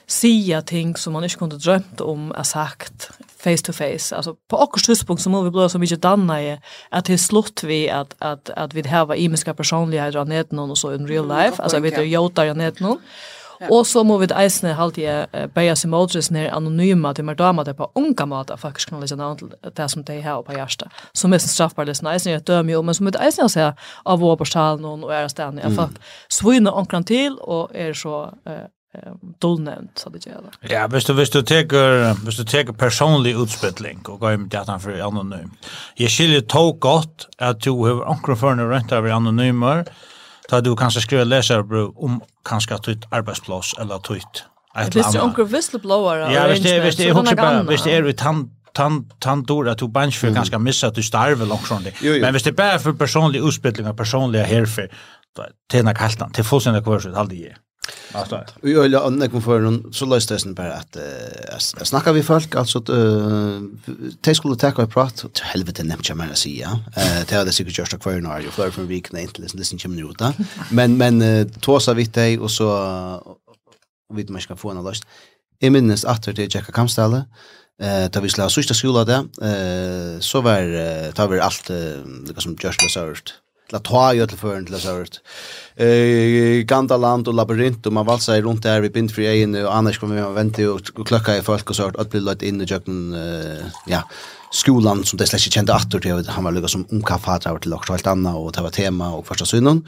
sia 0.07 0.62
ting 0.62 0.96
som 0.96 1.12
man 1.12 1.25
inte 1.25 1.37
kunde 1.37 1.57
drömt 1.57 2.01
om 2.01 2.33
är 2.33 2.42
sagt 2.42 3.11
face 3.38 3.62
to 3.64 3.72
face. 3.72 4.16
Alltså 4.16 4.35
på 4.49 4.57
också 4.57 4.87
tidspunkt 4.87 5.22
så 5.22 5.31
må 5.31 5.42
vi 5.42 5.51
blåsa 5.51 5.68
så 5.68 5.79
mycket 5.79 6.03
danna 6.03 6.42
i 6.42 6.59
att 6.90 7.05
det 7.05 7.18
slott 7.18 7.62
vi 7.64 7.90
att 7.90 8.14
att 8.18 8.51
att 8.51 8.75
vi 8.75 8.88
har 8.88 9.14
imiska 9.14 9.55
personligheter 9.55 10.18
av 10.18 10.29
nätet 10.29 10.53
någon 10.53 10.70
och 10.70 10.79
så 10.79 10.94
in 10.94 11.09
real 11.09 11.29
life. 11.29 11.62
Alltså 11.62 11.81
vi 11.81 11.90
det 11.90 12.05
jotar 12.05 12.46
i 12.46 12.55
nätet 12.55 12.81
någon. 12.81 12.99
Og 13.71 13.87
så 13.88 14.03
må 14.07 14.19
vi 14.21 14.29
eisne 14.37 14.75
halde 14.77 15.03
jeg 15.03 15.51
beia 15.55 15.77
seg 15.79 15.90
måltres 15.92 16.31
nere 16.35 16.53
anonyma 16.57 17.14
til 17.16 17.27
mer 17.29 17.38
damer 17.38 17.66
det 17.66 17.77
på 17.79 17.88
unga 17.97 18.27
måte 18.29 18.57
faktisk 18.61 18.92
kan 18.92 19.03
lese 19.03 19.19
navn 19.19 19.40
til 19.40 19.53
det 19.53 19.88
som 19.92 20.05
de 20.07 20.21
har 20.23 20.42
på 20.47 20.57
hjertet. 20.57 20.92
Som 21.16 21.35
er 21.35 21.42
straffbar 21.42 21.88
lesen 21.88 22.09
eisne 22.11 22.37
jeg 22.37 22.47
døm 22.47 22.71
jo, 22.73 22.83
men 22.83 22.97
som 22.97 23.09
vi 23.09 23.16
eisne 23.21 23.49
å 23.49 23.53
se 23.53 23.66
av 23.73 24.23
vår 24.23 24.38
borstall 24.40 24.81
noen 24.83 25.05
og 25.07 25.12
ære 25.14 25.33
stedene. 25.33 25.64
Jeg 25.64 25.77
folk 25.77 26.01
svunne 26.33 26.73
omkran 26.73 27.07
til 27.09 27.38
og 27.42 27.75
er 27.75 27.95
så 27.97 28.27
dolnevnt, 29.42 29.99
så 30.01 30.11
det 30.11 30.27
gjør 30.27 30.47
det. 30.47 30.71
Ja, 30.71 30.87
hvis 30.90 31.05
du, 31.05 31.12
hvis 31.16 31.31
du 31.31 31.42
teker, 31.42 32.14
hvis 32.25 32.38
du 32.40 32.45
teker 32.49 32.77
personlig 32.77 33.35
utspittling 33.38 34.03
og 34.09 34.21
går 34.23 34.38
med 34.40 34.51
datan 34.53 34.81
for 34.83 34.97
anonym. 34.97 35.53
Jeg 36.01 36.12
skiljer 36.14 36.47
tog 36.49 36.81
godt 36.81 37.29
at 37.38 37.64
du 37.64 37.73
har 37.85 38.05
omkring 38.09 38.38
for 38.40 38.57
noe 38.59 38.71
rent 38.71 38.95
av 38.97 39.09
anonymer, 39.11 39.87
Ta 40.49 40.61
du 40.61 40.75
kanskje 40.79 41.03
skriva 41.03 41.25
leserbrev 41.25 41.93
om 41.97 42.21
kanskje 42.47 42.79
ditt 42.87 43.07
arbeidsplass 43.11 43.75
eller 43.79 43.99
ditt 44.09 44.45
et 44.77 44.87
eller 44.87 44.87
annet. 44.87 44.95
Hvis 44.95 45.13
det 45.13 45.21
er 45.21 45.25
onker 45.25 45.45
whistleblower 45.45 46.31
ja, 46.31 46.47
hvis 46.47 46.61
det, 46.61 46.77
hvis 46.83 46.97
det, 46.97 47.09
er, 47.09 47.35
bare, 47.35 47.63
hvis 47.63 47.83
det 47.83 47.95
er 47.95 48.07
ut 48.07 48.21
han 48.21 48.51
tan 48.77 49.05
tan 49.21 49.43
dora 49.43 49.75
to 49.75 49.89
bunch 49.89 50.21
för 50.21 50.31
ganska 50.31 50.59
missa 50.59 50.87
att 50.87 50.95
du 50.95 51.03
starve 51.03 51.45
långt 51.45 51.67
från 51.67 51.83
det. 51.83 52.21
Men 52.21 52.33
visst 52.33 52.45
det 52.45 52.53
bara 52.53 52.79
för 52.79 52.93
personlig 52.93 53.43
personliga 53.43 53.91
och 53.91 53.97
personliga 53.97 54.45
herfer, 54.45 54.91
det 55.71 55.79
är 55.79 55.95
kallt, 55.95 56.35
det 56.35 56.45
får 56.45 56.61
sina 56.61 56.83
kvar 56.83 56.99
så 56.99 57.17
aldrig. 57.17 57.57
Ja, 58.12 58.44
Vi 58.62 58.70
gör 58.70 58.85
ju 58.85 58.96
annat 58.96 59.31
kom 59.31 59.42
för 59.42 59.61
någon 59.61 59.92
så 59.92 60.07
löst 60.07 60.29
det 60.29 60.55
bara 60.55 60.75
att 60.75 60.96
eh 60.96 61.59
snacka 61.83 62.12
vi 62.12 62.22
folk 62.22 62.55
alltså 62.55 62.79
att 62.79 62.88
uh, 62.88 63.61
te 64.20 64.35
skulle 64.35 64.57
ta 64.57 64.83
och 64.83 64.90
prata 64.90 65.29
till 65.29 65.44
helvete 65.44 65.83
nämnt 65.85 66.09
jag 66.09 66.18
menar 66.18 66.35
sig 66.35 66.59
ja. 66.61 66.81
Eh 66.96 67.27
det 67.29 67.37
hade 67.37 67.53
säkert 67.53 67.79
just 67.79 67.99
kvar 67.99 68.12
när 68.12 68.40
jag 68.40 68.53
för 68.53 68.70
från 68.70 68.88
veckan 68.88 69.20
inte 69.20 69.42
lyssna 69.42 69.59
lyssna 69.59 69.79
till. 69.79 70.44
Men 70.70 70.96
men 70.96 71.49
tåsa 71.61 71.94
vi 71.94 72.05
dig 72.05 72.38
och 72.38 72.51
så 72.51 72.68
och 74.11 74.18
vet 74.18 74.29
man 74.29 74.40
ska 74.40 74.57
få 74.57 74.70
en 74.70 74.85
lust. 74.85 75.05
I 75.61 75.70
minnes 75.70 76.05
att 76.05 76.22
det 76.22 76.55
Jacka 76.55 76.72
Kamstalle 76.72 77.25
eh 77.83 78.11
ta 78.11 78.20
vi 78.20 78.29
slår 78.29 78.49
sista 78.49 78.75
skola 78.75 79.05
där 79.05 79.18
eh 79.18 80.20
så 80.20 80.40
var 80.40 81.12
tar 81.12 81.29
vi 81.29 81.40
allt 81.40 81.66
det 81.66 82.40
som 82.40 82.57
just 82.62 82.83
var 82.83 82.88
sårt. 82.88 83.35
La 83.70 83.79
ta 83.79 84.14
ju 84.14 84.27
till 84.27 84.38
förrän 84.38 84.66
till 84.66 84.81
sårt 84.81 85.20
eh 85.77 86.65
Gandaland 86.65 87.29
och 87.29 87.35
labyrint 87.35 87.87
och 87.87 87.93
man 87.93 88.07
valsar 88.07 88.43
runt 88.43 88.62
där 88.62 88.81
vid 88.81 88.93
Bindfri 88.93 89.27
Ein 89.27 89.55
och 89.55 89.77
annars 89.77 89.99
kommer 89.99 90.23
man 90.23 90.35
vänta 90.35 90.71
och 90.71 91.07
klocka 91.07 91.37
i 91.37 91.43
folk 91.43 91.71
och 91.71 91.77
så 91.77 91.87
att 91.99 92.11
bli 92.11 92.21
lite 92.21 92.49
in 92.49 92.61
i 92.61 92.65
jöken 92.65 93.15
eh 93.15 93.67
ja 93.87 94.03
skolan 94.51 95.05
som 95.05 95.17
det 95.17 95.27
släcker 95.27 95.51
kände 95.51 95.73
åter 95.73 95.99
till 95.99 96.29
han 96.29 96.45
var 96.45 96.53
lugg 96.53 96.71
som 96.71 96.87
omkaffat 96.91 97.47
över 97.47 97.59
till 97.59 97.73
och 97.73 97.91
allt 97.91 98.07
annat 98.07 98.37
och 98.37 98.53
det 98.53 98.62
var 98.62 98.71
tema 98.71 99.15
och 99.15 99.27
första 99.27 99.45
synden 99.45 99.87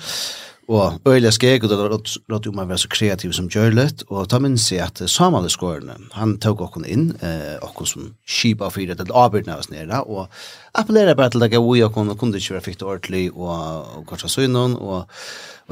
Og 0.68 1.00
øyla 1.09 1.31
skeg, 1.33 1.62
og 1.64 1.70
det 1.70 1.76
var 1.81 1.94
rått 1.94 2.46
om 2.50 2.59
å 2.61 2.64
være 2.68 2.83
så 2.83 2.90
kreativ 2.92 3.33
som 3.33 3.46
Gjørlet, 3.48 4.02
og 4.12 4.26
ta 4.28 4.37
minns 4.42 4.66
jeg 4.68 4.83
at 4.85 5.00
Samal 5.09 5.46
i 5.48 5.52
skårene, 5.52 5.94
han 6.12 6.35
tok 6.44 6.61
okken 6.66 6.85
inn, 6.85 7.07
eh, 7.24 7.54
okken 7.64 7.88
som 7.88 8.11
kipa 8.28 8.68
fyra 8.74 8.92
til 8.98 9.14
avbyrdene 9.16 9.54
av 9.54 9.62
oss 9.62 9.70
nere, 9.72 10.02
og 10.04 10.28
appellerer 10.76 11.16
bare 11.16 11.33
til 11.33 11.40
det 11.40 11.48
gav 11.54 11.64
ui 11.64 11.81
okken, 11.87 12.11
og 12.12 12.18
kunne 12.20 12.37
ikke 12.37 12.59
være 12.59 12.66
fikk 12.66 12.76
det 12.83 12.88
ordentlig, 12.90 13.22
og, 13.33 13.54
og 13.96 14.04
kanskje 14.11 14.28
søgnen, 14.35 14.76
og, 14.76 15.09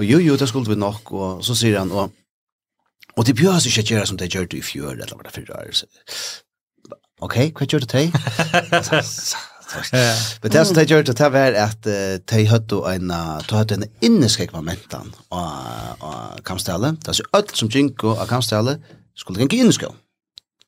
og 0.00 0.09
jo, 0.09 0.22
jo, 0.24 0.38
det 0.40 0.48
skulle 0.48 0.72
vi 0.72 0.80
nok, 0.80 1.12
og 1.12 1.44
så 1.44 1.59
sier 1.61 1.76
han, 1.82 1.92
og, 1.92 2.16
og 3.16 3.28
de 3.28 3.37
bjør 3.37 3.61
seg 3.61 3.76
ikke 3.76 3.92
gjøre 3.92 4.06
som 4.09 4.16
de 4.16 4.30
gjør 4.32 4.48
det 4.48 4.62
i 4.62 4.64
fjør, 4.64 4.94
eller 4.96 5.12
hva 5.12 5.28
det 5.28 5.35
fyrir 5.37 5.52
år. 5.61 5.76
Ok, 7.20 7.37
hva 7.52 7.68
gjør 7.68 7.85
det 7.85 7.92
til? 7.92 8.09
Men 9.74 10.52
det 10.55 10.62
som 10.68 10.76
de 10.79 10.85
gjør 10.87 11.02
det, 11.09 11.16
det 11.18 11.29
var 11.35 11.57
at 11.59 11.88
de 12.31 12.42
hadde 12.46 12.81
en, 12.92 13.11
de 13.11 13.57
hadde 13.59 13.79
en 13.81 13.87
inneskrekk 14.07 14.55
av 14.55 14.62
mentan 14.66 15.11
av 15.35 16.38
kampstallet. 16.46 17.00
Det 17.02 17.12
er 17.12 17.18
så 17.18 17.26
alt 17.35 17.55
som 17.59 17.70
gikk 17.72 18.05
av 18.14 18.26
kampstallet 18.31 18.83
skulle 19.18 19.42
gikk 19.42 19.59
inn 19.59 19.72
i 19.72 19.76
skolen. 19.76 19.98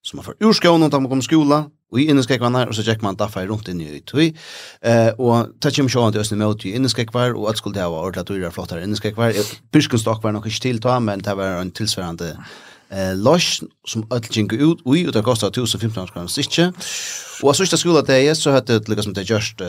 Så 0.02 0.16
man 0.16 0.24
får 0.26 0.38
ur 0.40 0.54
skolen 0.56 0.87
når 0.87 1.02
man 1.02 1.11
kommer 1.11 1.26
i 1.26 1.28
skolen, 1.28 1.68
og 1.88 2.00
i 2.00 2.06
inneskrekvannar, 2.12 2.68
og 2.68 2.76
så 2.76 2.84
gikk 2.84 3.02
man 3.04 3.16
daffar 3.16 3.46
rundt 3.48 3.68
inn 3.72 3.80
i 3.80 4.00
tøy. 4.04 4.34
eh, 4.82 5.11
og 5.18 5.54
det 5.62 5.72
kommer 5.74 5.92
sjåan 5.92 6.12
til 6.12 6.20
Østene 6.20 6.44
møte 6.44 6.68
i 6.68 6.74
inneskrekvar, 6.76 7.32
og 7.37 7.48
alt 7.48 7.58
skulle 7.58 7.74
det 7.74 7.82
ha 7.82 7.88
ordla 7.88 8.24
dyrar 8.28 8.52
flottare 8.52 8.84
inneskrekvar. 8.84 9.32
Byrskunstokk 9.72 10.22
var 10.22 10.32
nok 10.37 10.46
ikke 10.46 10.61
til 10.61 10.80
ta, 10.80 10.98
men 11.00 11.24
det 11.24 11.37
var 11.37 11.61
en 11.61 11.72
tilsvarende 11.72 12.37
eh 12.90 13.14
losch 13.16 13.62
som 13.87 14.07
öllginge 14.11 14.57
ut 14.57 14.79
og 14.85 14.96
ut 14.96 15.14
det 15.14 15.24
kostar 15.24 15.48
1015 15.48 16.07
kronor 16.07 16.29
stycke. 16.29 16.72
Och 17.42 17.57
så 17.57 17.62
sista 17.62 17.77
skola 17.77 18.03
det 18.03 18.29
är 18.29 18.35
så 18.35 18.51
hade 18.51 18.79
det 18.79 18.88
liksom 18.88 19.12
det 19.12 19.31
just 19.31 19.61
eh 19.61 19.66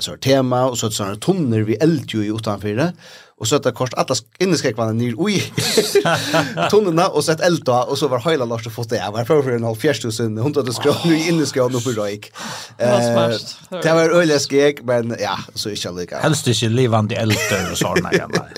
så 0.00 0.16
tema 0.16 0.64
och 0.64 0.78
så 0.78 0.90
såna 0.90 1.16
tonner 1.16 1.60
vi 1.60 1.74
eldju 1.74 2.24
ju 2.24 2.36
utanför 2.36 2.76
det. 2.76 2.92
Och 3.40 3.48
så 3.48 3.56
att 3.56 3.62
det 3.62 3.72
kost 3.72 3.94
alla 3.94 4.14
inneskräckvarna 4.38 4.92
ner 4.92 5.14
ui 5.18 5.40
tunnorna 6.70 7.08
och 7.08 7.24
så 7.24 7.32
ett 7.32 7.68
og 7.68 7.88
och 7.88 7.98
så 7.98 8.08
var 8.08 8.30
hela 8.30 8.44
Lars 8.44 8.68
fått 8.68 8.90
det. 8.90 9.10
Var 9.12 9.24
för 9.24 9.50
en 9.50 9.64
halv 9.64 9.76
fjärstu 9.76 10.12
sen 10.12 10.38
100 10.38 10.62
kronor 10.82 11.16
i 11.16 11.32
no 11.32 11.80
för 11.80 11.92
rök. 11.92 12.32
Eh 12.78 13.78
det 13.82 13.92
var 13.92 14.10
öliga 14.10 14.38
skek, 14.38 14.82
men 14.82 15.16
ja 15.20 15.38
så 15.54 15.68
är 15.68 15.88
det 15.92 16.00
lika. 16.00 16.18
Helst 16.18 16.46
inte 16.46 16.68
levande 16.68 17.16
eld 17.16 17.36
och 17.72 17.78
såna 17.78 18.10
grejer 18.10 18.54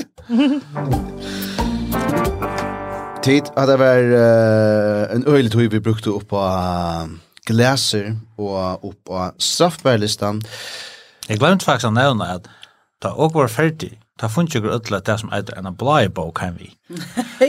tid 3.27 3.49
at 3.59 3.69
det 3.69 3.79
var 3.81 4.01
uh, 4.15 5.17
en 5.17 5.25
øyelig 5.27 5.51
tog 5.53 5.73
vi 5.73 5.81
brukte 5.83 6.13
opp 6.15 6.29
på 6.31 6.41
glaser 7.47 8.13
og 8.39 8.85
opp 8.87 8.99
på 9.07 9.23
straffbærlistan. 9.43 10.43
Jeg 11.29 11.41
glemte 11.41 11.67
faktisk 11.67 11.91
å 11.91 11.95
nevne 11.97 12.29
at 12.37 12.47
da 13.03 13.11
også 13.11 13.41
var 13.41 13.51
ferdig, 13.51 13.91
ta 14.21 14.31
funnet 14.31 14.55
ikke 14.55 14.71
ødela 14.77 15.01
det 15.05 15.17
som 15.21 15.33
etter 15.35 15.59
en 15.59 15.75
blei 15.75 16.07
bok 16.09 16.37
kan 16.41 16.55
vi. 16.61 16.71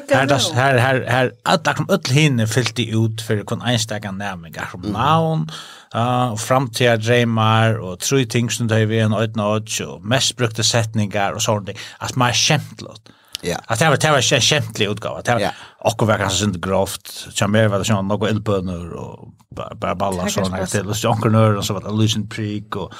Her, 0.09 0.25
her, 0.57 0.79
her, 0.81 1.01
her, 1.05 1.29
at 1.45 1.69
akkurat 1.69 1.93
ødela 1.99 2.15
hinne 2.15 2.47
fyllte 2.49 2.87
ut 2.95 3.21
for 3.21 3.43
kun 3.45 3.61
einstekan 3.61 4.17
nærming, 4.17 4.57
akkurat 4.57 4.89
navn, 4.95 5.45
uh, 5.93 6.33
framtida 6.41 6.97
dreymar, 6.97 7.77
og 7.77 7.99
tru 8.01 8.23
ting 8.25 8.49
som 8.51 8.71
det 8.71 8.81
er 8.81 8.89
vi 8.89 9.03
en 9.05 9.13
øyne 9.13 9.45
og 9.45 10.01
mest 10.01 10.37
brukte 10.41 10.65
setningar 10.65 11.37
og 11.37 11.45
sånne 11.45 11.69
ting, 11.69 11.85
at 12.01 12.17
man 12.17 12.33
er 12.33 12.41
kjemtlått. 12.47 13.13
Ja. 13.41 13.58
Att 13.65 13.80
det 13.80 13.89
var 13.89 13.97
det 13.97 14.12
var 14.12 14.34
en 14.34 14.41
skämtlig 14.41 14.86
utgåva. 14.86 15.21
Det 15.21 15.34
var 15.34 15.52
också 15.80 16.06
var 16.06 16.17
kanske 16.17 16.45
inte 16.45 16.60
grovt. 16.60 17.28
Jag 17.39 17.50
mer 17.50 17.67
var 17.67 17.80
det 17.80 17.86
sån 17.86 18.08
några 18.08 18.30
elbönor 18.30 18.89
och 18.93 19.30
bara 19.76 19.95
balla 19.95 20.30
såna 20.30 20.65
till 20.65 20.88
och 20.88 20.95
jonker 20.95 21.36
och 21.36 21.65
så 21.65 21.73
vad 21.73 21.93
illusion 21.93 22.30
prick 22.30 22.76
och 22.76 22.93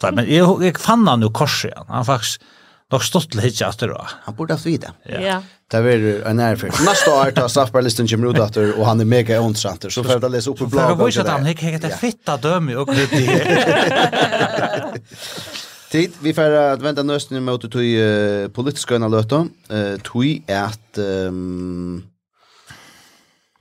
så 0.00 0.10
men 0.12 0.34
jag 0.34 0.64
jag 0.64 0.78
fann 0.78 1.08
han 1.08 1.20
nu 1.20 1.28
korset. 1.30 1.74
Han 1.88 2.04
faktiskt 2.04 2.40
Nog 2.92 3.04
stått 3.04 3.34
lite 3.34 3.46
hitja 3.46 3.68
efter 3.68 3.88
då. 3.88 4.06
Han 4.24 4.34
borde 4.34 4.54
ha 4.54 4.60
vidare. 4.64 4.92
Ja. 5.04 5.42
Det 5.70 5.80
var 5.80 5.90
en 6.28 6.36
närfärd. 6.36 6.72
Nästa 6.84 7.10
år 7.14 7.30
tar 7.30 7.48
straffbarlisten 7.48 8.06
Jim 8.06 8.24
Rudatter 8.24 8.80
och 8.80 8.86
han 8.86 9.00
är 9.00 9.04
mega 9.04 9.40
ontrant. 9.40 9.92
Så 9.92 10.04
för 10.04 10.24
att 10.24 10.30
läsa 10.30 10.50
upp 10.50 10.58
på 10.58 10.66
bloggen. 10.66 10.96
För 10.96 11.02
att 11.02 11.08
visa 11.08 11.20
att 11.20 11.28
han 11.28 11.44
hickade 11.46 11.96
fitta 11.96 12.36
döm 12.36 12.68
och 12.68 12.86
det. 12.94 13.02
Tid, 15.92 16.14
vi 16.22 16.32
får 16.32 16.54
at 16.56 16.82
vänta 16.82 17.02
nøsten 17.04 17.42
mot 17.44 17.60
tog 17.60 17.84
uh, 17.84 18.92
øyne 18.92 19.08
løte. 19.12 19.42
Uh, 19.68 19.98
tog 20.00 20.24
at 20.48 20.98
um, 21.28 22.02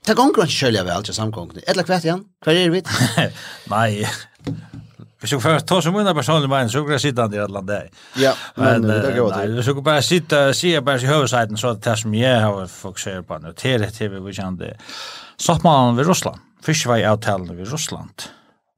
Ta 0.02 0.15
gong 0.17 0.32
grunn 0.34 0.50
sjølja 0.50 0.82
vel 0.88 1.04
til 1.04 1.13
samgongni. 1.13 1.62
eller 1.67 1.86
kvært 1.86 2.08
igjen? 2.08 2.24
Hver 2.41 2.58
er 2.58 2.72
vi? 2.74 2.82
Nei. 3.74 4.06
Hvis 5.21 5.36
jeg 5.36 5.44
får 5.44 5.60
ta 5.69 5.82
som 5.84 5.96
unna 6.00 6.15
personlig 6.17 6.50
mening, 6.50 6.71
så 6.71 6.82
kan 6.82 6.96
jeg 6.96 7.04
sitte 7.04 7.21
an 7.21 7.36
i 7.36 7.38
et 7.44 7.52
land 7.52 7.67
der. 7.69 7.92
Ja, 8.17 8.32
men, 8.56 8.88
men 8.88 9.04
det 9.06 9.13
går 9.19 9.36
til. 9.36 9.54
Hvis 9.60 9.67
jeg 9.67 9.84
bare 9.86 10.02
sitte, 10.02 10.40
sier 10.58 10.82
bare 10.82 11.04
i 11.04 11.12
høvesiden, 11.12 11.60
så 11.60 11.69
er 11.69 11.77
det 11.77 11.86
det 11.86 12.00
som 12.00 12.15
jeg 12.17 12.42
har 12.42 12.71
fokusert 12.71 13.27
på 13.27 13.38
nu. 13.44 13.52
Tere 13.54 13.92
TV, 13.94 14.17
vi 14.25 14.34
kjente 14.40 14.73
Stoppmannen 15.38 16.00
ved 16.00 16.10
Russland. 16.10 16.42
Fyrst 16.65 16.88
var 16.90 16.98
jeg 17.04 17.12
avtalen 17.12 17.52
ved 17.58 17.69
Russland. 17.73 18.32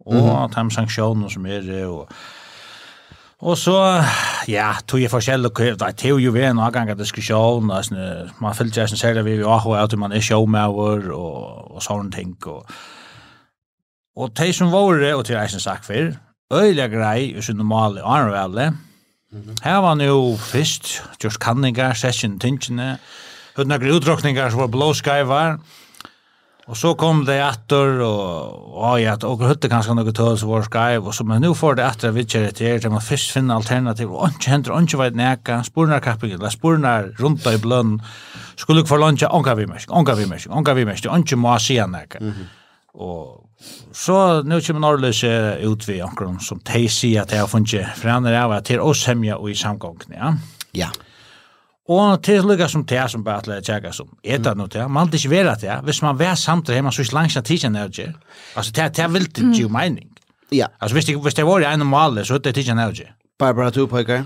Og 0.06 0.14
mm 0.14 0.30
-hmm. 0.30 0.64
de 0.64 0.72
sanksjoner 0.72 1.30
som 1.30 1.45
er 1.45 1.62
det, 1.62 1.86
og 1.86 2.10
Og 3.44 3.58
så, 3.60 3.76
ja, 4.48 4.70
tog 4.88 5.02
jeg 5.02 5.12
forskjellig, 5.12 5.52
det 5.60 5.88
er 6.06 6.10
jo 6.14 6.18
jo 6.22 6.32
vi 6.32 6.46
en 6.48 6.62
avgang 6.64 6.89
av 6.94 7.00
diskusjon, 7.00 7.68
man 7.68 8.56
følte 8.56 8.80
jeg 8.80 8.91
som 8.91 9.00
ser 9.00 9.18
det 9.18 9.26
vi 9.28 9.36
i 9.41 9.44
AHA, 9.44 9.82
at 9.84 9.96
man 10.00 10.16
er 10.16 10.24
showmauer 10.24 11.10
og, 11.12 11.74
og 11.76 11.84
sånne 11.84 12.12
ting. 12.14 12.38
Og, 12.48 12.64
og 14.16 14.32
de 14.39 14.48
som 14.56 14.72
var 14.72 14.96
det, 15.02 15.12
og 15.18 15.26
til 15.28 15.36
jeg 15.36 15.52
som 15.52 15.60
sagt 15.60 15.89
før, 15.89 16.14
øyelig 16.54 16.88
grei, 16.96 17.34
og 17.36 17.44
så 17.44 17.54
normale 17.54 18.00
veldig, 18.32 18.72
her 19.64 19.78
var 19.82 19.89
han 19.89 20.02
jo 20.02 20.36
først, 20.39 21.04
just 21.24 21.39
kanninger, 21.39 21.94
session 21.94 22.39
tingene, 22.39 22.98
Hudna 23.54 23.78
grudrokningar 23.78 24.50
som 24.50 24.64
var 24.64 24.72
blåskaivar, 24.74 25.60
Og 26.64 26.78
så 26.80 26.93
kom 26.95 27.26
det 27.28 27.36
etter, 27.43 27.97
og, 28.05 28.76
og 28.80 29.01
ja, 29.01 29.18
og 29.24 29.41
och 29.41 29.47
hade 29.47 29.70
kanske 29.70 29.93
något 29.93 30.16
tal 30.16 30.38
så 30.38 30.47
var 30.47 30.61
skype 30.64 31.07
og 31.07 31.14
så 31.14 31.24
men 31.24 31.41
nå 31.41 31.53
får 31.53 31.76
det 31.76 31.86
etter 31.86 32.09
at 32.09 32.16
vi 32.16 32.24
kör 32.24 32.45
det 32.45 32.82
til 32.82 32.91
man 32.91 33.01
først 33.01 33.32
finner 33.32 33.55
alternativ 33.55 34.11
og 34.11 34.22
och 34.22 34.28
inte 34.28 34.49
händer 34.49 34.80
inte 34.80 34.97
vad 34.97 35.16
näka 35.16 35.64
spurnar 35.64 35.99
kapitlet 35.99 36.39
la 36.39 36.49
spurnar 36.49 37.11
rundt 37.20 37.45
i 37.45 37.57
blønn, 37.57 38.01
skulle 38.55 38.80
ikke 38.80 38.89
få 38.89 38.97
lunch 38.97 39.24
anka 39.24 39.53
vi 39.55 39.66
mest 39.66 39.89
anka 39.91 40.14
vi 40.14 40.26
mest 40.26 40.47
anka 40.51 40.74
vi 40.74 40.86
mest 40.86 41.05
ikke 41.05 41.36
må 41.36 41.59
si 41.59 41.76
se 41.76 41.88
näka. 41.88 42.20
Og 42.93 43.49
så 43.93 44.43
nu 44.43 44.61
kommer 44.61 44.80
Norrløs 44.80 45.24
ut 45.68 45.88
vi 45.88 45.99
anker 45.99 46.38
som 46.39 46.59
de 46.59 46.89
sier 46.89 47.22
at 47.22 47.32
jeg 47.32 47.39
har 47.39 47.47
funnet, 47.47 47.88
for 47.95 48.09
han 48.09 48.26
er 48.26 48.39
av 48.39 48.51
at 48.51 48.68
det 48.68 48.76
er 48.76 48.84
oss 48.84 49.05
hemja 49.05 49.36
og 49.36 49.49
i 49.49 49.55
samgångene, 49.55 50.16
ja? 50.16 50.34
Ja. 50.74 50.89
Og 51.91 52.21
til 52.23 52.45
lukka 52.47 52.69
som 52.71 52.86
det 52.88 53.01
som 53.11 53.23
bare 53.23 53.41
atleir 53.43 53.63
tjekka 53.63 53.91
som 53.91 54.07
eta 54.23 54.53
no 54.55 54.69
det, 54.71 54.86
man 54.88 55.03
aldri 55.03 55.19
ikke 55.19 55.34
vera 55.34 55.55
det, 55.59 55.81
hvis 55.84 56.01
man 56.01 56.19
vær 56.19 56.36
samtidig 56.39 56.79
heima 56.79 56.91
så 56.91 57.03
ikke 57.03 57.17
langs 57.17 57.36
at 57.38 57.45
tidsen 57.45 57.75
er 57.75 57.91
ikke, 57.91 58.13
altså 58.55 58.71
det 58.71 58.99
er 58.99 59.11
vilt 59.11 59.38
ikke 59.38 59.65
jo 59.65 59.67
meining. 59.67 60.07
Ja. 60.51 60.69
Altså 60.79 60.95
hvis 60.95 61.05
det, 61.05 61.17
hvis 61.21 61.34
det 61.34 61.45
var 61.45 61.59
i 61.59 61.73
en 61.73 61.86
male, 61.88 62.25
så 62.25 62.36
er 62.36 62.38
det 62.38 62.55
tidsen 62.55 62.79
er 62.79 62.89
ikke. 62.89 63.11
Barbara, 63.39 63.69
du 63.69 63.88
pekar? 63.88 64.23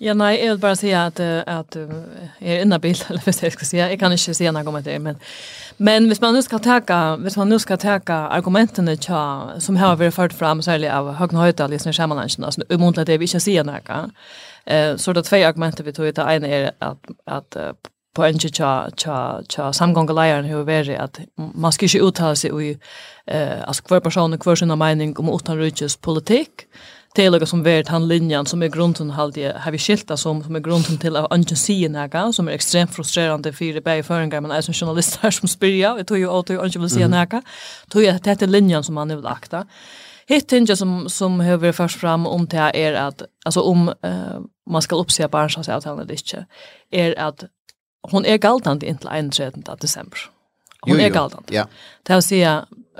Ja, 0.00 0.14
nei, 0.14 0.38
jeg 0.40 0.54
vil 0.54 0.60
bare 0.62 0.76
si 0.76 0.90
at, 0.96 1.20
at 1.20 1.76
jeg 1.76 2.56
er 2.56 2.62
innabil, 2.64 2.96
eller 3.10 3.20
hvis 3.24 3.42
jeg 3.42 3.52
skal 3.52 3.66
si, 3.66 3.76
jeg 3.76 3.98
kan 4.00 4.12
ikke 4.12 4.34
si 4.34 4.46
en 4.48 4.56
argument 4.56 4.84
det, 4.84 5.00
men, 5.00 5.18
men 5.78 6.06
hvis 6.06 6.20
man 6.20 6.34
nu 6.34 6.40
skal 6.40 6.62
teka, 6.64 7.16
hvis 7.20 7.36
man 7.36 7.48
nu 7.52 7.58
skal 7.58 7.78
teka 7.78 8.22
argumentene 8.32 8.96
tja, 8.96 9.58
som 9.60 9.76
har 9.76 9.98
vært 10.00 10.16
ført 10.16 10.32
fram, 10.32 10.62
særlig 10.62 10.88
av 10.88 11.12
Høgne 11.20 11.44
Høydal 11.44 11.76
i 11.76 11.82
sånne 11.82 11.92
skjermansjene, 11.92 12.48
altså, 12.48 13.00
at 13.00 13.08
jeg 13.08 13.20
vil 13.20 13.28
ikke 13.28 13.40
sier 13.44 13.68
noe, 13.68 14.00
Eh 14.66 14.96
så 14.96 15.12
det 15.12 15.22
två 15.22 15.36
argument 15.36 15.80
vi 15.80 15.92
tog 15.92 16.14
det 16.14 16.22
ena 16.22 16.48
är 16.48 16.72
att 16.78 17.04
att 17.26 17.56
på 18.14 18.24
en 18.24 18.38
tja 18.38 18.90
tja 18.96 19.42
tja 19.48 19.72
samgånga 19.72 20.12
lejaren 20.12 20.44
hur 20.44 20.68
är 20.68 20.98
att 20.98 21.20
man 21.54 21.72
ska 21.72 21.86
ju 21.86 22.00
uttala 22.08 22.36
sig 22.36 22.50
i 22.70 22.78
eh 23.26 23.68
alltså 23.68 23.82
kvar 23.82 24.00
personer 24.00 24.38
kvar 24.38 24.56
sina 24.56 24.76
mening 24.76 25.18
om 25.18 25.28
utan 25.28 25.58
rutjes 25.58 25.96
politik. 25.96 26.66
Till 27.14 27.32
något 27.32 27.48
som 27.48 27.62
vet 27.62 27.88
han 27.88 28.08
linjen 28.08 28.46
som 28.46 28.62
är 28.62 28.68
grunden 28.68 29.10
halde 29.10 29.56
har 29.58 29.72
vi 29.72 29.78
skilta 29.78 30.16
som 30.16 30.42
som 30.44 30.56
är 30.56 30.60
grunden 30.60 30.98
till 30.98 31.16
att 31.16 31.32
ungen 31.32 31.56
se 31.56 31.88
näga 31.88 32.32
som 32.32 32.48
är 32.48 32.52
extremt 32.52 32.94
frustrerande 32.94 33.52
för 33.52 33.74
det 33.74 33.80
bäj 33.80 34.02
förringar 34.02 34.40
men 34.40 34.50
är 34.50 34.60
som 34.60 34.74
journalister 34.74 35.30
som 35.30 35.48
spyrja 35.48 35.94
vi 35.94 36.04
tog 36.04 36.18
ju 36.18 36.28
åt 36.28 36.50
ungen 36.50 36.80
vill 36.80 36.90
se 36.90 37.08
näga 37.08 37.42
tog 37.88 38.02
jag 38.02 38.22
tätt 38.22 38.50
linjen 38.50 38.82
som 38.82 38.94
man 38.94 39.08
nu 39.08 39.16
vill 39.16 39.26
akta 39.26 39.66
Hitt 40.30 40.46
tinge 40.48 40.76
som, 40.78 41.08
som 41.10 41.40
har 41.42 41.58
vært 41.58 41.80
først 41.80 41.98
fram 41.98 42.26
om 42.30 42.46
det 42.50 42.68
er 42.78 42.98
at, 43.00 43.24
altså 43.46 43.64
om 43.66 43.88
uh, 43.90 44.36
man 44.70 44.84
skal 44.84 45.02
oppse 45.02 45.26
barnsavsavtalen 45.28 46.04
eller 46.04 46.20
ikke, 46.20 46.44
er 46.92 47.16
at 47.18 47.48
hon 48.12 48.24
er 48.24 48.38
galdant 48.40 48.86
inntil 48.86 49.10
31. 49.10 49.64
desember. 49.82 50.28
Hon 50.86 50.94
jo, 50.94 51.00
jo. 51.00 51.06
er 51.08 51.12
galdant. 51.12 51.50
Ja. 51.52 51.66
Det 52.06 52.16
vil 52.16 52.24
si 52.24 52.40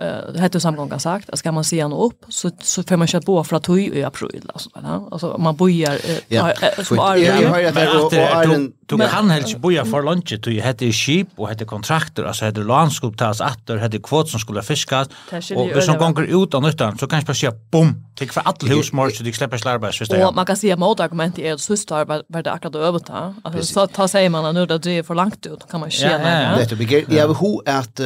eh 0.01 0.33
det 0.33 0.41
hette 0.41 0.61
samgångar 0.61 0.99
sagt 0.99 1.31
att 1.31 1.39
ska 1.39 1.53
man 1.53 1.65
se 1.65 1.81
han 1.81 1.93
upp 1.93 2.25
så 2.29 2.51
så 2.63 2.83
får 2.83 2.97
man 2.97 3.07
köpa 3.07 3.27
på 3.27 3.45
från 3.45 3.61
tui 3.61 3.99
i 3.99 4.05
april 4.05 4.51
alltså 4.55 4.71
va? 4.75 5.09
Alltså 5.13 5.37
man 5.39 5.57
bojar 5.57 5.99
ja. 6.29 6.53
som 6.85 6.99
är 6.99 7.17
ju 7.17 7.47
har 7.47 8.71
du 8.87 9.09
kan 9.09 9.31
helst 9.31 9.59
boja 9.59 9.85
för 9.85 10.03
lunch 10.03 10.35
du 10.43 10.61
hade 10.61 10.93
skip 10.93 11.29
och 11.37 11.49
hade 11.49 11.65
kontrakter. 11.65 12.25
Alltså 12.25 12.45
hade 12.45 12.65
landskap 12.65 13.17
tas 13.17 13.41
åter 13.41 13.77
hade 13.77 13.99
kvot 13.99 14.29
som 14.29 14.41
skulle 14.41 14.63
fiskas. 14.63 15.09
Och 15.57 15.69
det 15.75 15.83
som 15.83 15.99
gånger 15.99 16.45
ut 16.45 16.55
av 16.55 16.63
nyttan 16.63 16.99
så 16.99 17.07
kanske 17.07 17.27
bara 17.27 17.55
bom! 17.71 18.07
Till 18.17 18.31
för 18.31 18.41
all 18.41 18.69
husmor 18.69 19.11
så 19.11 19.23
du 19.23 19.33
släpper 19.33 19.59
slarva 19.59 19.93
så 19.93 20.27
Och 20.29 20.35
man 20.35 20.47
kan 20.47 20.57
se 20.57 20.77
mot 20.77 21.01
argument 21.01 21.39
är 21.39 21.57
så 21.57 21.77
systar 21.77 22.05
var 22.05 22.43
det 22.43 22.53
akkurat 22.53 22.75
över 22.75 22.99
ta 22.99 23.35
alltså 23.43 23.63
så 23.63 23.87
tar 23.87 24.07
sig 24.07 24.29
man 24.29 24.55
nu 24.55 24.67
det 24.67 24.87
är 24.87 25.03
för 25.03 25.15
långt 25.15 25.47
ut 25.47 25.67
kan 25.71 25.81
man 25.81 25.91
känna 25.91 26.57
det. 26.57 26.67
Det 26.69 26.77
blir 26.77 27.13
ju 27.13 27.21
hur 27.21 27.69
att 27.69 28.01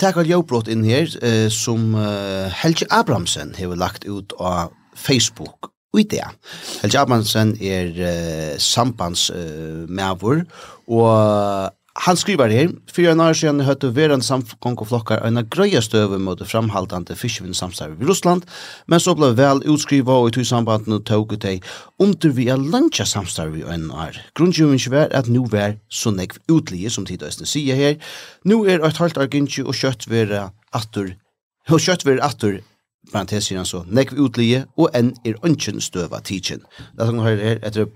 Takk 0.00 0.16
har 0.16 0.28
jeg 0.28 0.46
inn 0.72 0.84
her, 0.88 1.10
uh, 1.20 1.48
som 1.52 1.92
uh, 1.92 2.48
Helge 2.62 2.88
Abramsen 2.88 3.52
har 3.58 3.76
lagt 3.76 4.06
ut 4.08 4.32
av 4.40 4.72
Facebook 4.96 5.68
og 5.92 6.06
det. 6.08 6.24
Helge 6.80 7.00
Abramsen 7.02 7.52
er 7.60 7.88
eh, 7.98 8.58
sambandsmæver, 8.62 10.44
og 10.86 11.72
Han 12.00 12.16
skriver 12.16 12.48
her, 12.48 12.70
for 12.88 13.04
en 13.10 13.20
år 13.20 13.34
siden 13.36 13.60
høtte 13.60 13.90
verden 13.92 14.22
samfgång 14.24 14.78
og 14.80 14.88
flokkar 14.88 15.20
en 15.26 15.36
grøye 15.52 15.82
støve 15.84 16.16
mot 16.18 16.40
framhaldande 16.48 17.16
fiskevindsamstarve 17.16 18.00
i 18.00 18.08
Russland, 18.08 18.46
men 18.88 19.02
så 19.04 19.12
ble 19.18 19.34
vel 19.36 19.60
utskriva 19.68 20.16
og 20.16 20.30
i 20.30 20.34
tog 20.38 20.48
sambandene 20.48 21.02
tog 21.04 21.34
ut 21.34 21.44
deg 21.44 21.66
under 22.00 22.32
vi 22.32 22.48
er 22.48 22.56
luncha 22.56 23.04
samstarve 23.04 23.60
i 23.60 23.66
en 23.74 23.90
år. 23.92 24.16
Grunngjøvingen 24.32 24.94
var 24.94 25.12
at 25.12 25.28
nå 25.28 25.44
var 25.52 25.76
så 25.92 26.14
nekv 26.16 26.40
utlige, 26.48 26.88
som 26.88 27.04
tidøysene 27.04 27.48
sier 27.48 27.76
her. 27.76 28.00
Nå 28.48 28.62
er 28.64 28.80
et 28.80 29.02
halvt 29.04 29.20
argintje 29.20 29.68
og 29.68 29.76
kjøtt 29.76 30.08
være 30.08 30.48
atter, 30.72 31.14
og 31.68 31.84
kjøtt 31.84 32.08
vera 32.08 32.32
atur 32.32 32.62
parentesier 33.12 33.58
han 33.58 33.68
så, 33.68 33.82
nekv 33.88 34.18
utlige, 34.20 34.64
og 34.78 34.90
enn 34.96 35.12
er 35.26 35.38
ønsken 35.46 35.80
støva 35.82 36.20
tidsin. 36.24 36.62
Det 36.94 37.04
er 37.04 37.10
sånn 37.10 37.24
her 37.24 37.42
etter 37.58 37.88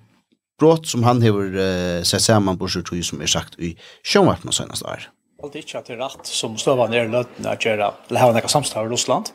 brott 0.59 0.86
som 0.86 1.02
han 1.02 1.22
har 1.22 1.57
uh, 1.57 2.02
sett 2.02 2.22
sammen 2.22 2.59
på 2.59 2.68
sjukhus 2.68 3.11
som 3.11 3.22
er 3.22 3.30
sagt 3.30 3.59
i 3.59 3.74
sjønvarpen 4.07 4.48
og 4.48 4.57
senaste 4.57 4.86
år. 4.86 5.09
Allt 5.42 5.57
ikke 5.61 5.78
at 5.78 5.88
det 5.88 5.96
er 5.96 6.02
rett 6.05 6.28
som 6.28 6.57
stövar 6.57 6.88
ner 6.88 7.09
löten 7.09 7.46
att 7.46 7.64
göra 7.64 7.92
det 8.09 8.18
här 8.18 8.32
näka 8.32 8.48
samstånd 8.48 8.86
i 8.86 8.92
Russland. 8.92 9.26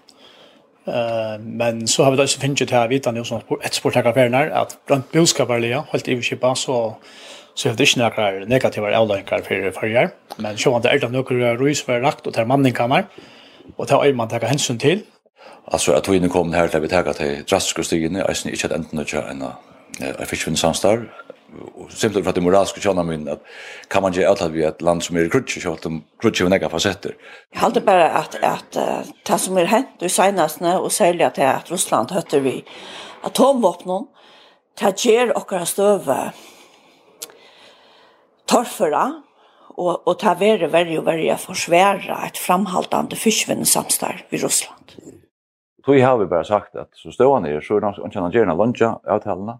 Uh, 0.87 1.39
men 1.39 1.87
så 1.87 2.03
har 2.03 2.11
vi 2.11 2.17
da 2.17 2.23
også 2.23 2.39
finnet 2.39 2.67
til 2.67 2.77
å 2.77 2.87
vite 2.89 3.11
noe 3.11 3.25
som 3.25 3.41
ett 3.61 3.73
sportakaffärer 3.73 4.49
att 4.49 4.77
bland 4.87 5.03
boskaparliga 5.13 5.83
helt 5.91 6.07
i 6.07 6.13
överskippa 6.13 6.55
så 6.55 6.95
så 7.53 7.69
det 7.69 7.83
är 7.83 7.99
inte 7.99 7.99
några 7.99 8.45
negativa 8.45 8.97
avlänkar 8.97 9.41
för 9.41 9.71
förrjar. 9.71 10.09
Men 10.37 10.57
så 10.57 10.75
er 10.75 10.79
det 10.79 10.89
ärligt 10.89 11.11
några 11.11 11.55
rys 11.55 11.81
för 11.81 12.01
rakt 12.01 12.27
och 12.27 12.33
termanninkammar 12.33 13.05
og 13.77 13.87
det 13.87 13.95
har 13.95 14.13
man 14.13 14.29
tagit 14.29 14.49
hensyn 14.49 14.79
til. 14.79 15.03
Alltså 15.67 15.91
att 15.91 16.07
vi 16.07 16.19
nu 16.19 16.29
kommer 16.29 16.57
här 16.57 16.67
till 16.67 16.77
att 16.77 16.83
vi 16.83 16.87
tagit 16.87 17.17
till 17.17 17.43
drastiska 17.49 17.83
styrene, 17.83 18.21
är 18.21 18.47
inte 18.47 18.67
ett 18.67 18.71
enten 18.71 18.99
att 18.99 19.13
jag 19.99 20.27
fick 20.27 20.47
en 20.47 20.55
samstar 20.55 21.13
och 21.75 21.91
simpelt 21.91 22.23
för 22.25 22.29
att 22.29 22.35
det 22.35 22.41
moraliskt 22.41 22.81
tjänar 22.81 23.03
min 23.03 23.29
att 23.29 23.41
kan 23.87 24.01
man 24.01 24.13
ge 24.13 24.25
allt 24.25 24.41
att 24.41 24.51
vi 24.51 24.63
ett 24.63 24.81
land 24.81 25.03
som 25.03 25.15
är 25.15 25.25
i 25.25 25.29
krutsch 25.29 25.65
och 25.65 25.73
att 25.73 25.81
de 25.81 26.03
krutsch 26.21 26.41
och 26.41 26.49
näga 26.49 26.69
facetter. 26.69 27.15
Jag 27.53 27.59
håller 27.59 27.81
bara 27.81 28.09
att 28.09 28.43
att 28.43 28.77
det 29.25 29.37
som 29.37 29.57
är 29.57 29.65
hänt 29.65 29.87
du 29.99 30.09
senast 30.09 30.59
när 30.59 30.81
och 30.81 30.91
sälja 30.91 31.29
till 31.29 31.43
att 31.43 31.71
Ryssland 31.71 32.11
hötter 32.11 32.39
vi 32.39 32.65
atomvapen 33.21 34.07
det 34.79 35.05
ger 35.05 35.37
och 35.37 35.67
stöva 35.67 36.33
torfera 38.45 39.21
och 39.75 40.07
och 40.07 40.19
ta 40.19 40.33
vare 40.33 40.67
värre 40.67 40.99
och 40.99 41.05
varje 41.05 41.37
försvära 41.37 42.25
ett 42.25 42.37
framhaltande 42.37 43.15
försvinnsamstar 43.15 44.25
i 44.29 44.37
Ryssland. 44.37 44.91
Tog 45.85 46.01
har 46.01 46.17
vi 46.17 46.25
bara 46.25 46.43
sagt 46.43 46.75
att 46.75 46.89
så 46.93 47.11
står 47.11 47.33
han 47.33 47.45
är 47.45 47.61
så 47.61 47.77
är 47.77 48.21
han 48.21 48.31
gärna 48.31 48.53
luncha 48.53 48.99
avtalna 49.07 49.59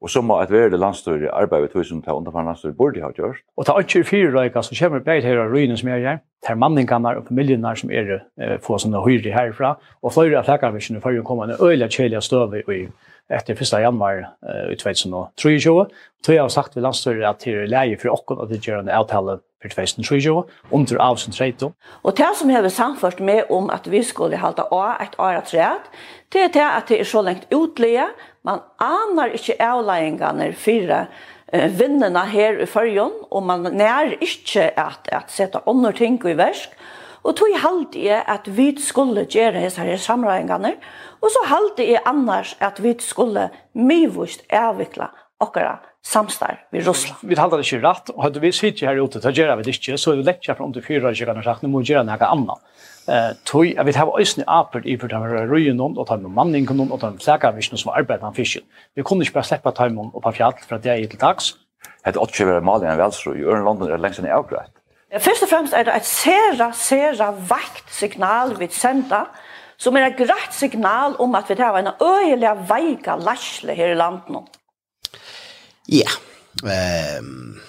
Og 0.00 0.10
så 0.10 0.22
må 0.24 0.38
at 0.40 0.50
være 0.50 0.70
det 0.72 0.80
landstøyre 0.80 1.32
arbeidet 1.36 1.74
vi 1.74 1.84
som 1.84 2.00
tar 2.02 2.16
underfann 2.16 2.48
landstøyre 2.48 2.74
burde 2.74 3.02
ha 3.04 3.10
gjort. 3.12 3.42
Og 3.56 3.66
ta 3.66 3.76
ikke 3.78 4.04
fire 4.08 4.32
røyka 4.32 4.62
som 4.64 4.76
kommer 4.78 5.04
begge 5.04 5.28
her 5.28 5.42
av 5.42 5.52
røyene 5.52 5.76
som 5.76 5.90
er 5.92 6.00
her, 6.06 6.22
ter 6.46 6.56
manningene 6.56 7.16
og 7.18 7.28
familiene 7.28 7.74
som 7.76 7.92
er 7.92 8.14
eh, 8.16 8.56
få 8.64 8.78
sånne 8.80 9.02
høyre 9.04 9.34
herfra, 9.34 9.74
og 10.02 10.14
flere 10.16 10.40
av 10.40 10.48
flekkervisjene 10.48 11.02
før 11.04 11.18
jo 11.18 11.26
komme 11.28 11.50
en 11.50 11.60
øyelig 11.60 11.90
kjellige 11.98 12.24
støve 12.24 12.64
i 12.64 12.86
etter 13.30 13.54
1. 13.54 13.76
januar 13.84 14.24
eh, 14.24 14.72
i 14.72 14.80
2023. 14.80 15.84
Så 16.24 16.32
jeg 16.32 16.42
har 16.42 16.48
sagt 16.48 16.76
ved 16.76 16.86
landstøyre 16.88 17.28
at 17.28 17.44
det 17.44 17.54
er 17.54 17.70
leie 17.70 18.00
for 18.00 18.16
åkken 18.16 18.40
at 18.42 18.50
det 18.50 18.64
gjør 18.64 18.82
en 18.82 18.92
avtale 19.02 19.38
för 19.62 19.68
2020 19.68 20.44
under 20.70 20.96
avsen 20.96 21.32
tredje. 21.32 21.72
Och 22.02 22.14
det 22.14 22.34
som 22.36 22.50
har 22.50 22.68
samfört 22.68 23.18
med 23.18 23.44
om 23.48 23.70
att 23.70 23.86
vi 23.86 24.04
skulle 24.04 24.36
halta 24.36 24.62
av 24.62 24.94
ett 25.00 25.20
år 25.20 25.40
träd, 25.40 25.80
det 26.28 26.42
är 26.42 26.48
det 26.48 26.72
att 26.72 26.86
det 26.86 27.00
är 27.00 27.04
så 27.04 27.22
långt 27.22 27.46
utliga, 27.50 28.08
man 28.42 28.60
anar 28.76 29.28
inte 29.28 29.72
avlägningarna 29.72 30.52
fyra 30.52 31.06
vinnarna 31.52 32.24
här 32.24 32.60
i 32.60 32.66
förrjun, 32.66 33.12
och 33.30 33.42
man 33.42 33.62
när 33.62 34.16
inte 34.20 34.72
att, 34.76 35.08
att 35.08 35.30
sätta 35.30 35.62
andra 35.66 35.92
ting 35.92 36.20
i 36.24 36.34
värsk, 36.34 36.70
Og 37.22 37.36
tog 37.36 37.52
halte 37.60 38.00
jeg 38.00 38.22
at 38.28 38.48
vi 38.56 38.70
skulle 38.80 39.26
gjøre 39.28 39.60
disse 39.64 39.84
her 39.84 40.00
samregningene, 40.00 40.72
og 41.20 41.28
så 41.32 41.44
halte 41.50 41.84
jeg 41.84 42.00
annars 42.08 42.54
at 42.60 42.80
vi 42.82 42.94
skulle 42.98 43.48
myvust 43.74 44.46
avvikla 44.52 45.10
okkara 45.40 45.76
samstar 46.02 46.66
vid 46.70 46.86
Ryssland. 46.86 47.18
Vi 47.22 47.36
talar 47.36 47.56
det 47.58 47.72
ju 47.72 47.80
rätt 47.80 48.08
och 48.08 48.22
hade 48.22 48.40
vi 48.40 48.52
sitter 48.52 48.86
här 48.86 49.04
ute 49.04 49.20
tar 49.20 49.32
gera 49.32 49.56
vi 49.56 49.62
det 49.62 49.88
inte 49.88 49.98
så 49.98 50.12
det 50.12 50.22
läcker 50.22 50.54
från 50.54 50.72
till 50.72 50.84
fyra 50.84 51.12
jag 51.12 51.28
kan 51.28 51.42
sagt 51.42 51.62
nu 51.62 51.68
måste 51.68 51.92
göra 51.92 52.02
något 52.02 52.22
annat. 52.22 52.58
Eh 53.08 53.36
tog 53.44 53.66
jag 53.66 53.84
vet 53.84 53.96
ha 53.96 54.20
ösn 54.20 54.42
apel 54.46 54.86
i 54.86 54.98
för 54.98 55.08
det 55.08 55.16
röjen 55.46 55.80
om 55.80 55.98
och 55.98 56.06
ta 56.06 56.16
med 56.16 56.30
mannen 56.30 56.66
kom 56.66 56.92
och 56.92 57.00
ta 57.00 57.06
en 57.06 57.18
fläcka 57.18 57.52
vi 57.52 57.62
som 57.62 57.92
arbetar 57.92 58.26
med 58.26 58.34
fisken. 58.34 58.62
Vi 58.94 59.02
kunde 59.02 59.24
inte 59.24 59.34
bara 59.34 59.42
släppa 59.42 59.72
timon 59.72 60.10
och 60.14 60.22
på 60.22 60.32
fjäll 60.32 60.52
för 60.68 60.76
att 60.76 60.82
det 60.82 60.90
är 60.90 61.04
ett 61.04 61.20
dags. 61.20 61.54
Det 62.04 62.16
åt 62.16 62.40
ju 62.40 62.44
väl 62.44 62.62
mal 62.62 62.84
i 62.84 62.86
en 62.86 62.96
välsro 62.96 63.36
i 63.36 63.44
Örland 63.44 63.82
är 63.82 63.98
längst 63.98 64.18
än 64.18 64.32
avgrätt. 64.32 64.70
Först 65.18 65.42
och 65.42 65.48
främst 65.48 65.72
är 65.72 65.84
det 65.84 65.92
ett 65.92 66.04
sera 66.04 66.72
sera 66.72 67.32
vakt 67.32 67.92
signal 67.92 68.56
vi 68.58 68.68
sända 68.68 69.26
som 69.76 69.96
är 69.96 70.10
ett 70.10 70.18
grätt 70.18 70.52
signal 70.52 71.14
om 71.18 71.34
att 71.34 71.50
vi 71.50 71.62
har 71.62 71.78
en 71.78 71.90
öjliga 72.00 72.54
veika 72.54 73.16
lasle 73.16 73.74
här 73.74 73.88
i 73.88 73.94
landet. 73.94 74.59
Ja. 75.88 76.10
Ehm 76.64 77.60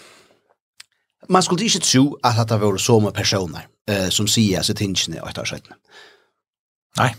man 1.30 1.44
skulle 1.44 1.64
ikke 1.64 1.80
tro 1.80 2.18
att 2.24 2.48
det 2.48 2.62
var 2.62 2.78
så 2.78 3.00
många 3.00 3.12
personer 3.12 3.68
eh 3.88 4.10
som 4.10 4.28
säger 4.28 4.62
sig 4.62 4.76
tingene 4.76 5.22
och 5.22 5.30
ett 5.30 5.38
år 5.38 5.46
sedan. 5.46 5.74
Nej. 6.98 7.16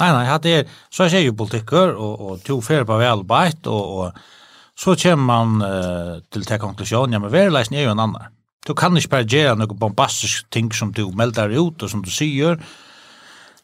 Nej 0.00 0.12
nej, 0.12 0.26
hade 0.26 0.48
er, 0.48 0.68
så 0.90 1.02
är 1.02 1.18
ju 1.18 1.32
politiker 1.32 1.94
och 1.94 2.30
och 2.30 2.42
to 2.42 2.60
fel 2.62 2.84
på 2.84 2.96
välbart 2.96 3.66
och 3.66 3.98
och 3.98 4.12
så 4.76 4.96
kommer 4.96 5.16
man 5.16 5.62
uh, 5.62 6.20
till 6.30 6.44
til 6.44 6.58
konklusion 6.58 7.12
ja 7.12 7.18
men 7.18 7.32
verleisen 7.32 7.76
er 7.76 7.80
ju 7.80 7.90
en 7.90 7.98
annan. 7.98 8.22
Du 8.66 8.74
kan 8.74 8.96
inte 8.96 9.08
bara 9.08 9.22
gjøre 9.22 9.56
noen 9.56 9.78
bombastiskt 9.78 10.50
ting 10.50 10.72
som 10.72 10.92
du 10.92 11.06
melder 11.06 11.48
ut 11.48 11.82
och 11.82 11.90
som 11.90 12.02
du 12.02 12.10
säger. 12.10 12.60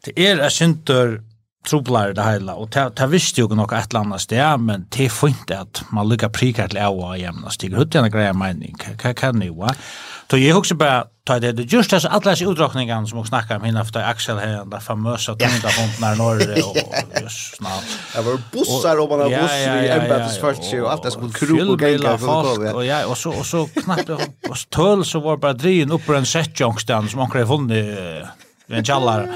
Det 0.04 0.18
är 0.18 0.32
er, 0.32 0.42
jeg 0.42 0.52
synes, 0.52 0.78
trublar 1.68 2.12
det 2.12 2.22
hela. 2.22 2.54
Och 2.54 2.70
ta 2.70 2.90
ta 2.90 3.06
visste 3.06 3.40
ju 3.40 3.48
nog 3.48 3.72
ett 3.72 3.94
annat 3.94 4.20
sted 4.20 4.60
men 4.60 4.86
det 4.88 5.04
är 5.04 5.08
fint 5.08 5.50
att 5.50 5.82
man 5.90 6.08
lycka 6.08 6.28
prika 6.28 6.68
till 6.68 6.78
av 6.78 7.18
jämna. 7.18 7.50
Stig 7.50 7.76
hur 7.76 7.84
den 7.84 8.10
grejen 8.10 8.38
mening 8.38 8.74
kan 8.98 9.14
kan 9.14 9.38
ni 9.38 9.48
va? 9.48 9.74
Då 10.26 10.38
jag 10.38 10.58
också 10.58 10.74
bara 10.74 11.04
ta 11.24 11.38
det 11.38 11.52
det 11.52 11.62
just 11.62 11.92
as 11.92 12.04
alla 12.04 12.36
sig 12.36 12.46
utdragningen 12.46 13.06
som 13.06 13.18
också 13.18 13.28
snackar 13.28 13.56
om 13.56 13.64
hinna 13.64 13.84
för 13.84 14.00
Axel 14.00 14.38
här 14.38 14.64
den 14.64 14.80
famösa 14.80 15.34
tunga 15.34 15.50
hunden 15.50 16.00
när 16.00 16.16
norr 16.16 16.64
och 16.68 17.20
just 17.22 17.56
snart. 17.56 17.84
Det 18.14 18.22
var 18.22 18.38
bussar 18.52 19.00
och 19.00 19.08
man 19.08 19.18
buss 19.18 19.52
i 19.52 19.88
Embattes 19.88 20.38
först 20.38 20.72
ju 20.72 20.86
allt 20.86 21.02
det 21.02 21.10
skulle 21.10 21.32
krok 21.32 21.82
och 21.82 21.88
gänga 21.88 22.18
för 22.18 22.74
och 22.74 22.84
ja 22.84 23.06
och 23.06 23.18
så 23.18 23.30
och 23.30 23.46
så 23.46 23.66
knappt 23.66 24.08
och 24.08 24.58
töl 24.70 25.04
så 25.04 25.20
var 25.20 25.36
bara 25.36 25.52
drin 25.52 25.92
upp 25.92 26.06
på 26.06 26.14
en 26.14 26.26
setjongstan 26.26 27.08
som 27.08 27.18
han 27.20 27.30
krävde 27.30 27.46
funnit 27.46 27.98
en 28.68 28.84
challar 28.84 29.28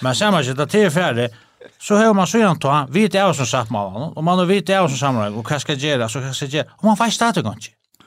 men 0.00 0.14
samma 0.14 0.44
sätt 0.44 0.58
att 0.58 0.70
det 0.70 0.82
är 0.82 0.90
färdigt 0.90 1.34
så 1.80 1.94
har 1.94 2.14
man 2.14 2.26
så 2.26 2.54
ta, 2.60 2.86
vi 2.90 3.08
det 3.08 3.18
är 3.18 3.32
som 3.32 3.46
sagt 3.46 3.70
man, 3.70 4.12
och 4.16 4.24
man 4.24 4.38
har 4.38 4.46
vi 4.46 4.60
det 4.60 4.72
är 4.72 4.88
som 4.88 4.96
samlar 4.98 5.38
och 5.38 5.50
vad 5.50 5.60
ska 5.60 5.72
göra 5.72 6.08
så 6.08 6.20
kan 6.20 6.34
se. 6.34 6.64
Och 6.70 6.84
man 6.84 6.96
får 6.96 7.06
starta 7.06 7.42
gång 7.42 7.58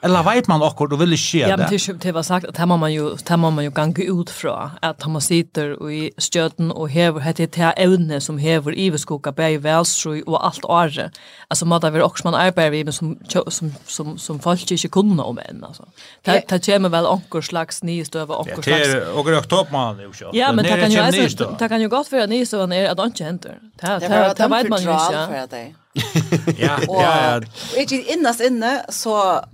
Eller 0.04 0.22
vet 0.22 0.48
man 0.48 0.62
akkurat 0.62 0.92
och 0.92 1.00
vill 1.00 1.10
det 1.10 1.16
ske 1.16 1.44
det? 1.44 1.50
Ja, 1.50 1.56
men 1.56 1.70
det, 1.70 1.92
det 2.00 2.12
var 2.12 2.22
sagt 2.22 2.46
att 2.46 2.56
här 2.56 2.66
man 2.66 2.92
ju, 2.92 3.16
här 3.28 3.36
man 3.36 3.64
ju 3.64 3.70
ganga 3.70 4.04
ut 4.04 4.30
från 4.30 4.70
att 4.80 5.06
man 5.06 5.20
sitter 5.20 5.90
i 5.90 6.10
stöten 6.18 6.70
och 6.70 6.90
hever 6.90 7.32
det 7.36 7.56
här 7.56 7.74
ävne 7.76 8.20
som 8.20 8.38
hever 8.38 8.74
i 8.74 8.98
skoga 8.98 9.32
bär 9.32 9.58
välströj 9.58 10.22
och 10.22 10.46
allt 10.46 10.64
åre. 10.64 11.10
Alltså 11.48 11.66
man 11.66 11.82
har 11.82 12.00
också 12.02 12.22
man 12.24 12.34
arbetar 12.34 12.70
vi 12.70 12.84
med 12.84 12.94
som, 12.94 13.18
som, 13.48 13.74
som, 13.86 14.18
som 14.18 14.40
folk 14.40 14.70
inte 14.70 14.88
kunde 14.88 15.22
om 15.22 15.38
än. 15.38 15.64
Alltså. 15.64 15.84
Det, 16.22 16.44
det 16.48 16.66
kommer 16.66 16.88
väl 16.88 17.06
anker 17.06 17.40
slags 17.40 17.82
nystöva 17.82 18.36
anker 18.36 18.62
slags. 18.62 18.66
Det 18.66 18.72
är 18.72 19.18
och 19.18 19.24
det 19.24 19.56
upp 19.60 19.72
man 19.72 19.96
nu. 19.96 20.10
Ja, 20.32 20.52
men 20.52 20.64
det 20.64 20.80
kan 20.80 20.90
ju, 20.90 20.98
alltså, 20.98 21.56
det 21.58 21.68
kan 21.68 21.80
ju 21.80 21.88
gott 21.88 22.12
vara 22.12 22.26
nystövan 22.26 22.72
är 22.72 22.90
att 22.90 22.96
det 22.96 23.04
inte 23.04 23.24
händer. 23.24 23.58
Det, 23.80 23.86
det, 23.86 24.34
det, 24.36 24.48
vet 24.48 24.68
man 24.68 24.82
ju 24.82 24.90
inte. 24.90 25.74
Ja, 26.58 26.78
ja, 26.86 26.86
ja. 26.88 27.36
Och 27.72 27.78
inte 27.78 27.94
innast 27.94 28.40
inne 28.40 28.84
så 28.88 29.44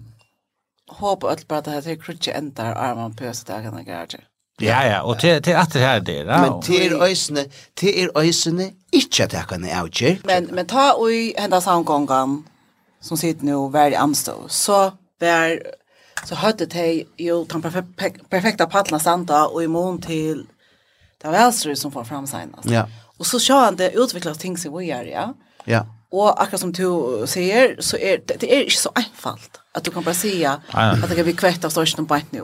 håper 0.99 1.29
alt 1.31 1.47
bare 1.49 1.77
at 1.79 1.85
det 1.87 1.95
er 1.95 2.03
krutje 2.03 2.35
endar 2.37 2.75
armen 2.75 3.15
på 3.15 3.29
oss 3.31 3.45
dagene 3.49 3.85
gjerder. 3.87 4.27
Ja, 4.61 4.83
ja, 4.85 5.01
og 5.09 5.19
til, 5.23 5.39
til 5.43 5.57
at 5.57 5.73
det 5.73 5.81
her 5.81 6.01
det, 6.05 6.19
da. 6.29 6.41
Men 6.45 6.63
til 6.63 6.93
øysene, 7.01 7.47
til 7.77 7.97
er 8.03 8.11
øysene, 8.19 8.71
ikke 8.93 9.25
at 9.25 9.33
jeg 9.33 9.49
kan 9.49 9.65
avgjør. 9.65 10.19
Men, 10.29 10.51
men 10.55 10.67
ta 10.69 10.91
og 11.01 11.13
henda 11.39 11.61
samgången, 11.65 12.43
som 13.01 13.17
sitter 13.17 13.49
nå, 13.49 13.69
hver 13.73 13.95
i 13.95 13.97
Amstå, 13.97 14.35
så 14.53 14.91
vær, 15.21 15.57
så 16.29 16.37
hørte 16.43 16.67
de 16.69 17.05
jo 17.19 17.45
den 17.49 17.65
perfekta 18.31 18.67
paddelen 18.69 19.01
standa, 19.01 19.47
og 19.49 19.65
i 19.65 19.71
mån 19.71 20.03
til 20.05 20.45
det 21.21 21.33
var 21.33 21.51
som 21.53 21.93
får 21.93 22.05
fram 22.05 22.27
senast. 22.27 22.69
Ja. 22.71 22.85
Og 23.19 23.27
så 23.27 23.39
ser 23.39 23.65
han 23.65 23.77
det 23.77 23.95
utviklas 23.97 24.39
ting 24.39 24.59
som 24.59 24.77
vi 24.77 24.87
gjør, 24.89 25.09
ja. 25.09 25.27
Ja. 25.69 25.83
Og 26.13 26.43
akkurat 26.43 26.61
som 26.61 26.73
du 26.73 27.25
sier, 27.29 27.77
så 27.81 27.97
er 28.01 28.23
det, 28.27 28.41
det 28.41 28.49
er 28.49 28.65
ikke 28.65 28.81
så 28.81 28.93
einfalt. 28.97 29.60
Att 29.73 29.85
du 29.85 29.91
kan 29.91 30.03
bara 30.03 30.15
säga 30.15 30.63
att 30.73 31.09
det 31.09 31.17
kan 31.17 31.25
bli 31.25 31.33
kvätt 31.33 31.65
av 31.65 31.71
största 31.71 32.05
på 32.05 32.15
ett 32.15 32.33
nu. 32.33 32.43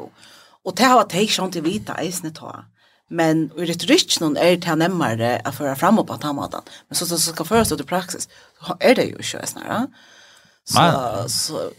Och 0.65 0.75
det 0.77 0.85
har 0.85 0.95
varit 0.95 1.13
hej 1.13 1.29
sånt 1.29 1.57
i 1.57 1.61
vita 1.61 2.03
isne 2.03 2.31
ta. 2.31 2.65
Men 3.09 3.51
i 3.57 3.65
retorik 3.65 4.21
någon 4.21 4.37
är 4.37 4.57
det 4.57 4.67
här 4.67 4.77
närmare 4.77 5.41
att 5.45 5.57
föra 5.57 5.77
fram 5.77 5.97
på 5.97 6.17
ta 6.17 6.33
maten. 6.33 6.61
Men 6.89 6.97
så 6.97 7.07
så 7.07 7.19
så 7.19 7.33
ska 7.33 7.45
föras 7.45 7.73
ut 7.73 7.81
i 7.81 7.85
praxis. 7.85 8.29
Så 8.67 8.77
är 8.81 8.95
det 8.95 9.05
ju 9.05 9.23
inte 9.23 9.47
så 9.47 9.59
här. 9.59 9.87
Så 10.65 11.29
så 11.29 11.71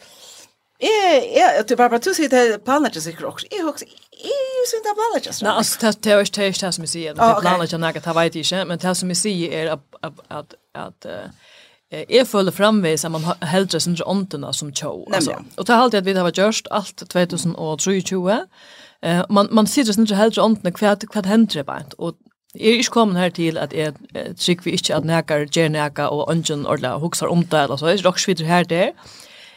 Eh, 0.79 1.37
ja, 1.39 1.63
det 1.67 1.75
bara 1.75 1.97
du 1.97 2.13
ser 2.13 2.29
det 2.29 2.65
planet 2.65 3.03
sig 3.03 3.25
också. 3.25 3.47
Jag 3.49 3.67
också 3.69 3.85
EU 3.85 4.65
sin 4.67 4.81
där 4.83 4.95
planerar 4.95 5.25
just. 5.25 5.41
Nej, 5.41 5.51
alltså 5.51 5.79
det 5.79 6.01
det 6.01 6.11
är 6.11 6.65
det 6.65 6.71
som 6.71 6.81
vi 6.81 6.87
säger. 6.87 7.13
Det 7.13 7.19
planerar 7.41 7.67
jag 7.71 7.79
något 7.81 8.05
har 8.05 8.13
vet 8.13 8.35
inte, 8.35 8.65
men 8.65 8.77
det 8.77 8.95
som 8.95 9.09
vi 9.09 9.15
säger 9.15 9.51
är 9.51 9.71
att 9.71 10.15
att 10.27 10.53
att 10.73 11.05
Jeg 11.91 12.27
føler 12.27 12.51
fremvis 12.51 13.05
at 13.07 13.11
man 13.13 13.23
heldre 13.47 13.79
sin 13.79 13.95
åndene 14.05 14.49
som 14.53 14.73
tjå. 14.75 15.07
Altså. 15.13 15.37
Og 15.55 15.67
det 15.67 15.73
er 15.73 15.79
alltid 15.79 15.99
at 16.01 16.05
vi 16.05 16.15
har 16.17 16.31
gjort 16.35 16.67
alt 16.71 17.03
2023. 17.07 18.39
Uh, 19.05 19.21
man, 19.29 19.47
man 19.51 19.67
sitter 19.67 19.93
sin 19.93 20.07
heldre 20.07 20.43
åndene 20.43 20.73
hva, 20.75 20.97
hva 21.13 21.23
hender 21.23 21.61
det 21.61 21.65
bare. 21.65 21.87
Og 21.97 22.17
jeg 22.55 22.73
er 22.73 22.81
ikke 22.81 22.91
kommet 22.91 23.21
her 23.21 23.29
til 23.29 23.57
at 23.61 23.73
jeg 23.75 23.93
eh, 24.15 24.33
trykker 24.33 24.63
vi 24.65 24.71
ikke 24.71 24.95
at 24.95 25.05
nækker 25.05 25.45
gjør 25.45 25.67
nækker 25.69 26.09
og 26.09 26.29
ånden 26.31 26.65
ordentlig 26.65 26.99
hukser 26.99 27.27
om 27.27 27.43
det. 27.43 27.69
Altså. 27.69 27.87
Jeg 27.87 28.03
här 28.03 28.27
videre 28.27 28.47
her 28.47 28.63
der. 28.63 28.91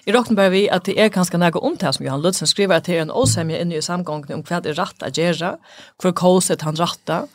Jeg 0.06 0.14
bare 0.36 0.50
vi 0.50 0.68
at 0.68 0.86
det 0.86 1.00
er 1.00 1.08
ganske 1.08 1.38
nækker 1.38 1.60
om 1.60 1.76
det 1.76 1.94
som 1.94 2.06
Johan 2.06 2.22
Lutzen 2.22 2.46
skriver 2.46 2.76
at 2.76 2.86
det 2.86 2.96
er 2.96 3.02
en 3.02 3.10
åsemje 3.10 3.60
inne 3.60 3.76
i 3.76 3.80
samgången 3.80 4.32
om 4.32 4.42
hva 4.42 4.60
det 4.60 4.70
er 4.70 4.82
rett 4.82 5.02
å 5.02 5.10
gjøre, 5.10 5.56
hva 6.02 6.12
kåset 6.12 6.62
han 6.62 6.76
rettet. 6.76 7.28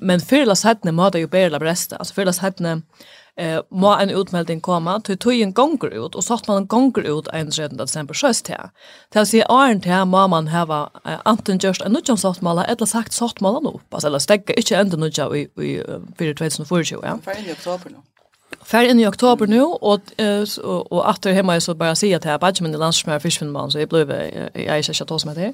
Men 0.00 0.20
fyrla 0.20 0.54
sættene 0.54 0.92
må 0.92 1.10
det 1.10 1.20
jo 1.20 1.28
bedre 1.28 1.60
breste. 1.60 1.96
Altså 1.96 2.14
fyrla 2.14 2.32
sættene 2.32 2.82
eh, 3.36 3.58
må 3.70 3.92
en 3.96 4.10
utmelding 4.10 4.60
komme, 4.64 4.96
til 5.06 5.18
tøyen 5.18 5.54
gonger 5.54 5.94
ut, 5.94 6.16
og 6.16 6.24
satt 6.24 6.48
man 6.48 6.62
en 6.62 6.68
gonger 6.70 7.06
ut 7.08 7.30
31. 7.32 7.76
desember 7.78 8.14
sjøst 8.14 8.46
til. 8.50 8.70
Til 9.12 9.22
å 9.22 9.28
si 9.28 9.42
åren 9.48 9.82
til 9.84 10.06
må 10.10 10.26
man 10.32 10.50
heva 10.54 10.86
eh, 11.04 11.18
anten 11.24 11.60
just 11.62 11.84
en 11.84 11.96
nødjan 11.96 12.20
sattmåla, 12.20 12.66
eller 12.68 12.90
sagt 12.90 13.16
sattmåla 13.16 13.62
nå, 13.64 13.78
altså, 13.90 14.08
eller 14.08 14.22
stegge 14.22 14.56
ikke 14.58 14.78
enda 14.80 15.00
nutja 15.00 15.28
i, 15.34 15.46
i, 15.60 15.74
i 15.80 16.32
2024. 16.32 17.02
Ja. 17.04 17.18
Ferdig 17.24 17.56
oktober 17.58 17.96
nå. 17.96 18.04
Fär 18.64 18.84
in 18.84 19.00
i 19.00 19.06
oktober 19.06 19.46
nu 19.46 19.62
och 19.62 20.00
och, 20.64 20.92
och 20.92 21.08
åter 21.08 21.32
hemma 21.32 21.60
så 21.60 21.74
bara 21.74 21.94
se 21.94 22.14
att 22.14 22.24
här 22.24 22.38
badge 22.38 22.62
men 22.62 22.72
det 22.72 22.78
lunch 22.78 23.06
med 23.06 23.22
fiskvinman 23.22 23.70
så 23.70 23.78
jag 23.78 23.88
blev 23.88 24.10
jag 24.54 24.78
är 24.78 24.82
så 24.82 24.92
tjock 24.92 25.24
med 25.24 25.36
det. 25.36 25.52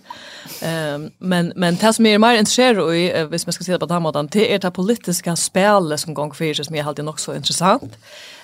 Ehm 0.67 1.11
men 1.19 1.53
men 1.57 1.77
tas 1.77 1.99
mer 1.99 2.19
mer 2.19 2.39
intresserad 2.39 2.95
i 2.95 3.25
hvis 3.31 3.47
man 3.47 3.53
ska 3.53 3.65
se 3.65 3.79
på 3.79 3.87
den 3.87 4.03
måten 4.03 4.29
det 4.33 4.55
är 4.55 4.59
det 4.59 4.71
politiska 4.71 5.37
spelet 5.37 6.01
som 6.01 6.15
gång 6.15 6.35
för 6.35 6.63
som 6.63 6.77
jag 6.77 6.87
alltid 6.87 7.05
nog 7.05 7.21
så 7.21 7.35
intressant. 7.35 7.97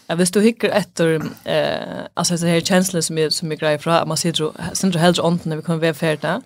Jag 0.07 0.16
visst 0.16 0.34
du 0.34 0.40
hickar 0.40 0.68
efter 0.68 1.22
eh 1.44 2.07
alltså 2.14 2.38
så 2.38 2.46
här 2.46 2.61
känslor 2.61 3.00
som 3.00 3.18
är 3.18 3.30
som 3.30 3.53
är 3.53 3.57
grejer 3.57 3.78
från 3.78 4.09
man 4.09 4.16
ser 4.16 4.32
ju 4.40 4.50
sen 4.72 4.92
hellre 4.92 5.22
ont 5.22 5.44
när 5.44 5.57
vi 5.57 5.62
kommer 5.62 5.78
vara 5.78 5.94
färdiga. 5.94 6.42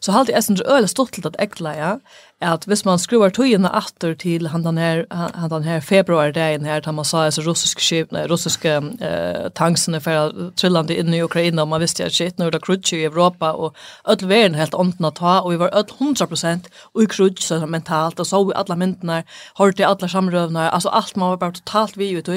Så 0.00 0.12
halt 0.12 0.28
är 0.28 0.40
sånt 0.40 0.60
öle 0.60 0.88
stort 0.88 1.12
till 1.12 1.26
att 1.26 1.40
äckla 1.40 1.76
ja. 1.76 2.00
Att 2.40 2.66
hvis 2.66 2.84
man 2.84 2.98
skruvar 2.98 3.30
tojerna 3.30 3.70
åter 3.78 4.14
till 4.14 4.46
han 4.46 4.62
den 4.62 4.78
här 4.78 5.06
han 5.10 5.48
den 5.48 5.62
här 5.62 5.80
februari 5.80 6.32
dagen 6.32 6.64
här 6.64 6.80
där 6.80 6.92
man 6.92 7.04
sa 7.04 7.30
så 7.30 7.42
ryska 7.42 7.80
skip 7.80 8.10
när 8.10 8.28
ryska 8.28 8.82
eh 9.00 9.48
tanksen 9.48 10.00
för 10.00 10.50
trillande 10.50 10.98
in 11.00 11.14
i 11.14 11.22
Ukraina 11.22 11.62
och 11.62 11.68
man 11.68 11.80
visste 11.80 12.06
att 12.06 12.12
shit 12.12 12.38
nu 12.38 12.50
det 12.50 12.60
krutch 12.60 12.92
i 12.92 13.04
Europa 13.04 13.52
och 13.52 13.76
öll 14.04 14.26
världen 14.26 14.54
helt 14.54 14.74
ontna 14.74 15.10
ta 15.10 15.40
och 15.40 15.52
vi 15.52 15.56
var 15.56 15.74
öll 15.74 15.84
100% 15.98 16.60
och 16.94 17.02
i 17.02 17.06
krutch 17.06 17.42
så 17.42 17.66
mentalt 17.66 18.20
och 18.20 18.26
så 18.26 18.44
vi 18.44 18.54
alla 18.54 18.76
myndnar 18.76 19.24
hörde 19.54 19.86
alla 19.86 20.08
samrövna 20.08 20.70
alltså 20.70 20.88
allt 20.88 21.16
man 21.16 21.28
var 21.28 21.36
bara 21.36 21.52
totalt 21.52 21.96
vi 21.96 22.10
ut 22.10 22.28
och 22.28 22.34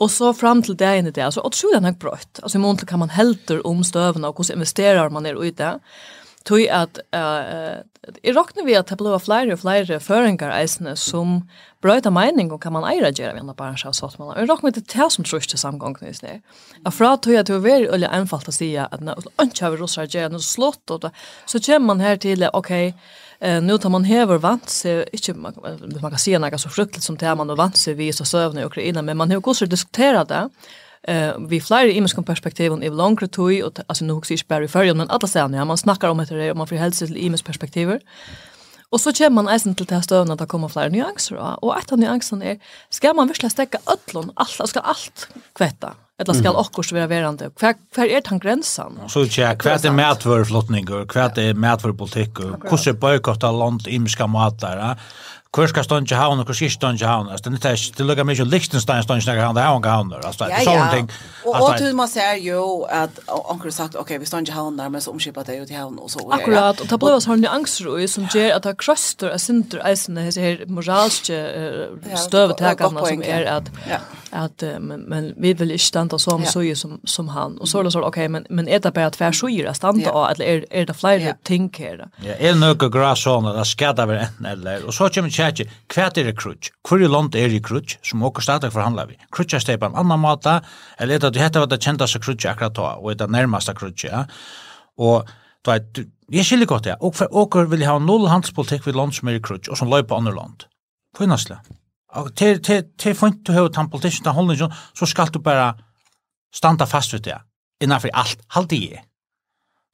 Og 0.00 0.10
så 0.10 0.32
fram 0.32 0.62
til 0.62 0.76
det 0.78 0.98
inne 0.98 1.10
det, 1.10 1.22
altså, 1.24 1.40
og 1.40 1.52
tror 1.52 1.72
jeg 1.74 1.82
nok 1.82 1.96
brøtt. 1.98 2.40
Altså, 2.42 2.58
i 2.58 2.60
måneden 2.60 2.86
kan 2.86 2.98
man 2.98 3.10
helter 3.10 3.58
om 3.66 3.82
støvene 3.82 4.28
og 4.28 4.34
hvordan 4.34 4.54
investerer 4.54 5.08
man 5.10 5.26
er 5.26 5.34
ute. 5.34 5.56
det 5.58 5.80
tog 6.48 6.64
at 6.72 7.00
uh, 7.14 7.84
i 8.24 8.32
råkner 8.32 8.64
vi 8.64 8.76
at 8.78 8.88
det 8.88 8.96
blir 9.00 9.20
flere 9.20 9.52
og 9.52 9.60
flere 9.60 9.98
føringer 10.00 10.52
eisene 10.56 10.94
som 10.96 11.42
brøyta 11.84 12.10
mening 12.14 12.50
og 12.54 12.62
kan 12.62 12.72
man 12.72 12.86
eira 12.88 13.12
gjøre 13.12 13.36
vi 13.36 13.42
andre 13.42 13.54
barnsja 13.58 13.92
og 13.92 13.98
sånt 13.98 14.18
man. 14.18 14.32
Og 14.32 14.42
i 14.42 14.48
råkner 14.48 14.74
det 14.74 14.86
til 14.88 15.10
som 15.12 15.26
trus 15.28 15.46
til 15.46 15.60
samgången 15.60 16.08
i 16.08 16.16
sne. 16.16 16.38
Og 16.86 16.94
fra 16.96 17.14
tog 17.16 17.36
jeg 17.36 17.46
til 17.46 17.58
å 17.58 17.64
være 17.64 17.92
veldig 17.92 18.10
enfalt 18.16 18.48
å 18.48 18.54
si 18.54 18.72
at 18.80 19.04
nå 19.04 19.14
ikke 19.44 19.64
har 19.66 19.76
vi 19.76 20.08
gjøre 20.16 20.32
noe 20.32 20.44
slått 20.44 20.96
og 20.96 21.10
så 21.46 21.60
kommer 21.60 21.92
man 21.92 22.04
her 22.04 22.16
til 22.22 22.48
ok, 22.48 22.72
Eh 23.40 23.62
nu 23.62 23.78
tar 23.78 23.90
man 23.90 24.04
hever 24.04 24.38
vant 24.38 24.70
sig 24.70 25.04
inte 25.12 25.34
man, 25.34 25.54
man 26.02 26.10
kan 26.10 26.18
se 26.18 26.38
något 26.38 26.60
så 26.60 26.68
fruktligt 26.68 27.04
som 27.04 27.16
det 27.16 27.34
man 27.34 27.50
och 27.50 27.58
vant 27.58 27.76
sig 27.76 27.94
vi 27.94 28.12
så 28.12 28.24
sövna 28.24 28.60
i 28.60 28.64
Ukraina 28.64 29.02
men 29.02 29.16
man 29.16 29.30
har 29.30 29.48
också 29.48 29.66
diskuterat 29.66 30.28
det 30.28 30.48
eh 31.02 31.32
vi 31.48 31.60
flyr 31.60 31.86
i 31.86 32.00
mänskliga 32.00 32.24
perspektiv 32.24 32.72
och 32.72 32.84
i 32.84 32.88
långt 32.88 33.22
och 33.22 33.32
och 33.62 33.78
alltså 33.86 34.04
nu 34.04 34.12
också 34.12 34.34
i 34.34 34.38
Sperry 34.38 34.68
för 34.68 34.94
men 34.94 35.10
alla 35.10 35.28
säger 35.28 35.48
ja 35.48 35.64
man 35.64 35.78
snackar 35.78 36.08
om 36.08 36.26
det 36.28 36.50
och 36.50 36.56
man 36.56 36.66
får 36.66 36.76
hälsa 36.76 37.06
till 37.06 37.16
i 37.16 37.42
perspektiv. 37.44 37.98
Och 38.90 39.00
så 39.00 39.12
kommer 39.12 39.30
man 39.30 39.48
eisen 39.48 39.74
till 39.74 39.86
det 39.86 39.94
här 39.94 40.02
stövna 40.02 40.32
att 40.32 40.38
det 40.38 40.46
kommer 40.46 40.68
flera 40.68 40.88
nyanser. 40.88 41.64
Och 41.64 41.78
ett 41.78 41.92
av 41.92 41.98
nyanserna 41.98 42.44
är, 42.44 42.58
ska 42.90 43.14
man 43.14 43.28
virkelig 43.28 43.52
stekka 43.52 43.78
ötlån, 43.86 44.30
allt, 44.34 44.68
ska 44.68 44.80
allt 44.80 45.28
kvetta? 45.52 45.94
Eller 46.20 46.32
ska 46.32 46.48
mm. 46.48 46.56
också 46.56 46.94
vara 46.94 47.06
verande? 47.06 47.50
Hver, 47.60 47.74
är 47.96 48.20
den 48.28 48.38
gränsen? 48.38 48.98
Så 49.08 49.26
tja, 49.26 49.56
hver 49.62 49.86
är 49.86 49.90
mätvörflottning 49.90 50.92
och 50.92 51.12
hver 51.12 51.38
är 51.38 51.54
mätvörpolitik 51.54 52.38
och 52.40 52.70
hur 52.70 52.76
ser 52.76 52.92
bojkottar 52.92 53.52
land 53.52 53.88
imska 53.88 54.26
matar? 54.26 54.96
Kurs 55.52 55.70
ska 55.70 55.84
stå 55.84 55.98
inte 55.98 56.14
havna, 56.14 56.44
kurs 56.44 56.56
ska 56.56 56.70
stå 56.70 56.90
inte 56.90 57.06
havna. 57.06 57.32
Alltså 57.32 57.50
det 57.50 57.64
är 57.64 57.96
det 57.96 58.04
lukar 58.04 58.24
mycket 58.24 58.46
Liechtenstein 58.46 59.02
stå 59.02 59.14
inte 59.14 59.30
havna, 59.30 59.60
havna 59.60 59.88
havna. 59.88 60.16
Alltså 60.16 60.44
det 60.44 60.52
är 60.52 60.60
sånt 60.60 60.92
ting. 60.92 61.10
Och 61.44 61.74
hur 61.74 61.92
man 61.92 62.08
ser 62.08 62.34
ju 62.34 62.84
att 62.90 63.20
onkel 63.26 63.72
sagt 63.72 63.94
okej, 63.94 64.18
vi 64.18 64.26
står 64.26 64.38
inte 64.38 64.52
där 64.52 64.88
men 64.88 65.00
så 65.00 65.10
omskipar 65.10 65.44
det 65.44 65.54
ju 65.54 65.66
till 65.66 65.76
havna 65.76 66.02
och 66.02 66.10
så. 66.10 66.30
Akkurat 66.30 66.80
och 66.80 66.88
ta 66.88 66.98
på 66.98 67.06
oss 67.06 67.26
har 67.26 67.36
ni 67.36 67.46
angst 67.46 67.84
då 67.84 68.08
som 68.08 68.28
ger 68.34 68.54
att 68.54 68.64
ha 68.64 68.74
kröster 68.74 69.28
är 69.28 69.38
center 69.38 69.92
isen 69.92 70.14
det 70.14 70.40
här 70.40 70.66
moraliska 70.66 71.48
stövetagarna 72.16 73.06
som 73.06 73.22
är 73.22 73.44
att 73.44 73.70
att 74.30 74.62
men 74.80 75.00
men 75.00 75.34
vi 75.36 75.54
vill 75.54 75.70
inte 75.70 75.84
stanna 75.84 76.18
så 76.18 76.30
om 76.30 76.44
så 76.44 76.74
som 76.74 77.00
som 77.04 77.28
han 77.28 77.58
och 77.58 77.68
så 77.68 77.90
så 77.90 78.02
okej 78.02 78.28
men 78.28 78.46
men 78.50 78.68
är 78.68 78.78
det 78.78 78.90
bara 78.90 79.06
att 79.06 79.18
det 79.18 79.74
stanna 79.74 80.30
eller 80.30 80.66
är 80.70 80.86
det 80.86 80.94
flera 80.94 81.34
ting 81.42 81.74
här? 81.78 82.08
Ja, 82.16 82.34
är 82.34 82.54
några 82.54 82.88
gräsån 82.88 83.44
där 83.44 83.64
ska 83.64 83.92
det 83.92 84.06
vara 84.06 84.20
en 84.20 84.46
eller 84.46 84.86
och 84.86 84.94
så 84.94 85.08
kommer 85.08 85.30
tjekki, 85.38 85.66
hva 85.94 86.08
er 86.10 86.30
krutsk? 86.36 86.72
Hvor 86.86 87.02
i 87.02 87.08
land 87.08 87.36
er 87.38 87.48
det 87.52 87.62
krutsk 87.66 87.98
som 88.06 88.22
åker 88.26 88.44
stadig 88.44 88.72
forhandla 88.74 89.06
vi? 89.08 89.18
Krutsk 89.34 89.56
er 89.56 89.64
stedet 89.64 89.80
på 89.82 89.90
en 89.90 89.98
annan 89.98 90.22
måte, 90.22 90.58
eller 90.98 91.16
er 91.16 91.22
det 91.22 91.30
at 91.30 91.36
du 91.36 91.42
hette 91.42 91.62
var 91.62 91.70
det 91.70 91.80
kjentaste 91.84 92.20
krutsk 92.24 92.48
akkurat 92.50 92.76
da, 92.76 92.94
og 92.98 93.12
er 93.12 93.20
det 93.22 93.30
nærmaste 93.32 93.74
krutsk, 93.78 94.08
ja? 94.10 94.24
Og 94.98 95.28
du 95.64 95.70
vet, 95.70 96.00
jeg 96.32 96.46
skiljer 96.46 96.68
godt 96.70 96.86
ja. 96.86 96.96
og 97.00 97.16
for 97.16 97.30
åker 97.32 97.68
vil 97.70 97.84
ha 97.86 97.98
null 98.02 98.28
handelspolitikk 98.30 98.86
ved 98.86 98.98
land 98.98 99.14
som 99.16 99.30
er 99.30 99.38
i 99.38 99.42
krutsk, 99.42 99.70
og 99.70 99.78
som 99.80 99.90
løy 99.90 100.02
på 100.02 100.18
andre 100.18 100.34
land. 100.34 100.66
På 101.16 101.24
innasle. 101.24 101.58
Og 102.18 102.32
til, 102.36 102.62
til, 102.64 102.86
til 102.98 103.14
fint 103.16 103.44
du 103.46 103.52
har 103.52 103.68
tatt 103.72 103.90
politikken, 103.92 104.24
til 104.24 104.36
holdningen, 104.36 104.74
så 104.96 105.06
skal 105.06 105.30
du 105.32 105.40
bare 105.44 105.74
standa 106.54 106.86
fast 106.88 107.12
ved 107.12 107.26
det, 107.28 107.36
innenfor 107.84 108.12
alt, 108.16 108.42
halvdige. 108.56 109.02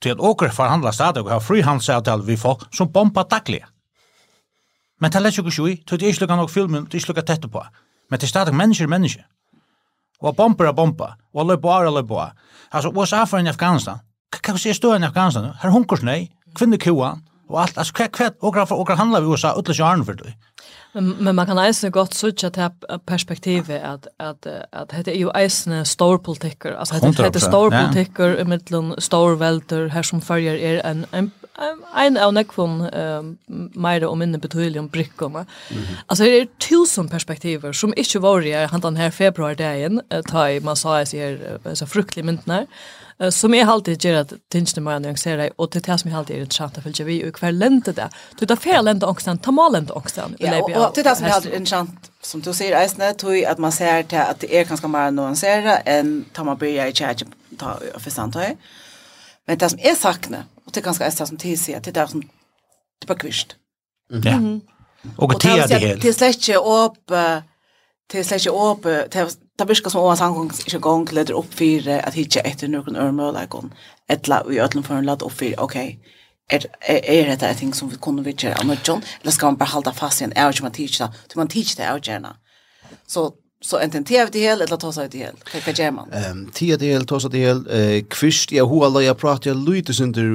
Til 0.02 0.14
at 0.14 0.20
åker 0.20 0.52
forhandla 0.52 0.92
stadig 0.92 1.24
og 1.24 1.32
har 1.32 1.42
frihandelsavtal 1.42 2.26
vi 2.26 2.36
folk 2.36 2.66
som 2.74 2.92
bomba 2.92 3.24
daglige. 3.30 3.66
Men 5.04 5.12
det 5.12 5.20
er 5.20 5.26
ikke 5.28 5.52
sju, 5.52 5.66
så 5.84 5.96
det 6.00 6.06
er 6.06 6.14
ikke 6.14 6.24
lukka 6.24 6.36
nok 6.36 6.50
filmen, 6.50 6.84
det 6.88 6.94
er 6.94 7.02
ikke 7.02 7.12
lukka 7.12 7.22
tett 7.28 7.42
på. 7.52 7.60
Men 8.08 8.20
det 8.20 8.24
er 8.24 8.30
stadig 8.30 8.54
mennesker, 8.56 8.88
mennesker. 8.88 9.26
Og 10.24 10.36
bomber 10.36 10.70
er 10.70 10.72
bomber, 10.72 11.18
og 11.34 11.46
løy 11.46 11.58
på 11.60 11.68
er 11.68 11.90
løy 11.92 12.06
på. 12.08 12.22
Altså, 12.72 12.88
USA 12.88 13.24
for 13.28 13.38
en 13.38 13.52
Afghanistan, 13.52 14.00
hva 14.32 14.56
sier 14.56 14.72
støen 14.72 15.04
i 15.04 15.10
Afghanistan? 15.10 15.52
Her 15.60 15.74
hunkersnei, 15.74 16.30
kvinnekuan, 16.56 17.20
og 17.50 17.60
alt, 17.66 17.76
altså, 17.76 17.92
hva, 17.98 18.08
hva, 18.16 18.30
og 18.40 18.56
hva, 18.56 18.64
og 18.72 18.88
hva 18.88 19.20
vi 19.20 19.28
USA, 19.34 19.52
utløs 19.60 19.78
i 19.78 19.84
arne 19.84 20.08
for. 20.08 20.24
Men 20.94 21.34
man 21.34 21.46
kan 21.46 21.58
eisne 21.58 21.90
godt 21.92 22.16
sutja 22.16 22.48
til 22.54 22.96
perspektivet 23.06 23.76
at, 23.76 24.08
at, 24.18 24.46
at 24.72 24.90
dette 24.96 25.12
er 25.12 25.20
jo 25.20 25.32
eisne 25.36 25.84
storpolitikker, 25.84 26.78
altså 26.78 27.02
dette 27.02 27.28
er 27.28 27.44
storpolitikker 27.44 28.38
i 28.40 28.48
middelen 28.48 28.94
storvelder 28.98 29.90
her 29.92 30.02
som 30.06 30.22
følger 30.24 30.54
er 30.54 30.80
en, 30.88 31.04
en, 31.12 31.32
en 31.54 32.16
av 32.18 32.32
nekvun 32.34 32.80
um, 32.88 33.28
meira 33.78 34.08
og 34.10 34.18
minne 34.18 34.40
betydelig 34.42 34.80
om 34.80 34.88
brikkoma. 34.90 35.44
Mm 35.70 35.76
-hmm. 35.76 36.02
Altså, 36.08 36.24
det 36.24 36.40
er 36.40 36.46
tusen 36.58 37.08
perspektiver 37.08 37.72
som 37.72 37.92
ikke 37.96 38.22
var 38.22 38.40
i 38.40 38.50
han 38.50 38.80
den 38.80 38.96
her 38.96 39.10
februardagen, 39.10 40.00
uh, 40.14 40.20
ta 40.30 40.46
i 40.48 40.60
man 40.60 40.76
sa 40.76 41.00
i 41.00 41.06
seg 41.06 41.38
uh, 41.64 41.88
fruktelig 41.88 42.24
myndene, 42.24 42.66
uh, 43.22 43.30
som 43.30 43.54
jeg 43.54 43.68
alltid 43.68 43.96
gjør 43.98 44.20
at 44.20 44.32
tingene 44.50 44.80
må 44.80 44.90
jeg 44.90 45.00
nyansere, 45.00 45.50
og 45.58 45.70
til 45.70 45.82
det 45.82 46.00
som 46.00 46.10
jeg 46.10 46.18
alltid 46.18 46.34
er 46.34 46.40
interessant 46.40 46.82
for 46.82 47.04
vi, 47.04 47.24
og 47.24 47.38
hver 47.40 47.50
lente 47.50 47.92
det. 47.92 48.08
Du 48.40 48.46
tar 48.46 48.56
fer 48.56 48.82
lente 48.82 49.06
ångsten, 49.06 49.38
ta 49.38 49.50
mal 49.50 49.72
lente 49.72 49.92
ångsten. 49.96 50.36
Ja, 50.40 50.60
og, 50.60 50.70
og 50.74 50.94
til 50.94 51.04
det 51.04 51.16
som 51.16 51.26
jeg 51.26 51.34
alltid 51.34 51.50
er 51.50 51.56
interessant, 51.56 52.10
som 52.22 52.42
du 52.42 52.52
sier, 52.52 52.80
Eisne, 52.80 53.14
tog 53.14 53.36
at 53.46 53.58
man 53.58 53.72
ser 53.72 54.02
til 54.02 54.16
at 54.16 54.40
det 54.40 54.58
er 54.58 54.64
ganske 54.64 54.88
mer 54.88 55.10
nyansere 55.10 55.82
enn 55.86 56.24
ta 56.34 56.42
man 56.42 56.58
bryr 56.58 56.84
i 56.84 56.92
kjærkjøp, 56.92 57.28
ta 57.58 57.66
og 57.94 58.00
forstand, 58.00 58.34
Men 59.46 59.58
det 59.58 59.70
som 59.70 59.78
er 59.82 59.94
sakne, 59.94 60.44
det 60.74 60.80
er 60.80 60.84
ganske 60.84 61.04
ästa 61.06 61.26
som 61.26 61.36
tid 61.36 61.58
sier, 61.58 61.80
det 61.80 61.88
er 61.88 62.00
där 62.00 62.06
som 62.06 62.20
det 62.20 63.06
bara 63.06 63.18
kvist. 63.18 63.56
Ja. 64.10 64.38
Og 65.18 65.42
det 65.42 65.50
er 65.50 65.66
det. 65.66 65.80
helt. 65.80 66.02
Det 66.02 66.08
er 66.08 66.12
slett 66.12 66.48
ikke 66.48 66.58
upp 66.58 67.08
det 68.12 68.18
är 68.18 68.22
släcke 68.22 68.50
upp 68.50 68.82
det 69.12 69.38
det 69.58 69.68
virker 69.68 69.90
som 69.90 70.00
om 70.00 70.06
ovan 70.06 70.16
sangung 70.16 70.50
ikke 70.66 70.78
gång 70.78 71.06
leder 71.12 71.34
upp 71.34 71.54
för 71.54 71.88
att 71.88 72.14
hitta 72.14 72.40
efter 72.40 72.68
någon 72.68 72.96
örmölagon. 72.96 73.72
Ettla 74.08 74.42
vi 74.48 74.60
öllum 74.60 74.82
for 74.82 74.94
en 74.94 75.04
lad 75.04 75.22
opp 75.22 75.32
for, 75.32 75.60
ok, 75.60 75.76
Er 76.52 76.66
er 76.86 77.30
dette 77.30 77.48
en 77.48 77.56
ting 77.56 77.74
som 77.74 77.90
vi 77.90 77.96
kunne 77.96 78.24
kunde 78.24 78.32
gjøre 78.36 78.60
om 78.60 78.76
John. 78.88 79.02
Eller 79.20 79.32
skal 79.32 79.46
man 79.46 79.56
bare 79.56 79.68
halda 79.68 79.92
fast 79.92 80.20
i 80.20 80.24
en 80.24 80.32
outmatch 80.36 80.98
där. 80.98 81.08
Du 81.28 81.38
man 81.38 81.48
teach 81.48 81.76
det 81.76 81.92
outjärna. 81.92 82.36
Så 83.06 83.32
så 83.64 83.80
enten 83.80 84.04
te 84.04 84.20
det 84.32 84.42
hel 84.44 84.60
eller 84.60 84.76
ta 84.76 84.92
sig 84.92 85.08
det 85.12 85.22
hel. 85.24 85.38
Hva 85.48 85.72
gjør 85.72 85.94
man? 85.96 86.12
Ehm 86.12 86.44
te 86.52 86.68
det 86.76 86.90
hel 86.92 87.06
ta 87.08 87.20
sig 87.20 87.32
det 87.32 87.44
hel 87.46 87.62
Uh, 87.64 88.02
kvist 88.10 88.52
jag 88.52 88.66
hur 88.68 88.84
alla 88.84 89.02
jag 89.02 89.18
pratar 89.18 89.54
lite 89.54 90.02
under 90.02 90.26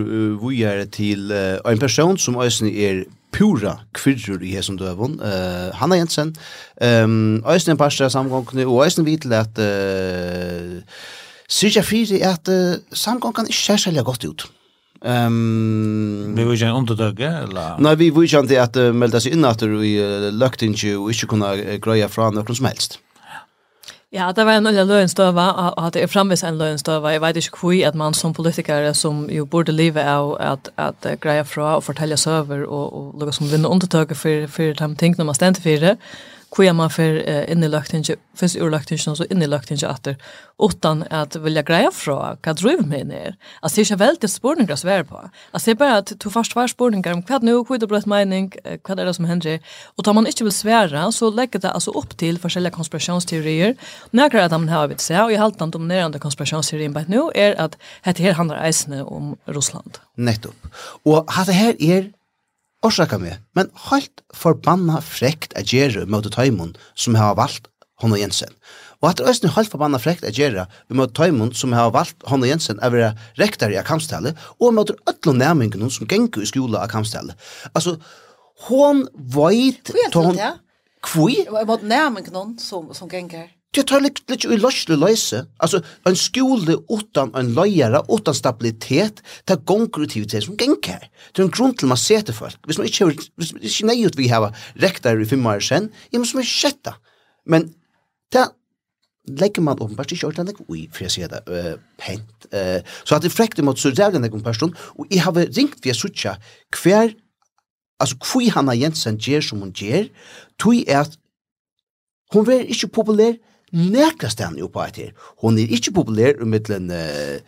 vi 0.47 0.63
er 0.63 0.85
til 0.85 1.31
uh, 1.31 1.71
en 1.71 1.79
person 1.79 2.17
som 2.17 2.35
også 2.35 2.65
er 2.65 3.03
pura 3.31 3.77
kvirrur 3.93 4.41
i 4.41 4.55
hesum 4.55 4.77
døvun. 4.77 5.19
Uh, 5.21 5.69
Hanna 5.77 5.95
Jensen, 5.95 6.35
um, 6.81 7.43
Øystein 7.45 7.77
Parstra 7.77 8.09
samgångene, 8.09 8.65
og 8.67 8.85
Øystein 8.85 9.05
Videl 9.05 9.33
at 9.33 9.59
uh, 9.59 10.81
Sirja 11.49 11.81
fyri 11.81 12.21
er 12.21 12.33
at 12.33 12.49
uh, 12.49 12.81
samgångene 12.93 13.49
ikke 13.49 13.61
ser 13.61 13.77
særlig 13.77 14.05
godt 14.05 14.25
ut. 14.25 14.49
Um, 15.01 16.35
vi 16.35 16.43
vil 16.43 16.53
ikke 16.53 16.77
inte 16.77 16.95
döga 16.95 17.29
eller 17.43 17.77
Nei, 17.79 17.95
vi 17.95 18.09
vil 18.09 18.23
ikke 18.23 18.59
at 18.59 18.75
uh, 18.75 18.89
melda 18.95 19.19
seg 19.19 19.31
in 19.31 19.45
att 19.45 19.59
du 19.59 19.79
i 19.79 19.95
uh, 19.95 20.27
löktinge 20.33 20.97
og 20.97 21.11
ikke 21.11 21.27
kunna 21.27 21.53
uh, 21.55 21.77
greja 21.79 22.07
fra 22.07 22.29
någon 22.31 22.55
som 22.55 22.65
helst. 22.65 22.99
Ja, 24.11 24.31
det 24.33 24.41
var 24.45 24.57
en 24.57 24.65
olja 24.65 24.83
løgnstøva, 24.89 25.43
og 25.77 25.83
at 25.85 25.93
det 25.93 26.01
er 26.01 26.09
framvis 26.09 26.41
en 26.43 26.57
løgnstøva. 26.57 27.11
Jeg 27.13 27.21
vet 27.21 27.37
ikke 27.37 27.59
hvor 27.61 27.87
at 27.87 27.95
man 27.95 28.13
som 28.17 28.33
politiker, 28.33 28.93
som 28.93 29.27
jo 29.29 29.45
burde 29.45 29.71
livet 29.71 30.01
av 30.01 30.33
at, 30.39 30.71
at 30.77 31.19
greia 31.21 31.43
fra 31.45 31.75
og 31.75 31.83
fortelle 31.85 32.17
søver 32.17 32.65
og, 32.65 32.93
og 32.93 33.19
lukka 33.21 33.35
som 33.37 33.51
vinner 33.51 33.69
undertøker 33.69 34.17
for, 34.17 34.47
for 34.49 34.73
de 34.73 34.95
tingene 34.97 35.27
man 35.29 35.37
stendte 35.37 35.61
for 35.61 35.85
det, 35.85 35.93
hur 36.57 36.73
man 36.73 36.89
för 36.89 37.29
uh, 37.29 37.51
in 37.51 37.63
i 37.63 37.67
löktinge 37.67 38.15
finns 38.35 38.55
ur 38.55 38.69
löktinge 38.69 39.15
så 39.15 39.25
in 39.25 39.41
i 39.41 39.47
löktinge 39.47 39.87
åter 39.87 40.15
utan 40.59 41.03
att 41.09 41.35
vilja 41.35 41.61
greja 41.61 41.91
fra 41.91 42.37
vad 42.41 42.55
driver 42.55 42.83
mig 42.83 43.03
ner 43.03 43.35
alltså 43.61 43.75
det 43.75 43.81
är 43.81 43.91
ju 43.91 43.95
väldigt 43.95 44.31
spårningar 44.31 44.73
att 44.73 44.79
svär 44.79 45.03
på. 45.03 45.29
Alltså 45.51 45.65
det 45.65 45.71
är 45.71 45.75
bara 45.75 45.97
att 45.97 46.11
du 46.19 46.29
först 46.29 46.55
var 46.55 46.67
spårningar 46.67 47.13
om 47.13 47.23
vad 47.27 47.43
nu 47.43 47.53
hur 47.53 47.77
det 47.77 47.87
blivit 47.87 48.05
mening 48.05 48.51
vad 48.83 48.99
är 48.99 49.05
det 49.05 49.13
som 49.13 49.25
händer 49.25 49.59
och 49.97 50.03
tar 50.03 50.13
man 50.13 50.27
inte 50.27 50.43
vill 50.43 50.53
svära 50.53 51.11
så 51.11 51.29
lägger 51.29 51.59
det 51.59 51.71
alltså 51.71 51.91
upp 51.91 52.17
till 52.17 52.39
olika 52.43 52.69
konspirationsteorier 52.69 53.75
när 54.11 54.35
av 54.43 54.49
dem 54.49 54.67
har 54.67 54.87
vi 54.87 54.97
sett 54.97 55.21
och 55.21 55.31
i 55.31 55.35
halta 55.35 55.63
om 55.63 55.71
dominerande 55.71 56.19
konspirationsteorin 56.19 56.93
bara 56.93 57.05
nu 57.07 57.29
är 57.35 57.61
att 57.61 57.77
det 58.03 58.19
här 58.19 58.33
handlar 58.33 58.63
eisne 58.63 59.03
om 59.03 59.35
Ryssland 59.45 59.97
nettopp. 60.15 60.67
Och 61.03 61.31
hade 61.31 61.51
här 61.51 61.81
är 61.81 62.11
Orsaka 62.85 63.17
meg, 63.19 63.41
men 63.57 63.67
halt 63.89 64.21
forbanna 64.31 65.01
frekt 65.03 65.51
a 65.59 65.63
gjerra 65.67 66.05
mot 66.07 66.23
tøymon 66.31 66.71
som 66.95 67.17
har 67.19 67.33
valgt 67.35 67.67
hon 67.99 68.13
og 68.15 68.21
Jensen. 68.21 68.53
Og 69.03 69.09
at 69.09 69.19
det 69.19 69.43
er 69.47 69.51
halt 69.55 69.71
forbanna 69.71 69.99
frekt 69.99 70.23
a 70.23 70.31
gjerra 70.31 70.63
mot 70.95 71.11
tøymon 71.15 71.51
som 71.51 71.75
har 71.75 71.91
valgt 71.91 72.23
hon 72.31 72.45
og 72.45 72.47
Jensen 72.47 72.79
a 72.79 72.87
være 72.93 73.11
rektar 73.39 73.75
i 73.75 73.79
akamstallet, 73.81 74.39
og 74.63 74.73
mot 74.77 74.95
ötlo 75.11 75.35
nærmingen 75.35 75.91
som 75.91 76.07
gengur 76.07 76.45
i 76.45 76.47
skola 76.47 76.85
akamstallet. 76.87 77.35
Altså, 77.73 77.97
hon 78.69 79.05
veit... 79.13 79.91
Hvor 80.13 80.31
er 80.31 80.39
det? 80.39 80.53
Kvui? 81.03 81.35
Mot 81.67 81.83
nærmingen 81.83 82.55
som, 82.63 82.93
som 82.95 83.11
gengur? 83.11 83.47
Det 83.75 83.83
tar 83.85 84.01
litt, 84.01 84.23
litt 84.31 84.47
i 84.49 84.57
løsle 84.57 84.95
løse. 84.97 85.43
Altså, 85.61 85.83
en 86.09 86.15
skole 86.17 86.79
utan 86.89 87.29
en 87.37 87.51
løyere, 87.53 88.01
utan 88.09 88.33
stabilitet, 88.33 89.21
det 89.45 89.55
er 89.55 89.65
gongkultivitet 89.69 90.47
som 90.47 90.57
genker. 90.57 90.97
her. 90.97 91.09
Det 91.33 91.43
er 91.43 91.45
en 91.45 91.53
grunn 91.53 91.75
til 91.77 91.91
man 91.91 92.01
ser 92.01 92.25
til 92.25 92.33
folk. 92.33 92.57
Hvis 92.65 92.79
man 92.81 92.89
ikke, 92.89 93.11
hvis 93.37 93.53
man 93.53 93.61
ikke 93.61 93.89
nøy 93.91 94.09
vi 94.17 94.27
har 94.27 94.49
rektar 94.81 95.21
i 95.21 95.25
fem 95.25 95.45
år 95.45 95.61
sen, 95.61 95.91
ja, 96.11 96.17
men 96.17 96.25
som 96.25 96.41
er 96.41 96.49
sjetta. 96.49 96.95
Men 97.45 97.69
det 98.33 98.47
legger 99.37 99.61
man 99.61 99.77
åpenbart 99.77 100.11
ikke 100.11 100.27
ordentlig 100.27 100.65
ui, 100.67 100.87
for 100.91 101.05
jeg 101.05 101.11
sier 101.11 101.29
det, 101.29 101.43
uh, 101.45 101.77
pent. 102.01 102.49
Uh, 102.49 102.81
så 103.05 103.19
at 103.19 103.21
det 103.21 103.31
frekter 103.31 103.63
mot 103.63 103.77
så 103.77 103.93
rævlig 103.93 104.23
en 104.33 104.43
person, 104.43 104.73
og 104.97 105.05
jeg 105.11 105.21
har 105.21 105.37
ringt 105.37 105.85
via 105.85 105.93
Sucha 105.93 106.39
hver, 106.73 107.13
altså 107.99 108.17
hvor 108.17 108.49
Hanna 108.55 108.73
Jensen 108.73 109.17
gjør 109.17 109.45
som 109.45 109.61
hun 109.61 109.71
gjør, 109.71 110.09
tog 110.57 110.73
er 110.87 111.05
at 111.05 111.19
Hon 112.29 112.45
var 112.45 112.61
ikkje 112.61 112.91
populær, 112.93 113.37
nekra 113.75 114.29
stand 114.31 114.59
jo 114.61 114.69
på 114.71 114.83
etter. 114.85 115.13
Hon 115.43 115.59
er 115.59 115.71
ikke 115.75 115.95
populær 115.95 116.39
i 116.39 116.47
middelen 116.49 116.91
uh, 116.91 117.39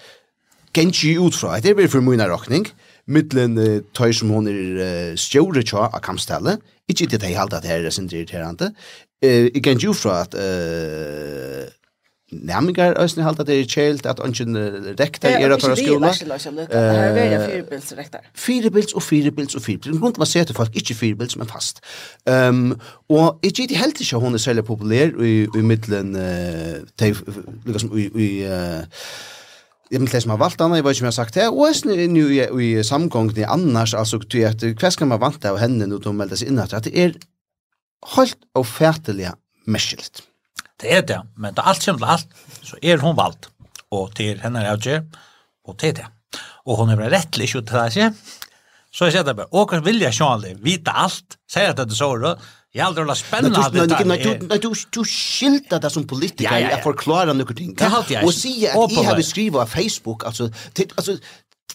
genji 0.76 1.18
utfra 1.22 1.58
etter, 1.58 1.76
bare 1.78 1.92
for 1.92 2.06
mye 2.06 2.30
råkning, 2.30 2.70
middelen 3.12 3.58
uh, 3.60 3.80
tøy 3.98 4.12
som 4.16 4.34
hon 4.36 4.50
er 4.52 4.82
uh, 4.82 5.12
stjåre 5.20 5.66
tja 5.68 5.90
av 5.90 6.02
kampstallet, 6.06 6.62
ikke 6.92 7.08
til 7.08 7.20
det 7.22 7.32
jeg 7.32 7.40
halte 7.40 7.60
at 7.60 7.66
det 7.66 7.72
her 7.74 7.88
er 7.88 7.96
sin 7.96 8.10
irriterende, 8.12 8.72
uh, 9.26 9.48
genji 9.64 9.92
utfra 9.92 10.22
at 10.26 10.38
uh, 10.38 11.70
nærmengar 12.32 12.96
øsne 13.04 13.24
halda 13.24 13.44
det 13.44 13.60
er 13.60 13.66
kjelt 13.68 14.06
at 14.08 14.20
ønsken 14.24 14.56
rektar 15.00 15.36
er 15.36 15.54
at 15.54 15.64
høyre 15.64 15.78
skola. 15.78 16.12
Det 16.12 16.68
er 16.72 17.14
veldig 17.16 17.40
firebilds 17.50 17.94
rektar. 17.98 18.24
Firebilds 18.34 18.94
og 18.94 19.04
firebilds 19.04 19.56
og 19.56 19.62
firebilds. 19.62 20.00
Grunnen 20.00 20.14
til 20.16 20.24
man 20.24 20.32
ser 20.32 20.44
til 20.44 20.56
folk, 20.56 20.76
ikke 20.76 20.96
firebilds, 20.96 21.38
men 21.38 21.48
fast. 21.48 21.82
Um, 22.30 22.80
og 23.10 23.40
jeg 23.44 23.54
gitt 23.60 23.76
helt 23.78 24.02
ikke 24.02 24.24
hun 24.24 24.34
er 24.34 24.44
særlig 24.44 24.66
populær 24.66 25.12
i, 25.20 25.36
i 25.44 25.62
middelen 25.62 26.16
uh, 26.16 26.88
til, 26.98 27.18
liksom, 27.66 27.98
i, 27.98 28.08
i 28.16 28.30
uh, 28.46 28.82
Jeg 29.92 30.00
vet 30.00 30.08
ikke 30.08 30.22
som 30.22 30.32
har 30.32 30.40
valgt 30.40 30.62
henne, 30.62 30.76
jeg 30.76 30.86
vet 30.86 30.96
ikke 30.96 31.04
om 31.04 31.10
jeg 31.10 31.12
har 31.12 31.20
sagt 31.24 31.36
det, 31.36 31.50
og 31.50 31.68
jeg 31.68 32.06
er 32.06 32.08
nu 32.08 32.28
i, 32.32 32.70
i 32.80 32.84
samgången 32.84 33.44
annars, 33.44 33.94
altså, 33.94 34.20
til 34.24 34.48
at 34.48 34.64
hva 34.64 34.90
skal 34.90 35.12
man 35.12 35.20
vante 35.20 35.52
av 35.52 35.60
henne 35.60 35.90
når 35.92 36.08
hun 36.08 36.16
melder 36.16 36.40
seg 36.40 36.48
inn 36.48 36.64
at 36.64 36.72
det 36.88 36.96
er 36.96 37.18
helt 38.16 38.46
og 38.56 38.66
fætelig 38.66 39.34
merkelig. 39.68 40.31
Det 40.82 40.94
er 40.98 41.04
det, 41.06 41.20
men 41.38 41.54
det 41.54 41.62
er 41.62 41.72
alt 41.72 41.86
kommer 41.86 42.00
til 42.02 42.14
alt, 42.16 42.40
så 42.66 42.80
er 42.82 43.04
hun 43.04 43.18
valgt. 43.18 43.52
Og 43.92 44.16
til 44.18 44.40
henne 44.42 44.64
er 44.64 44.78
jeg 44.82 45.04
og 45.68 45.78
til 45.78 45.94
det. 46.00 46.08
Og 46.66 46.80
hun 46.80 46.94
er 46.94 47.10
rettelig 47.12 47.50
ikke 47.50 47.62
til 47.62 47.78
det, 47.78 47.90
ikke? 47.96 48.40
Så 48.92 49.08
jeg 49.08 49.16
sier 49.16 49.28
det 49.28 49.38
bare, 49.38 49.48
og 49.52 49.70
hva 49.70 49.78
åker 49.78 49.86
vilja 49.86 50.10
sjånlig, 50.12 50.58
vite 50.64 50.92
alt, 50.92 51.38
sier 51.50 51.72
at 51.72 51.80
det 51.80 51.94
er 51.94 52.00
så, 52.00 52.36
Jeg 52.72 52.86
aldri 52.86 53.04
la 53.04 53.16
spennende 53.20 53.60
at 53.60 53.74
det 53.76 54.06
Nei, 54.08 54.18
nei, 54.48 54.58
du, 54.64 54.70
du 54.72 55.02
skilta 55.04 55.80
det 55.84 55.90
som 55.92 56.06
politiker, 56.08 56.48
ja, 56.48 56.60
ja, 56.60 56.70
ja. 56.70 56.76
jeg 56.78 56.84
forklarer 56.86 57.36
noen 57.36 57.56
ting. 57.56 57.74
Det 57.76 57.90
halte 57.92 58.14
jeg. 58.16 58.24
Og 58.24 58.32
sier 58.36 58.78
at 58.80 58.94
jeg 58.96 59.08
har 59.10 59.20
beskrivet 59.20 59.60
av 59.60 59.68
Facebook, 59.68 60.24
altså, 60.28 60.48
til, 60.76 60.92
altså, 60.96 61.18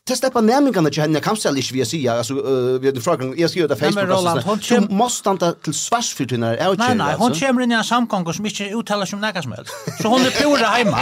Det 0.05 0.17
släpper 0.17 0.43
nämningarna 0.43 0.91
till 0.91 1.03
henne 1.03 1.21
kan 1.21 1.37
sälja 1.37 1.63
vi 1.73 1.85
säga 1.85 2.13
alltså 2.13 2.35
vi 2.81 2.87
hade 2.87 3.01
frågan 3.01 3.35
jag 3.37 3.51
skriver 3.51 3.69
det 3.69 3.77
Facebook 3.77 4.59
så 4.59 4.59
så 4.63 4.81
måste 4.81 5.29
han 5.29 5.39
till 5.65 5.75
svars 5.75 6.15
för 6.15 6.25
tunna 6.25 6.57
är 6.57 6.77
Nej 6.77 6.95
nej 6.95 7.15
hon 7.19 7.35
kommer 7.35 7.63
in 7.63 7.73
i 7.73 7.75
en 7.75 7.85
samgång 7.85 8.33
som 8.35 8.47
inte 8.47 8.65
uttalar 8.65 9.07
som 9.07 9.21
något 9.21 9.43
som 9.43 9.53
helst. 9.53 9.73
Så 10.03 10.09
hon 10.09 10.21
är 10.21 10.31
pura 10.31 10.67
hemma. 10.67 10.99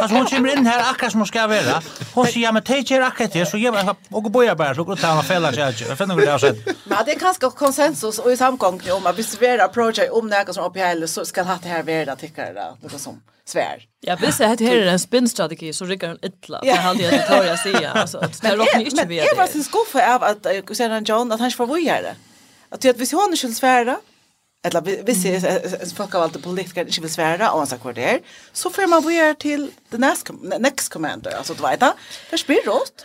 Fast 0.00 0.14
hon 0.14 0.26
kommer 0.26 0.56
in 0.56 0.66
här 0.66 0.90
akkurat 0.90 1.12
som 1.12 1.26
ska 1.26 1.46
vara. 1.46 1.82
Hon 2.14 2.26
säger 2.26 2.52
men 2.52 2.62
tej 2.62 2.82
ger 2.86 3.00
akkurat 3.00 3.32
det 3.32 3.46
så 3.46 3.58
jag 3.58 3.96
och 4.10 4.22
boja 4.22 4.54
bara 4.54 4.74
så 4.74 4.84
går 4.84 4.96
det 4.96 5.12
att 5.12 5.26
fälla 5.26 5.52
sig 5.52 5.68
inte. 5.68 5.84
Jag 5.88 5.98
finner 5.98 6.16
det 6.16 6.32
alltså. 6.32 6.54
Men 6.84 6.98
det 7.04 7.12
är 7.12 7.18
kanske 7.18 7.50
konsensus 7.50 8.18
och 8.18 8.32
i 8.32 8.36
samgång 8.36 8.80
om 8.90 9.06
att 9.06 9.18
vi 9.18 9.22
ska 9.22 9.46
vara 9.46 9.64
approach 9.64 9.98
om 10.10 10.28
något 10.28 10.54
som 10.54 10.64
uppe 10.64 11.08
så 11.08 11.24
ska 11.24 11.42
det 11.62 11.68
här 11.68 11.82
vara 11.82 12.16
tycker 12.16 12.42
jag 12.46 12.54
det 12.54 12.98
som 12.98 13.20
svär. 13.48 13.82
Jag 14.00 14.16
visste 14.16 14.46
att 14.46 14.58
det 14.58 14.64
här 14.64 14.76
är 14.76 14.86
en 14.86 14.98
spinnstrategi 14.98 15.72
så 15.72 15.84
rycker 15.84 16.08
hon 16.08 16.18
ytla. 16.22 16.60
Det 16.62 16.72
hade 16.72 17.02
jag 17.02 17.12
inte 17.12 17.26
tagit 17.26 17.50
att 17.50 17.62
säga. 17.62 17.90
Alltså, 17.90 18.18
det 18.42 18.48
är 18.48 18.56
rockning 18.56 18.86
inte 18.86 19.06
vid 19.06 19.18
det. 19.18 19.26
Jag 19.26 19.36
var 19.36 19.46
sin 19.46 19.64
skuffa 19.64 20.14
av 20.14 20.22
att 20.22 20.46
Sedan 20.76 21.04
John, 21.04 21.32
att 21.32 21.38
han 21.40 21.46
inte 21.46 21.56
får 21.56 21.66
vojare. 21.66 22.16
Att 22.68 22.84
jag 22.84 22.94
visst 22.94 23.12
hon 23.12 23.36
skulle 23.36 23.54
svära, 23.54 23.96
eller 24.66 24.80
visst 24.80 25.96
folk 25.96 26.14
av 26.14 26.22
allt 26.22 26.42
politiker 26.42 26.80
inte 26.80 27.00
vill 27.00 27.12
svära 27.12 27.50
och 27.50 27.58
han 27.58 27.66
sa 27.66 27.76
vad 27.82 27.94
det 27.94 28.20
så 28.52 28.70
får 28.70 28.86
man 28.86 29.02
vojare 29.02 29.34
till 29.34 29.70
the 29.90 29.98
next, 29.98 30.30
next 30.58 30.88
commander. 30.88 31.36
Alltså, 31.36 31.54
du 31.54 31.62
vet, 31.62 31.80
det 32.30 32.46
blir 32.46 32.66
rått. 32.66 33.04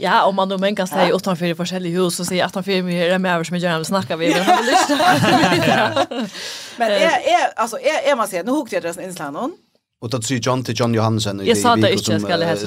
Ja, 0.00 0.24
om 0.24 0.34
man 0.36 0.48
då 0.48 0.58
men 0.58 0.76
kan 0.76 0.88
säga 0.88 1.14
åt 1.14 1.26
han 1.26 1.36
för 1.36 1.54
forskjellige 1.54 1.96
hus 1.96 2.20
och 2.20 2.26
säger 2.26 2.44
att 2.44 2.54
han 2.54 2.64
för 2.64 2.82
mig 2.82 3.08
är 3.08 3.18
med 3.18 3.34
över 3.34 3.44
som 3.44 3.56
jag 3.56 3.62
gärna 3.62 3.84
snacka 3.84 4.16
vi 4.16 4.34
men 4.34 4.42
han. 4.42 6.06
Men 6.76 6.90
är 6.90 7.00
är 7.00 7.52
alltså 7.56 7.78
är 7.78 8.10
är 8.10 8.16
man 8.16 8.28
säger 8.28 8.44
nu 8.44 8.50
hugger 8.50 8.76
jag 8.76 8.82
deras 8.82 8.98
inslan 8.98 9.36
Och 10.00 10.10
då 10.10 10.22
säger 10.22 10.40
John 10.40 10.64
till 10.64 10.74
John 10.80 10.94
Johansen 10.94 11.40
i 11.40 11.44
det 11.44 11.56
som 11.56 11.80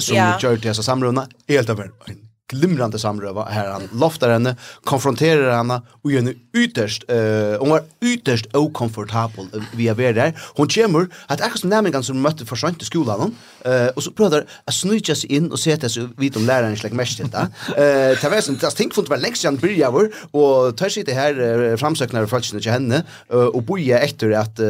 som 0.00 0.16
gör 0.16 0.56
det 0.56 0.74
så 0.74 0.82
samrunda 0.82 1.28
helt 1.48 1.68
över. 1.68 1.90
en 2.06 2.31
glimrande 2.52 2.98
samröva 2.98 3.44
här 3.44 3.70
han 3.70 3.88
loftar 3.92 4.30
henne, 4.30 4.56
konfronterar 4.84 5.56
henne 5.56 5.82
och 6.02 6.12
gör 6.12 6.20
henne 6.20 6.34
ytterst, 6.54 7.04
uh, 7.10 7.58
hon 7.58 7.70
var 7.70 7.82
ytterst 8.00 8.54
okomfortabel 8.54 9.46
via 9.74 9.94
vi 9.94 10.04
är 10.04 10.12
där. 10.12 10.40
Hon 10.54 10.68
kommer 10.68 11.08
att 11.26 11.40
akkurat 11.40 11.64
nämligen 11.64 12.02
som 12.02 12.20
mötte 12.20 12.46
försönt 12.46 12.82
i 12.82 12.84
skolan 12.84 13.34
uh, 13.66 13.86
och 13.86 14.02
så 14.02 14.10
prövar 14.10 14.46
att 14.64 14.74
snytja 14.74 15.14
sig 15.14 15.32
in 15.32 15.52
och 15.52 15.58
sätta 15.58 15.88
så 15.88 16.08
vid 16.16 16.36
om 16.36 16.46
läraren 16.46 16.76
släck 16.76 16.92
mest 16.92 17.16
till 17.16 17.30
det. 17.30 17.38
Uh, 17.68 18.20
det 18.22 18.28
var 18.30 18.40
som 18.40 18.56
det 18.56 18.70
tänk 18.70 18.96
var 19.08 19.16
längst 19.16 19.42
sedan 19.42 19.56
börja 19.56 19.90
vår 19.90 20.10
och 20.30 20.76
tar 20.76 20.88
sig 20.88 21.02
det 21.02 21.14
här 21.14 21.40
uh, 21.40 21.76
framsöknare 21.76 22.24
att 22.24 22.30
henne 22.70 23.02
uh, 23.34 23.40
och 23.40 23.62
boja 23.62 23.98
efter 23.98 24.30
att 24.30 24.60
uh, 24.60 24.66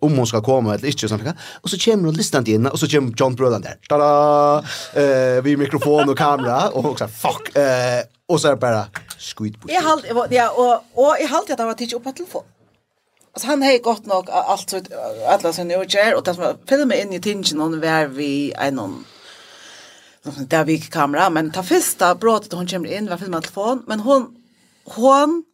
om 0.00 0.16
hon 0.16 0.26
ska 0.26 0.42
komma 0.42 0.74
eller 0.74 0.86
inte 0.86 1.08
sånt 1.08 1.22
och 1.62 1.70
så 1.70 1.78
kommer 1.78 2.04
hon 2.04 2.14
listan 2.14 2.46
in 2.46 2.66
och 2.66 2.80
så 2.80 2.88
kommer 2.88 3.12
John 3.16 3.34
Brödan 3.34 3.62
där. 3.62 3.74
Tada! 3.88 4.58
Uh, 4.96 5.42
vid 5.42 5.58
mikrofon 5.58 6.08
och 6.08 6.18
kamera 6.18 6.68
och 6.68 6.84
också 6.84 7.05
fuck. 7.08 7.56
Eh, 7.56 8.02
och 8.28 8.40
så 8.40 8.48
är 8.48 8.52
det 8.52 8.56
bara 8.56 8.86
skit 9.18 9.60
på. 9.60 9.68
Jag 9.70 9.82
halt 9.82 10.04
ja 10.30 10.50
och 10.50 10.74
och 10.94 11.16
jag 11.20 11.28
halt 11.28 11.50
att 11.50 11.58
han 11.58 11.68
var 11.68 11.74
tidigt 11.74 11.94
upp 11.94 12.04
på 12.04 12.12
telefon. 12.12 12.42
Alltså 13.32 13.48
han 13.48 13.62
har 13.62 13.78
gott 13.78 14.06
nog 14.06 14.30
allt 14.30 14.70
så 14.70 14.80
alla 15.28 15.52
sina 15.52 15.78
åtgärder 15.78 16.14
och 16.16 16.24
det 16.24 16.34
som 16.34 16.56
filma 16.66 16.94
in 16.94 17.12
i 17.12 17.20
tingen 17.20 17.60
och 17.60 17.70
var 17.70 18.06
vi 18.06 18.52
en 18.56 19.04
där 20.48 20.64
vi 20.64 20.78
kamera 20.80 21.30
men 21.30 21.50
ta 21.50 21.62
första 21.62 22.14
brottet 22.14 22.52
hon 22.52 22.66
kommer 22.66 22.92
in 22.92 23.08
var 23.08 23.16
filmat 23.16 23.44
telefon 23.44 23.84
men 23.86 24.00
hon 24.00 24.36
hon 24.84 25.44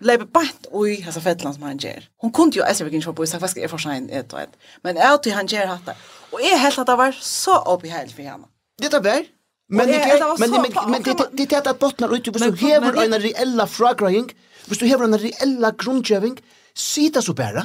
lever 0.00 0.24
bant 0.24 0.66
oj 0.70 1.04
alltså 1.06 1.20
fettland 1.20 1.54
som 1.54 1.62
han 1.62 1.76
ger. 1.76 2.08
Hon 2.16 2.32
kunde 2.32 2.56
ju 2.56 2.62
alltså 2.62 2.84
vilken 2.84 3.02
shoppa 3.02 3.26
så 3.26 3.38
fast 3.38 3.56
är 3.56 3.68
för 3.68 3.78
sen 3.78 4.10
ett 4.10 4.32
och 4.32 4.40
ett. 4.40 4.56
Men 4.82 4.96
är 4.96 5.16
till 5.16 5.32
han 5.32 5.46
ger 5.46 5.66
hatta. 5.66 5.94
Och 6.30 6.40
är 6.40 6.58
helt 6.58 6.78
att 6.78 6.86
det 6.86 6.96
var 6.96 7.12
så 7.12 7.74
uppe 7.74 7.88
helt 7.88 8.12
för 8.12 8.22
henne. 8.22 8.44
Det 8.78 8.88
där 8.88 9.24
Men 9.72 9.88
det 9.88 9.98
men 10.38 10.50
men 10.90 11.02
det 11.02 11.46
det 11.50 11.66
att 11.66 11.78
bottnar 11.78 12.14
ut 12.14 12.38
så 12.38 12.52
hever 12.52 13.04
en 13.04 13.18
reella 13.20 13.66
fragrying. 13.66 14.28
Hvis 14.66 14.78
du 14.78 14.86
hever 14.86 15.04
en 15.04 15.18
reella 15.18 15.70
grundjeving, 15.70 16.36
sita 16.74 17.22
så 17.22 17.32
bara. 17.34 17.64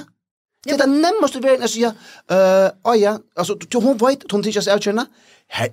Det 0.64 0.72
är 0.72 0.78
det 0.78 0.86
närmaste 0.86 1.40
vägen 1.40 1.64
att 1.64 1.76
jag 1.76 1.94
eh, 2.32 2.72
ja, 2.96 3.20
alltså 3.36 3.56
du 3.56 3.78
hon 3.78 3.98
vet, 3.98 4.32
hon 4.32 4.44
tycker 4.44 4.62
sig 4.62 4.74
erkänna. 4.74 5.06
Här, 5.48 5.70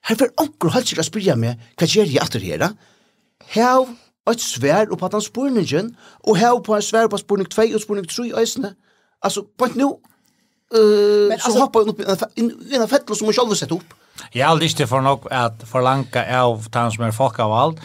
här 0.00 0.16
för 0.16 0.30
onkel 0.36 0.70
har 0.70 0.80
sig 0.80 0.98
att 0.98 1.06
spela 1.06 1.36
med. 1.36 1.54
vad 1.80 1.88
gör 1.88 2.04
jag 2.04 2.22
efter 2.22 2.40
här? 2.40 2.68
Här 3.46 3.86
ett 4.30 4.40
svär 4.40 4.92
upp 4.92 5.00
på 5.00 5.08
den 5.08 5.20
spurningen 5.20 5.96
och 6.00 6.36
här 6.36 6.58
på 6.58 6.74
en 6.74 6.82
svär 6.82 7.08
på 7.08 7.18
spurning 7.18 7.46
2 7.46 7.62
och 7.74 7.80
spurning 7.80 8.06
3 8.06 8.34
ösna. 8.34 8.74
Alltså, 9.18 9.42
på 9.42 9.66
nu, 9.74 9.90
uh, 10.74 11.38
så 11.38 11.58
hoppar 11.58 11.80
hon 11.80 11.88
upp 11.88 12.00
i 12.00 12.76
en 12.76 12.88
fettel 12.88 13.16
som 13.16 13.26
hon 13.26 13.34
själv 13.34 13.54
sett 13.54 13.72
upp. 13.72 13.94
Jag 14.32 14.48
har 14.48 14.56
lyst 14.56 14.88
för 14.88 15.00
nog 15.00 15.32
att 15.32 15.68
förlanka 15.70 16.42
av 16.42 16.66
han 16.72 16.92
som 16.92 17.04
är 17.04 17.12
folkavald 17.12 17.80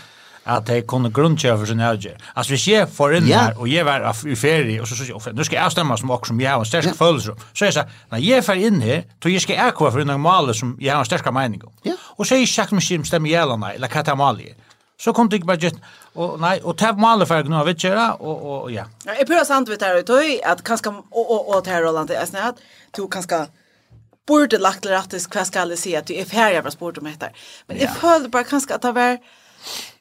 at 0.47 0.67
de 0.67 0.81
kunne 0.87 1.11
grunnkjøre 1.11 1.57
for 1.57 1.65
sin 1.65 1.79
höger. 1.79 2.15
Altså, 2.35 2.51
hvis 2.51 2.67
jeg 2.67 2.89
får 2.93 3.15
inn 3.17 3.27
yeah. 3.27 3.47
där 3.47 3.59
och 3.59 3.67
jag 3.67 3.85
var 3.85 4.27
i 4.27 4.35
ferie 4.35 4.81
og 4.81 4.87
så 4.87 4.95
sier 4.95 5.11
jeg, 5.11 5.35
nå 5.35 5.43
skal 5.43 5.59
jeg 5.59 5.71
stemme 5.71 5.97
som 5.97 6.11
også, 6.11 6.31
som 6.31 6.39
jeg 6.41 6.51
har 6.51 6.59
en 6.59 6.65
sterk 6.65 6.85
yeah. 6.85 6.95
födelse. 6.95 7.31
Så 7.53 7.65
jeg 7.65 7.73
säger, 7.73 7.87
når 8.11 8.17
jeg 8.17 8.45
får 8.45 8.53
in 8.53 8.81
här, 8.81 9.03
då 9.23 9.29
jag 9.29 9.41
ska 9.41 9.53
jag 9.53 9.77
for 9.77 9.91
för 9.91 9.99
en 9.99 10.21
mål 10.21 10.55
som 10.55 10.77
jeg 10.81 10.93
har 10.93 10.99
en 10.99 11.05
sterk 11.05 11.33
mening 11.33 11.63
om. 11.65 11.71
Yeah. 11.85 11.97
Och 12.17 12.27
så 12.27 12.35
er 12.35 12.39
jeg 12.39 12.47
sagt 12.47 12.71
meg 12.71 12.91
ikke 12.91 13.17
om 13.17 13.25
gjelder 13.25 13.57
nei, 13.57 13.73
eller 13.75 13.87
hva 13.87 13.93
det 13.93 13.97
er 13.97 14.03
katamalier. 14.03 14.53
Så 14.97 15.13
kom 15.13 15.29
det 15.29 15.37
ikke 15.37 15.51
bare 15.51 15.61
gjett, 15.61 15.77
og 16.17 16.39
nei, 16.41 16.55
og 16.63 16.73
tev 16.81 16.97
maler 16.97 17.29
ferg 17.29 17.51
nå, 17.51 17.59
vet 17.67 17.83
ikke, 17.83 18.07
og, 18.17 18.39
og, 18.41 18.71
ja. 18.73 18.87
Jeg 19.05 19.27
prøver 19.29 19.45
sant 19.45 19.69
vet 19.69 19.83
her, 19.85 19.99
tøy, 20.01 20.39
at 20.41 20.63
kanskje, 20.65 20.89
og, 21.11 21.21
og, 21.21 21.51
og 21.53 21.65
det 21.65 21.75
her, 21.75 21.85
Roland, 21.85 22.09
jeg 22.09 22.31
snøy 22.31 22.47
at 22.47 22.63
du 22.97 23.03
kanskje 23.13 23.43
borde 24.27 24.57
lagt 24.57 24.83
det 24.83 24.91
rätt 24.91 25.13
hva 25.31 25.45
skal 25.47 25.71
jeg 25.71 25.95
at 25.95 26.09
du 26.09 26.15
er 26.17 26.27
ferdig 26.27 26.59
av 26.59 26.71
sport 26.73 26.97
om 26.99 27.07
etter. 27.07 27.31
Men 27.69 27.79
jeg 27.79 27.93
föll 28.01 28.27
bare 28.31 28.49
kanskje 28.49 28.75
at 28.75 28.83
det 28.83 28.93
var, 28.97 29.21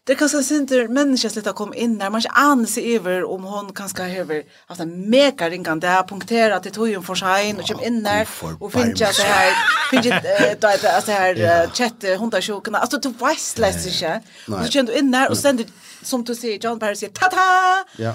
det 0.06 0.14
kanske 0.14 0.54
inte 0.54 0.88
människan 0.88 1.30
lite 1.34 1.52
kom 1.52 1.74
in 1.74 1.98
där 1.98 2.10
man 2.10 2.18
inte 2.18 2.30
anser 2.30 2.96
över 2.96 3.24
om 3.24 3.44
hon 3.44 3.72
kanske 3.72 4.02
över 4.20 4.42
alltså 4.66 4.86
mega 4.86 5.50
ringan 5.50 5.80
där 5.80 6.02
punktera 6.02 6.60
till 6.60 6.72
tojen 6.72 7.02
för 7.02 7.14
sig 7.14 7.54
och 7.54 7.66
kom 7.68 7.84
in 7.84 8.02
där 8.02 8.28
och 8.60 8.72
finna 8.72 9.12
så 9.12 9.22
här 9.22 9.52
finna 9.90 10.20
då 10.60 10.68
att 10.68 10.84
alltså 10.84 11.10
här 11.10 11.34
chatte 11.74 12.16
hundar 12.16 12.40
sjuka 12.40 12.70
alltså 12.70 12.98
du 12.98 13.08
vet 13.08 13.58
läs 13.58 13.86
inte 13.86 14.20
och 14.46 14.64
så 14.64 14.70
kände 14.70 14.98
in 14.98 15.10
där 15.10 15.30
och 15.30 15.38
sen 15.38 15.64
som 16.02 16.24
du 16.24 16.34
säger 16.34 16.58
John 16.58 16.78
Paris 16.78 17.00
säger 17.00 17.12
ta 17.30 17.84
ja. 17.96 18.14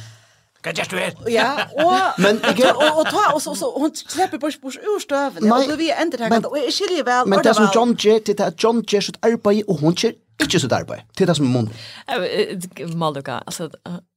Kan 0.62 0.74
jag 0.76 0.86
stå 0.86 0.98
Ja, 1.28 1.60
och 1.72 2.22
men 2.22 2.38
och 2.38 3.00
och 3.00 3.06
ta 3.06 3.32
och 3.34 3.42
så 3.42 3.56
så 3.56 3.80
hon 3.80 3.92
släpper 3.96 4.38
bort 4.38 4.62
bort 4.62 4.76
ur 4.76 5.00
stöven 5.00 5.52
och 5.52 5.68
då 5.70 5.76
vi 5.76 5.92
ändrar 5.92 6.30
det 6.30 6.48
och 6.48 6.58
är 6.58 6.72
skiljer 6.72 7.04
väl 7.04 7.28
men 7.28 7.44
det 7.44 7.54
som 7.54 7.68
John 7.76 7.96
Jett 8.00 8.26
det 8.26 8.54
John 8.58 8.84
Jett 8.88 9.04
skulle 9.04 9.18
arbeta 9.22 9.72
och 9.72 9.80
hon 9.80 9.96
Ikke 10.42 10.60
sitt 10.60 10.72
arbeid. 10.74 11.04
Det 11.18 11.22
er 11.22 11.32
det 11.32 11.36
som 11.38 11.46
er 11.46 11.50
månen. 11.50 12.98
Maluka, 12.98 13.40
altså, 13.48 13.70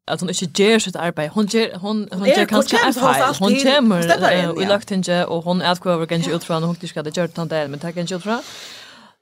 at 0.09 0.21
hun 0.21 0.29
ikke 0.29 0.47
gjør 0.47 0.79
sitt 0.79 0.97
arbeid. 0.97 1.29
Hun 1.29 1.47
gjør, 1.47 1.79
hun, 1.79 2.09
hun 2.13 2.27
gjør 2.27 2.45
kanskje 2.45 2.79
en 2.87 2.95
feil. 2.95 3.23
Hun 3.41 3.59
kommer 3.65 4.61
i 4.63 4.69
lagt 4.69 4.91
henne, 4.91 5.27
og 5.29 5.43
hun 5.43 5.61
er 5.61 5.75
kvar 5.75 5.95
over 5.95 6.07
kanskje 6.07 6.35
utfra, 6.35 6.57
og 6.57 6.67
hun 6.67 6.77
ikke 6.83 6.95
hadde 7.01 7.11
gjort 7.11 7.37
han 7.37 7.51
det, 7.51 7.71
men 7.71 7.81
det 7.81 7.89
er 7.89 7.97
kanskje 8.01 8.17
utfra. 8.17 8.41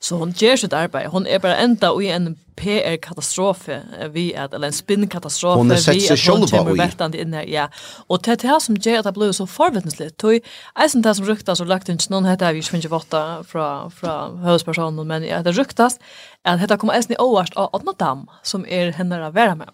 Så 0.02 0.16
hon 0.16 0.30
ger 0.30 0.56
sitt 0.56 0.72
arbete. 0.72 1.08
Hon 1.08 1.26
är 1.26 1.38
bara 1.38 1.56
ända 1.56 2.02
i 2.02 2.10
en 2.10 2.38
PR-katastrofe 2.56 3.82
vi 4.10 4.36
att 4.36 4.54
eller 4.54 4.66
en 4.66 4.72
spinn-katastrofe 4.72 5.58
hon 5.58 5.70
är 5.70 5.76
sett 5.76 6.10
att 6.10 6.38
hon 6.38 6.46
kommer 6.46 6.72
vettande 6.72 7.20
in 7.20 7.34
här. 7.34 7.44
Ja. 7.44 7.68
Och 8.06 8.22
det 8.22 8.42
här 8.42 8.60
som 8.60 8.76
ger 8.76 8.98
att 8.98 9.04
det 9.04 9.12
blir 9.12 9.32
så 9.32 9.46
förvittnesligt. 9.46 10.16
Tog 10.16 10.40
eisen 10.74 11.02
det 11.02 11.14
som 11.14 11.26
ryktas 11.26 11.60
och 11.60 11.66
lagt 11.66 11.88
inte 11.88 12.12
någon 12.12 12.24
heter, 12.24 12.52
vi 12.52 12.62
som 12.62 12.76
inte 12.76 12.88
våtta 12.88 13.44
från, 13.44 13.90
från 13.90 14.38
högspersonen 14.38 15.06
men 15.06 15.24
ja, 15.24 15.42
det 15.42 15.52
ryktas 15.52 15.98
att 16.42 16.68
det 16.68 16.76
kommer 16.76 16.94
eisen 16.94 17.12
i 17.12 17.16
åvast 17.18 17.54
av 17.54 17.70
Adnodam 17.72 18.26
som 18.42 18.66
är 18.66 18.92
henne 18.92 19.26
att 19.26 19.34
vara 19.34 19.54
med. 19.54 19.68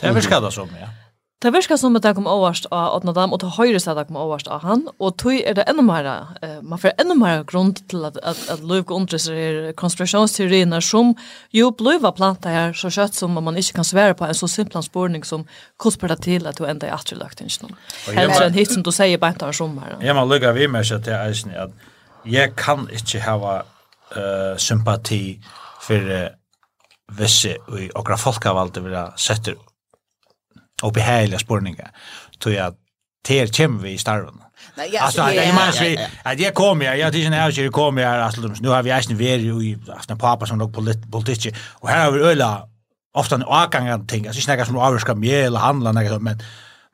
Det 0.00 0.06
är 0.06 0.12
väl 0.12 0.22
skadat 0.22 0.54
som, 0.54 0.68
ja. 0.80 1.05
Det 1.46 1.52
virker 1.54 1.76
som 1.78 1.94
at 1.94 2.02
det 2.02 2.10
kom 2.14 2.26
överst 2.26 2.66
av 2.74 2.94
Adna 2.96 3.12
Dam 3.12 3.32
och 3.32 3.38
det 3.38 3.46
höjde 3.46 3.80
sig 3.80 3.94
det 3.94 4.04
kom 4.04 4.16
överst 4.16 4.48
av 4.48 4.62
han. 4.62 4.88
Och 4.98 5.18
tog 5.18 5.32
är 5.32 5.54
det 5.54 5.62
ännu 5.62 5.82
mer, 5.82 6.26
man 6.62 6.78
får 6.78 6.92
ännu 6.98 7.14
mer 7.14 7.44
grunn 7.44 7.74
til 7.74 8.04
att, 8.04 8.16
att, 8.16 8.50
at 8.50 8.60
Löv 8.60 8.82
går 8.82 8.96
under 8.96 9.18
sig 9.18 9.72
konspirationsteorierna 9.72 10.80
som 10.80 11.14
ju 11.50 11.70
blöva 11.70 12.12
planta 12.12 12.48
her 12.48 12.72
så 12.72 12.90
kött 12.90 13.14
som 13.14 13.32
man 13.32 13.56
inte 13.56 13.72
kan 13.72 13.84
svära 13.84 14.14
på 14.14 14.24
en 14.24 14.34
så 14.34 14.48
simpel 14.48 14.82
spårning 14.82 15.24
som 15.24 15.46
kostar 15.76 16.16
till 16.16 16.46
att 16.46 16.56
du 16.56 16.66
ända 16.66 16.86
i 16.86 16.90
atrelagt 16.90 17.40
ikke 17.40 17.62
någon. 17.62 17.76
Hellre 18.16 18.46
enn 18.46 18.52
hit 18.52 18.72
som 18.72 18.82
du 18.82 18.92
säger 18.92 19.18
bara 19.18 19.30
inte 19.30 19.44
har 19.44 19.52
som. 19.52 19.80
Jag 20.00 20.16
må 20.16 20.24
lycka 20.24 20.52
vi 20.52 20.68
med 20.68 20.86
så 20.86 20.98
til 20.98 21.12
eisen 21.12 21.50
att 21.50 21.70
jag 22.24 22.56
kan 22.56 22.88
inte 22.90 23.20
ha 23.20 23.62
uh, 24.16 24.56
sympati 24.56 25.40
för 25.80 26.10
uh, 26.10 26.28
visse 27.12 27.48
i 27.78 27.90
okra 27.94 28.16
folkavalde 28.16 28.80
vilja 28.80 29.12
setter 29.16 29.54
och 30.82 30.92
behärliga 30.92 31.38
spårningar. 31.38 31.90
Så 32.42 32.50
jag 32.50 32.74
ter 33.26 33.46
kommer 33.46 33.82
vi 33.82 33.90
i 33.90 33.98
starven. 33.98 34.34
Nej, 34.74 34.90
jag 34.92 35.02
alltså 35.02 35.20
jag 35.20 35.54
menar 35.54 35.80
vi 35.80 35.98
att 36.22 36.40
jag 36.40 36.54
kommer 36.54 36.84
jag 36.84 36.98
jag 36.98 37.12
tycker 37.12 37.30
när 37.30 37.50
jag 37.50 37.72
kommer 37.72 38.04
här 38.04 38.18
alltså 38.18 38.40
nu 38.60 38.68
har 38.68 38.82
vi 38.82 38.90
egentligen 38.90 39.18
varit 39.18 39.64
ju 39.64 39.92
alltså 39.92 40.16
pappa 40.16 40.46
som 40.46 40.58
nog 40.58 40.74
politik 41.10 41.54
och 41.72 41.88
här 41.88 42.04
har 42.04 42.12
vi 42.12 42.20
öla 42.20 42.68
ofta 43.14 43.34
en 43.34 43.42
avgång 43.42 44.06
ting 44.06 44.26
alltså 44.26 44.42
snacka 44.42 44.64
som 44.64 44.76
avskar 44.78 45.14
mjöl 45.14 45.54
och 45.54 45.60
handla 45.60 45.92
något 45.92 46.22
men 46.22 46.42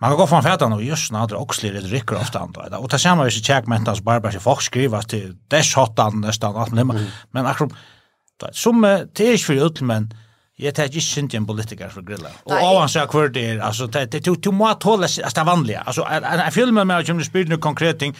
Man 0.03 0.11
kan 0.11 0.19
gå 0.19 0.27
från 0.27 0.43
fätan 0.43 0.73
och 0.73 0.83
just 0.83 1.13
när 1.13 1.27
det 1.27 1.37
också 1.37 1.67
är 1.67 1.73
det 1.73 1.81
rycker 1.81 2.17
ofta 2.17 2.39
andra. 2.39 2.79
Och 2.79 2.91
ta 2.91 2.99
samma 2.99 3.25
vis 3.25 3.45
check 3.45 3.67
mentals 3.67 4.01
barbars 4.01 4.37
folk 4.37 4.63
skrivas 4.63 5.07
till 5.07 5.37
det 5.49 5.63
shotan 5.63 6.21
nästan 6.21 6.57
att 6.57 6.73
men 6.73 7.07
men 7.31 7.47
akkurat 7.47 7.73
som 8.53 8.81
det 9.13 9.21
är 9.21 9.31
ju 9.31 9.39
för 9.39 9.55
men 9.81 10.15
Jeg 10.59 10.75
tar 10.75 10.85
ikke 10.85 11.01
synd 11.01 11.35
en 11.35 11.47
politiker 11.49 11.89
for 11.91 12.05
grilla. 12.05 12.29
Og 12.45 12.53
ovan 12.61 12.89
så 12.89 13.07
hver 13.09 13.31
det 13.33 13.45
er, 13.55 13.63
altså, 13.65 13.87
du 14.45 14.51
må 14.53 14.69
tåle 14.81 15.09
det 15.09 15.39
er 15.39 15.45
vanlige. 15.45 15.81
Altså, 15.87 16.05
jeg 16.11 16.53
føler 16.53 16.73
meg 16.73 16.87
med 16.87 16.97
at 16.97 17.07
du 17.07 17.25
spyrir 17.25 17.49
noen 17.49 17.61
konkret 17.61 17.99
ting. 17.99 18.17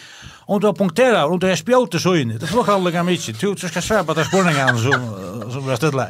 Om 0.47 0.59
du 0.61 0.67
har 0.67 0.73
punkterat, 0.73 1.29
om 1.29 1.39
du 1.39 1.45
har 1.47 1.55
spjått 1.55 1.99
så 2.01 2.15
inn, 2.19 2.33
det 2.41 2.49
får 2.49 2.65
kallet 2.67 2.93
gammel 2.93 3.13
ikke. 3.13 3.35
Du 3.37 3.67
skal 3.67 3.85
svære 3.85 4.03
på 4.09 4.15
det 4.17 4.25
spurningen 4.27 4.81
som 4.81 5.05
som 5.53 5.63
blir 5.63 5.77
stille. 5.77 6.07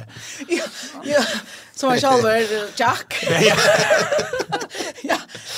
Ja, 0.50 0.66
ja. 1.06 1.24
Som 1.76 1.90
han 1.90 2.00
själv 2.00 2.26
är 2.26 2.70
Jack. 2.80 3.26
Ja. 3.50 3.56
ja. 5.04 5.18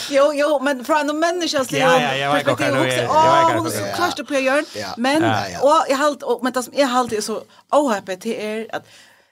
Jo, 0.10 0.34
jo, 0.34 0.60
men 0.62 0.86
från 0.86 1.10
en 1.10 1.20
människas 1.20 1.72
liv. 1.72 1.82
Ja, 1.82 2.02
ja, 2.02 2.16
jag 2.16 2.34
vet 2.34 2.48
inte. 2.48 2.64
Jag 2.64 2.74
vet 2.74 2.94
inte. 2.94 3.08
Åh, 3.10 3.58
hon 3.58 3.72
så 3.72 3.84
klart 3.96 4.28
på 4.28 4.34
gör. 4.34 4.64
Men 4.98 5.24
och 5.62 5.86
jag 5.90 5.98
halt 5.98 6.24
men 6.42 6.54
det 6.54 6.64
som 6.64 6.74
jag 6.78 6.88
halt 6.88 7.12
är 7.12 7.22
så 7.22 7.44
ohäppigt 7.72 8.22
det 8.22 8.44
er 8.44 8.68
att 8.74 8.84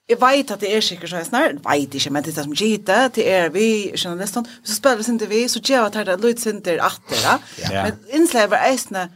Jeg 0.09 0.19
vet 0.19 0.51
at 0.51 0.59
det 0.59 0.69
er 0.75 0.81
sikkert 0.83 1.09
så 1.09 1.21
jeg 1.21 1.29
snar, 1.29 1.53
vet 1.63 1.93
ikke, 1.95 2.09
men 2.11 2.23
det 2.23 2.33
er 2.33 2.35
det 2.35 2.43
som 2.43 2.55
gitte, 2.59 2.97
det. 3.15 3.23
Er 3.23 3.49
vi, 3.53 3.67
journalisten, 3.95 4.47
så 4.63 4.75
spiller 4.75 4.99
vi 4.99 5.03
sinter 5.07 5.29
vi, 5.31 5.43
så 5.47 5.61
gjør 5.63 5.85
vi 5.85 5.99
at 6.01 6.07
det 6.07 6.13
er 6.15 6.25
lyd 6.25 6.41
sinter 6.43 6.81
atter, 6.83 7.45
men 7.71 8.01
innslag 8.11 8.49
var 8.51 8.65
eisne 8.67 9.07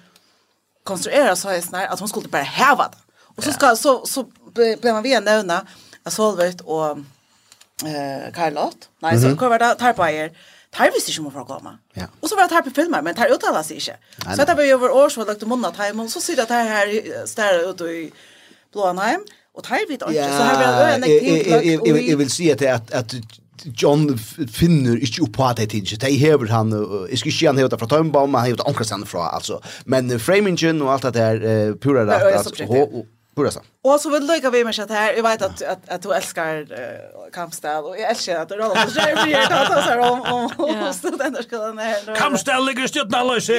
konstruera 0.87 1.35
så 1.35 1.49
här 1.49 1.61
snar, 1.61 1.87
at 1.91 1.99
hun 1.99 2.07
skulle 2.07 2.29
bare 2.29 2.43
häva 2.43 2.87
det. 2.87 2.97
Og 3.35 3.43
så, 3.43 3.51
skal, 3.51 3.77
så, 3.77 4.05
så 4.05 4.23
ble 4.55 4.93
man 4.93 5.03
via 5.03 5.19
nevna, 5.19 5.61
at 6.05 6.13
Solvøyt 6.13 6.63
og 6.65 7.03
eh, 7.83 8.29
Karlot, 8.33 8.87
nei, 9.03 9.17
så 9.19 9.33
hva 9.35 9.49
var 9.51 9.63
det, 9.65 9.73
Tarpeier, 9.81 10.31
Tar 10.77 10.91
visste 10.91 11.11
ikke 11.11 11.23
om 11.23 11.31
hun 11.31 11.47
var 11.47 11.77
Ja. 11.95 12.05
Og 12.21 12.29
så 12.29 12.35
var 12.35 12.47
det 12.47 12.57
her 12.57 12.61
på 12.61 12.73
filmer, 12.75 13.01
men 13.01 13.15
tar 13.15 13.31
uttaler 13.31 13.63
seg 13.63 13.77
ikke. 13.79 13.95
Så 14.19 14.35
dette 14.35 14.55
var 14.57 14.63
jo 14.63 14.75
over 14.75 14.89
år, 14.89 15.09
så 15.09 15.21
har 15.21 15.27
lagt 15.27 15.45
munnen 15.47 15.65
av 15.65 15.75
timen, 15.77 16.09
så 16.09 16.21
sier 16.21 16.35
det 16.35 16.49
her, 16.49 16.91
står 17.25 17.69
ut 17.69 17.81
i 17.87 18.11
Blåanheim, 18.75 19.23
Och 19.57 19.63
tar 19.63 19.87
vi 19.87 19.93
inte 19.93 20.05
så 20.05 20.11
här 20.11 20.57
vill 20.57 20.67
jag 20.77 20.93
en 20.93 21.95
Jeg 21.95 22.09
Jag 22.09 22.17
vill 22.17 22.29
se 22.29 22.51
at, 22.51 22.61
at 22.61 22.93
att 22.93 23.15
John 23.81 24.17
finner 24.53 24.95
ikke 25.01 25.23
opp 25.25 25.33
på 25.33 25.43
at 25.43 25.57
det 25.57 25.69
tinge. 25.73 25.97
Det 25.97 26.11
hever 26.19 26.51
han, 26.53 26.71
jeg 27.09 27.17
skal 27.17 27.31
ikke 27.31 27.37
si 27.39 27.47
han 27.49 27.57
hever 27.57 27.71
det 27.73 27.79
fra 27.81 27.89
Tøymbaum, 27.89 28.29
men 28.29 28.39
han 28.39 28.51
hever 28.51 28.61
det 28.61 28.67
omkring 28.69 28.85
stedet 28.85 29.09
fra, 29.09 29.29
altså. 29.33 29.57
Men 29.85 30.19
framingen 30.19 30.81
og 30.81 30.93
alt 30.93 31.07
det 31.07 31.13
der, 31.17 31.41
uh, 31.41 31.75
pura 31.81 32.05
rett, 32.05 32.53
Pura 33.37 33.51
så. 33.51 33.61
Och 33.83 34.01
så 34.01 34.09
vill 34.09 34.27
lycka 34.27 34.49
vi 34.49 34.63
med 34.63 34.75
chat 34.75 34.89
här. 34.89 35.13
Jag 35.13 35.23
vet 35.23 35.41
att 35.41 35.61
att 35.61 35.89
att 35.89 36.01
du 36.01 36.13
älskar 36.13 36.57
uh, 36.59 36.67
Kampstad 37.33 37.79
och 37.79 37.97
jag 37.99 38.09
älskar 38.09 38.39
att 38.39 38.49
du 38.49 38.55
rollar 38.55 38.85
på 38.85 38.91
Jerry 38.99 39.15
för 39.15 39.27
jag 39.27 39.49
tar 39.49 39.65
så 39.65 39.89
här 39.89 39.97
om 39.97 40.51
om 40.57 40.93
studenter 40.93 41.43
ska 41.43 41.57
den 41.57 41.77
här. 41.77 42.15
Kampstad 42.15 42.59
ligger 42.59 42.87
stött 42.87 43.09
när 43.11 43.25
lös. 43.25 43.49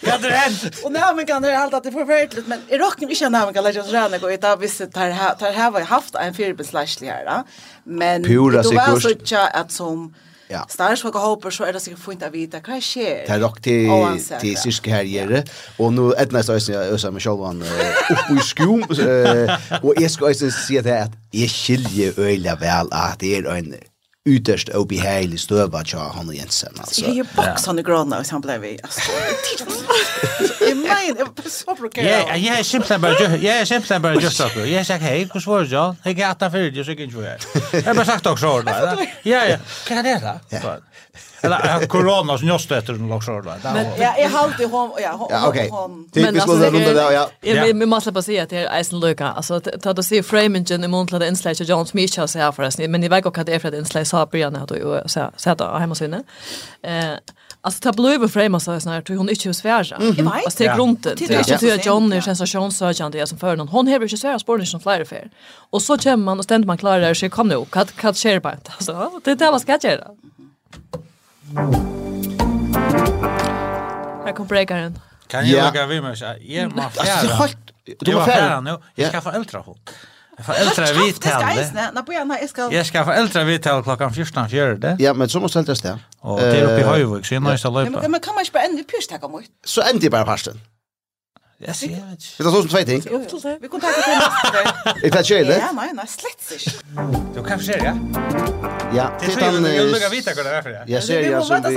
Ja 0.00 0.18
det 0.22 0.30
hänt. 0.30 0.84
Och 0.84 0.92
när 0.92 1.14
man 1.14 1.26
kan 1.26 1.42
det 1.42 1.58
allt 1.58 1.74
att 1.74 1.84
det 1.84 1.92
förfärligt 1.92 2.46
men 2.46 2.60
i 2.68 2.78
rocken 2.78 3.08
vi 3.08 3.14
känner 3.14 3.44
man 3.44 3.54
kan 3.54 3.64
lägga 3.64 3.80
oss 3.82 3.92
rena 3.92 4.16
och 4.16 4.28
utan 4.28 4.60
visst 4.60 4.92
tar 4.92 5.08
här 5.08 5.34
tar 5.34 5.52
här 5.52 5.70
har 5.70 5.80
jag 5.80 5.86
haft 5.86 6.14
en 6.14 6.34
fyrbeslashley 6.34 7.10
här. 7.10 7.24
då. 7.24 7.44
Men 7.84 8.24
Pura, 8.24 8.62
du 8.62 8.74
var 8.74 9.00
så 9.00 9.38
att 9.52 9.72
som 9.72 10.14
Ja. 10.48 10.66
Snarare 10.68 10.96
folk 10.96 11.14
hoppar 11.14 11.50
så 11.50 11.64
är 11.64 11.72
det 11.72 11.80
säkert 11.80 11.98
fint 11.98 12.22
att 12.22 12.32
vita 12.32 12.60
vad 12.66 12.82
sker. 12.82 13.26
Det 13.26 13.32
är 13.32 13.40
dock 13.40 13.62
til, 13.62 13.90
till 14.40 14.56
syske 14.56 14.90
her 14.90 15.04
här 15.04 15.44
Og 15.78 15.92
nå 15.92 16.08
nu 16.08 16.14
ett 16.18 16.32
nästa 16.32 16.52
jeg 16.52 16.92
øser 16.92 17.10
meg 17.10 17.22
selv 17.22 17.36
självan 17.36 17.62
oppe 18.10 18.34
i 18.34 18.42
skum 18.42 18.82
Uh, 18.86 19.50
og 19.82 19.94
jeg 20.00 20.10
skal 20.10 20.26
også 20.26 20.50
si 20.50 20.76
at 20.76 20.84
det 20.84 20.92
er 20.92 21.04
at 21.04 21.12
jeg 21.32 21.50
skiljer 21.50 22.12
öliga 22.18 22.54
vel 22.60 22.88
at 22.92 23.20
det 23.20 23.36
er 23.36 23.50
en 23.50 23.74
ytterst 24.26 24.70
obehagelig 24.74 25.40
stöva 25.40 25.82
til 25.82 25.98
han 25.98 26.28
og 26.28 26.34
Jensen 26.34 26.68
alltså. 26.78 27.04
Jag 27.04 27.26
boxar 27.36 27.66
han 27.66 27.78
i 27.78 27.82
gröna 27.82 28.18
och 28.18 28.26
han 28.30 28.40
blev 28.40 28.60
vi. 28.60 28.78
alltså 28.82 29.00
nej, 30.88 31.14
jag 31.18 31.28
är 31.38 31.50
så 31.50 31.74
Ja, 31.94 32.02
Ja, 32.28 32.36
jag 32.36 32.90
är 32.90 32.98
bara 32.98 33.12
jag 33.40 33.56
är 33.96 33.98
bara 33.98 34.14
just 34.14 34.36
så. 34.36 34.48
Jag 34.56 34.86
säger 34.86 35.00
hej, 35.00 35.28
hur 35.34 35.40
svår 35.40 35.66
jag? 35.72 35.96
Jag 36.02 36.20
är 36.20 36.30
åtta 36.30 36.50
för 36.50 36.58
dig 36.58 36.84
så 36.84 36.90
gick 36.90 37.12
ju 37.12 37.22
Jag 37.22 37.38
Jag 37.86 37.96
bara 37.96 38.04
sagt 38.04 38.26
också 38.26 38.48
ord 38.48 38.64
där. 38.64 39.08
Ja, 39.22 39.44
ja. 39.46 39.56
Kan 39.86 40.04
det 40.04 40.38
där? 40.50 40.80
Eller 41.40 41.86
corona 41.86 42.38
som 42.38 42.48
jag 42.48 42.60
stöter 42.60 42.92
den 42.92 43.12
också 43.12 43.40
där. 43.40 43.56
Men 43.62 43.86
jag 44.00 44.18
är 44.18 44.28
hon, 44.28 44.90
ja, 44.98 45.12
hon 45.12 45.28
ja, 45.30 45.38
hon 45.38 45.48
okej. 45.48 45.70
Typiskt 46.14 46.42
skulle 46.42 46.70
runda 46.70 46.92
där 46.92 47.10
ja. 47.10 47.28
Vi 47.64 47.86
måste 47.86 48.12
bara 48.12 48.22
säga 48.22 48.42
att 48.42 48.50
det 48.50 48.56
är 48.56 48.76
Eisen 48.78 49.00
Luka. 49.00 49.26
Alltså 49.26 49.60
ta 49.60 49.92
då 49.92 50.02
se 50.02 50.22
Framingen 50.22 50.84
i 50.84 50.88
Montland 50.88 51.24
Inslash 51.24 51.62
Jones 51.62 51.94
Mitchell 51.94 52.28
så 52.28 52.38
här 52.38 52.52
förresten, 52.52 52.90
men 52.90 53.00
ni 53.00 53.08
vet 53.08 53.26
också 53.26 53.40
att 53.40 53.46
det 53.46 53.54
är 53.54 53.58
för 53.58 53.68
att 53.68 53.74
Inslash 53.74 54.14
har 54.14 54.26
börjat 54.26 54.68
du 54.68 55.02
så 55.06 55.30
så 55.36 55.54
där 55.54 55.78
hemma 55.78 55.94
sinne. 55.94 56.22
Eh 56.82 57.14
Alltså 57.66 57.92
ta 57.92 58.12
över 58.12 58.28
frame 58.28 58.60
så 58.60 58.72
här 58.72 59.00
tror 59.00 59.16
hon 59.16 59.28
inte 59.28 59.48
hur 59.48 59.52
svärja. 59.52 59.96
Jag 60.00 60.12
vet. 60.12 60.26
Alltså 60.26 60.62
det 60.62 60.76
grunden. 60.76 61.16
Det 61.18 61.30
är 61.30 61.64
ju 61.64 61.72
att 61.72 61.86
John 61.86 62.12
är 62.12 62.20
sensationssökande 62.20 63.26
som 63.26 63.38
för 63.38 63.56
någon. 63.56 63.68
Hon 63.68 63.88
har 63.88 64.00
ju 64.00 64.08
svära 64.08 64.38
spår 64.38 64.64
som 64.64 64.80
flyer 64.80 65.04
för. 65.04 65.30
Och 65.70 65.82
så 65.82 65.98
kommer 65.98 66.16
man 66.16 66.38
och 66.38 66.44
ständer 66.44 66.66
man 66.66 66.78
klarar 66.78 67.00
det 67.00 67.14
så 67.14 67.30
kom 67.30 67.48
nu. 67.48 67.64
Kat 67.70 67.96
kat 67.96 68.16
share 68.16 68.40
på. 68.40 68.48
Alltså 68.48 69.20
det 69.24 69.34
där 69.34 69.52
vad 69.52 69.60
ska 69.60 69.72
jag 69.72 69.84
göra? 69.84 70.06
Här 74.24 74.32
kommer 74.32 74.48
breakaren. 74.48 74.98
Kan 75.26 75.48
jag 75.48 75.64
lägga 75.64 75.86
vi 75.86 76.00
mig 76.00 76.16
så? 76.16 76.24
Ja, 76.24 76.68
men. 76.68 76.80
Alltså 76.80 77.02
helt. 77.26 77.56
Du 77.98 78.12
var 78.12 78.24
färdig 78.24 78.64
nu. 78.64 78.78
Jag 78.94 79.08
ska 79.08 79.20
få 79.20 79.30
äldre 79.30 79.62
hon. 79.64 79.78
Föräldrar 80.44 81.04
vi 81.06 81.12
tävlar. 81.12 81.92
Na 81.92 82.02
på 82.02 82.12
gärna 82.12 82.40
jag 82.40 82.50
ska 82.50 82.72
Jag 82.72 82.86
ska 82.86 83.04
föräldrar 83.04 83.44
vi 83.44 83.58
tävlar 83.58 83.82
klockan 83.82 84.12
14 84.12 84.48
det. 84.76 84.96
Ja, 84.98 85.14
men 85.14 85.28
så 85.28 85.40
måste 85.40 85.58
helt 85.58 85.82
det. 85.82 85.98
Och 86.20 86.40
det 86.40 86.58
är 86.60 86.64
uppe 86.64 86.80
i 86.80 86.82
Höjvik 86.82 87.26
så 87.26 87.34
jag 87.34 87.42
måste 87.42 87.68
löpa. 87.68 88.08
Men 88.08 88.20
kan 88.20 88.34
man 88.34 88.40
inte 88.40 88.52
bara 88.52 88.62
ändå 88.62 88.82
pyrsta 88.82 89.18
komma 89.18 89.40
ut. 89.40 89.50
Så 89.64 89.82
ändå 89.82 90.10
bara 90.10 90.24
pasten. 90.24 90.60
Jeg 91.56 91.72
ser 91.72 91.88
ikke. 91.88 92.30
Vi 92.36 92.44
tar 92.44 92.52
sånn 92.52 92.64
som 92.66 92.68
tvei 92.68 92.82
ting. 92.84 93.00
Jo, 93.08 93.18
vi 93.62 93.68
kan 93.72 93.80
ta 93.80 93.88
det 93.88 94.00
til 94.04 94.12
neste. 94.20 94.92
Er 95.06 95.14
det 95.14 95.22
kjøylig? 95.24 95.54
Ja, 95.56 95.70
nei, 95.72 95.86
nei, 95.96 96.04
slett 96.12 96.50
ikke. 96.52 96.72
Du, 97.32 97.38
hva 97.40 97.56
skjer, 97.64 97.80
ja? 97.86 97.94
Ja, 98.92 99.06
det 99.16 99.30
er 99.30 99.54
sånn... 99.54 99.68
Jeg 99.70 99.86
lukker 99.88 100.12
vite 100.12 100.34
hva 100.36 100.44
det 100.44 100.52
er 100.52 100.66
for 100.66 100.74
det. 100.74 100.82
Jeg 100.92 101.06
ser 101.06 101.24
ja 101.24 101.40
som 101.48 101.64
vi... 101.64 101.72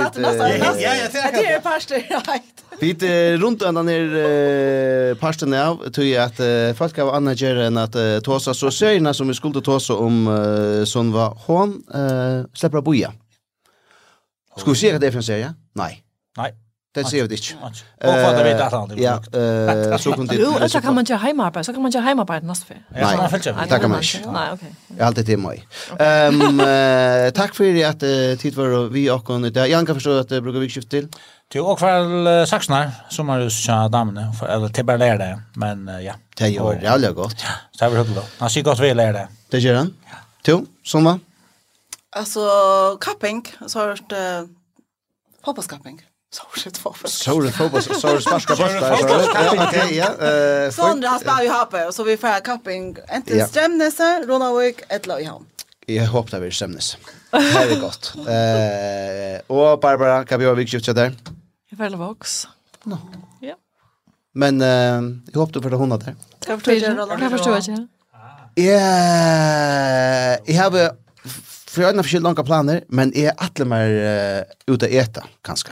Ja, 0.84 0.92
ja, 1.00 1.08
det 1.08 1.46
er 1.48 1.64
parster, 1.64 2.04
right. 2.28 2.64
Vi 2.82 2.92
er 3.08 3.40
rundt 3.40 3.64
enda 3.64 3.80
ned 3.88 4.12
parstene 5.22 5.64
av, 5.70 5.80
tror 5.88 6.06
jeg 6.10 6.20
at 6.28 6.76
folk 6.76 7.00
av 7.00 7.14
Anna 7.16 7.32
gjør 7.32 7.64
enn 7.70 7.80
at 7.80 7.96
tåsa, 8.26 8.52
så 8.56 8.68
seriene 8.74 9.16
som 9.16 9.32
vi 9.32 9.36
skulle 9.40 9.64
tåsa 9.64 9.96
om 9.96 10.26
som 10.88 11.08
var 11.16 11.40
hån, 11.48 11.78
slipper 12.52 12.84
å 12.84 12.88
boja. 12.92 13.14
Skal 14.60 14.74
vi 14.74 14.80
se 14.84 14.92
hva 14.92 15.00
det 15.00 15.08
er 15.08 15.16
for 15.16 15.24
en 15.24 15.32
serie? 15.32 15.54
Nei. 15.80 15.94
Nei. 16.36 16.52
Det 16.94 17.04
ser 17.06 17.26
vi 17.30 17.36
ikke. 17.38 17.54
Og 17.62 17.74
for 18.02 18.34
det 18.34 18.44
vet 18.48 18.60
alle 18.64 18.78
andre. 18.82 18.96
Ja, 18.98 19.12
så 20.02 20.10
kunne 20.10 20.26
det... 20.26 20.40
Jo, 20.42 20.48
så 20.66 20.80
kan 20.82 20.94
man 20.96 21.06
ikke 21.06 21.20
heimarbeid, 21.22 21.64
så 21.68 21.72
kan 21.72 21.84
man 21.84 21.92
ikke 21.92 22.02
heimarbeid 22.02 22.48
neste 22.48 22.66
fyr. 22.66 22.80
Nei, 22.90 23.12
det 23.70 23.78
kan 23.84 23.92
man 23.92 24.02
ikke. 24.02 24.22
Nei, 24.34 24.46
ok. 24.56 24.64
Jeg 24.96 25.04
alltid 25.06 25.28
til 25.28 25.38
meg. 25.38 25.62
Takk 27.36 27.54
for 27.54 27.78
at 27.92 28.02
tid 28.42 28.58
var 28.58 28.74
vi 28.90 29.04
og 29.14 29.30
i 29.46 29.52
dag. 29.54 29.70
Jan 29.70 29.86
kan 29.86 30.00
forstå 30.00 30.16
at 30.24 30.34
det 30.34 30.42
bruker 30.42 30.66
vi 30.66 30.72
skift 30.74 30.90
til. 30.90 31.06
Jo, 31.54 31.68
og 31.70 31.78
for 31.78 32.44
saksene, 32.50 32.82
som 33.10 33.30
har 33.30 33.46
lyst 33.46 33.62
til 33.66 33.94
damene, 33.94 34.28
eller 34.50 34.74
til 34.74 34.84
bare 34.90 34.98
lære 34.98 35.18
det, 35.22 35.30
men 35.62 35.86
ja. 36.02 36.18
Det 36.38 36.52
gjør 36.56 36.82
jævlig 36.82 37.14
godt. 37.14 37.42
Ja, 37.46 37.54
så 37.76 37.86
er 37.86 37.94
vi 37.94 38.02
høyde 38.02 38.18
da. 38.18 38.26
Han 38.42 38.50
sier 38.50 38.66
godt 38.66 38.82
vi 38.82 38.92
lære 38.98 39.14
det. 39.14 39.26
Det 39.52 39.62
gjør 39.62 39.82
han. 39.84 39.94
Jo, 40.46 40.60
som 40.82 41.06
va? 41.06 41.18
Altså, 42.18 42.42
kapping, 43.02 43.46
så 43.66 43.78
har 43.78 43.92
jeg 43.94 43.98
hørt 44.00 44.48
pappaskapping. 45.46 46.02
Sorset 46.32 46.78
fotboll. 46.78 47.10
Sorset 47.10 47.54
fotboll. 47.54 47.82
Sorset 47.82 48.22
sparska 48.22 48.56
bollar. 48.56 48.98
Ja, 49.34 49.68
okej, 49.68 49.96
ja. 49.96 50.04
Eh, 50.04 50.70
så 50.70 50.82
andra 50.82 51.18
spelar 51.18 51.42
ju 51.42 51.48
hape 51.48 51.86
och 51.86 51.94
så 51.94 52.04
vi 52.04 52.16
får 52.16 52.44
kapping. 52.44 52.96
Inte 53.14 53.46
Strömnese, 53.46 54.22
Ronavik, 54.26 54.80
Etla 54.88 55.20
i 55.20 55.24
hamn. 55.24 55.46
Jag 55.86 56.06
hoppas 56.06 56.30
det 56.30 56.40
blir 56.40 56.50
Strömnese. 56.50 56.96
Det 57.30 57.36
är 57.38 57.80
gott. 57.80 58.14
Eh, 58.16 59.56
och 59.56 59.80
Barbara 59.80 60.24
kan 60.24 60.40
vi 60.40 60.46
Kabiovic 60.46 60.70
skiftar 60.70 60.94
där. 60.94 61.16
Jag 61.70 61.78
vill 61.78 61.96
box. 61.96 62.48
No. 62.82 62.98
Ja. 63.40 63.54
Men 64.34 64.60
eh, 64.60 64.68
jag 65.32 65.40
hoppas 65.40 65.62
för 65.62 65.70
det 65.70 65.76
hon 65.76 65.88
där. 65.88 66.16
Jag 66.46 66.62
förstår 66.62 66.74
inte. 66.74 67.16
Jag 67.20 67.30
förstår 67.30 67.56
inte. 67.56 67.86
Ja, 68.54 68.72
jag 70.44 70.62
har 70.62 70.96
för 71.70 71.82
jag 71.82 71.88
har 71.88 71.94
inte 71.94 72.18
långa 72.18 72.44
planer, 72.44 72.84
men 72.88 73.16
är 73.16 73.32
alla 73.36 73.64
mer 73.64 73.88
uh, 73.88 74.74
ute 74.74 74.86
att 74.86 74.92
äta 74.92 75.26
kanske. 75.42 75.70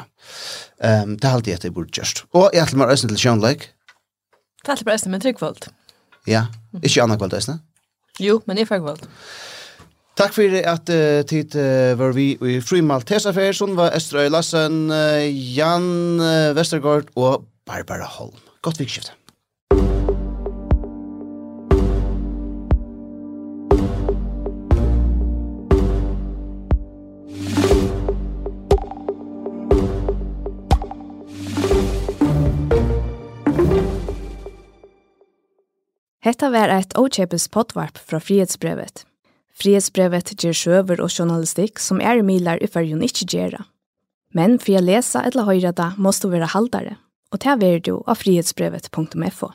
Um, 0.78 1.16
det 1.16 1.28
är 1.28 1.32
alltid 1.32 1.54
att 1.54 1.64
jag 1.64 1.72
borde 1.72 1.90
just. 1.92 2.24
Och 2.30 2.50
jag 2.52 2.54
är 2.54 2.62
har 2.62 2.76
mer 2.76 2.86
ösen 2.86 3.08
till 3.08 3.18
Sean 3.18 3.40
Lake. 3.40 3.64
Det 4.64 4.68
är 4.68 4.72
alltid 4.72 5.10
med 5.10 5.22
tryggvåld. 5.22 5.66
Ja, 6.24 6.46
inte 6.82 7.02
andra 7.02 7.16
kvalt 7.16 7.32
ösen. 7.32 7.58
Jo, 8.18 8.42
men 8.44 8.56
det 8.56 8.62
är 8.62 8.66
förkvolt. 8.66 9.08
Takk 10.18 10.34
for 10.34 10.54
at 10.66 10.90
uh, 10.90 11.22
tid 11.22 11.56
uh, 11.56 11.94
var 11.94 12.12
vi 12.12 12.38
i 12.42 12.60
Fri 12.60 12.82
Maltesafer, 12.82 13.52
som 13.52 13.76
var 13.78 13.94
Østrøy 13.94 14.26
Lassen, 14.28 14.90
uh, 14.90 15.22
Jan 15.30 16.18
uh, 16.18 16.56
Vestergaard 16.58 17.06
og 17.14 17.46
Barbara 17.66 18.06
Holm. 18.18 18.34
Godt 18.62 18.80
vikskifte. 18.80 19.14
Hetta 36.28 36.50
var 36.52 36.68
eit 36.68 36.90
ochepes 37.00 37.46
potvarp 37.48 37.96
fra 37.96 38.18
frihetsbrevet. 38.20 39.06
Frihetsbrevet 39.56 40.34
ger 40.36 40.52
sjøver 40.52 41.00
og 41.00 41.08
journalistikk 41.08 41.80
som 41.80 42.02
er 42.04 42.20
milar 42.20 42.60
i 42.60 42.68
fyrjun 42.68 43.00
ikkje 43.06 43.28
gjerra. 43.32 43.62
Men 44.36 44.58
for 44.60 44.76
å 44.76 44.82
lese 44.84 45.22
eller 45.24 45.48
høyre 45.48 45.72
det, 45.72 45.86
måste 45.96 46.28
du 46.28 46.34
være 46.34 46.50
haldare, 46.52 46.98
og 47.32 47.40
ta 47.40 47.56
er 47.56 47.80
du 47.80 47.94
av 48.04 48.20
frihetsbrevet.fo. 48.20 49.48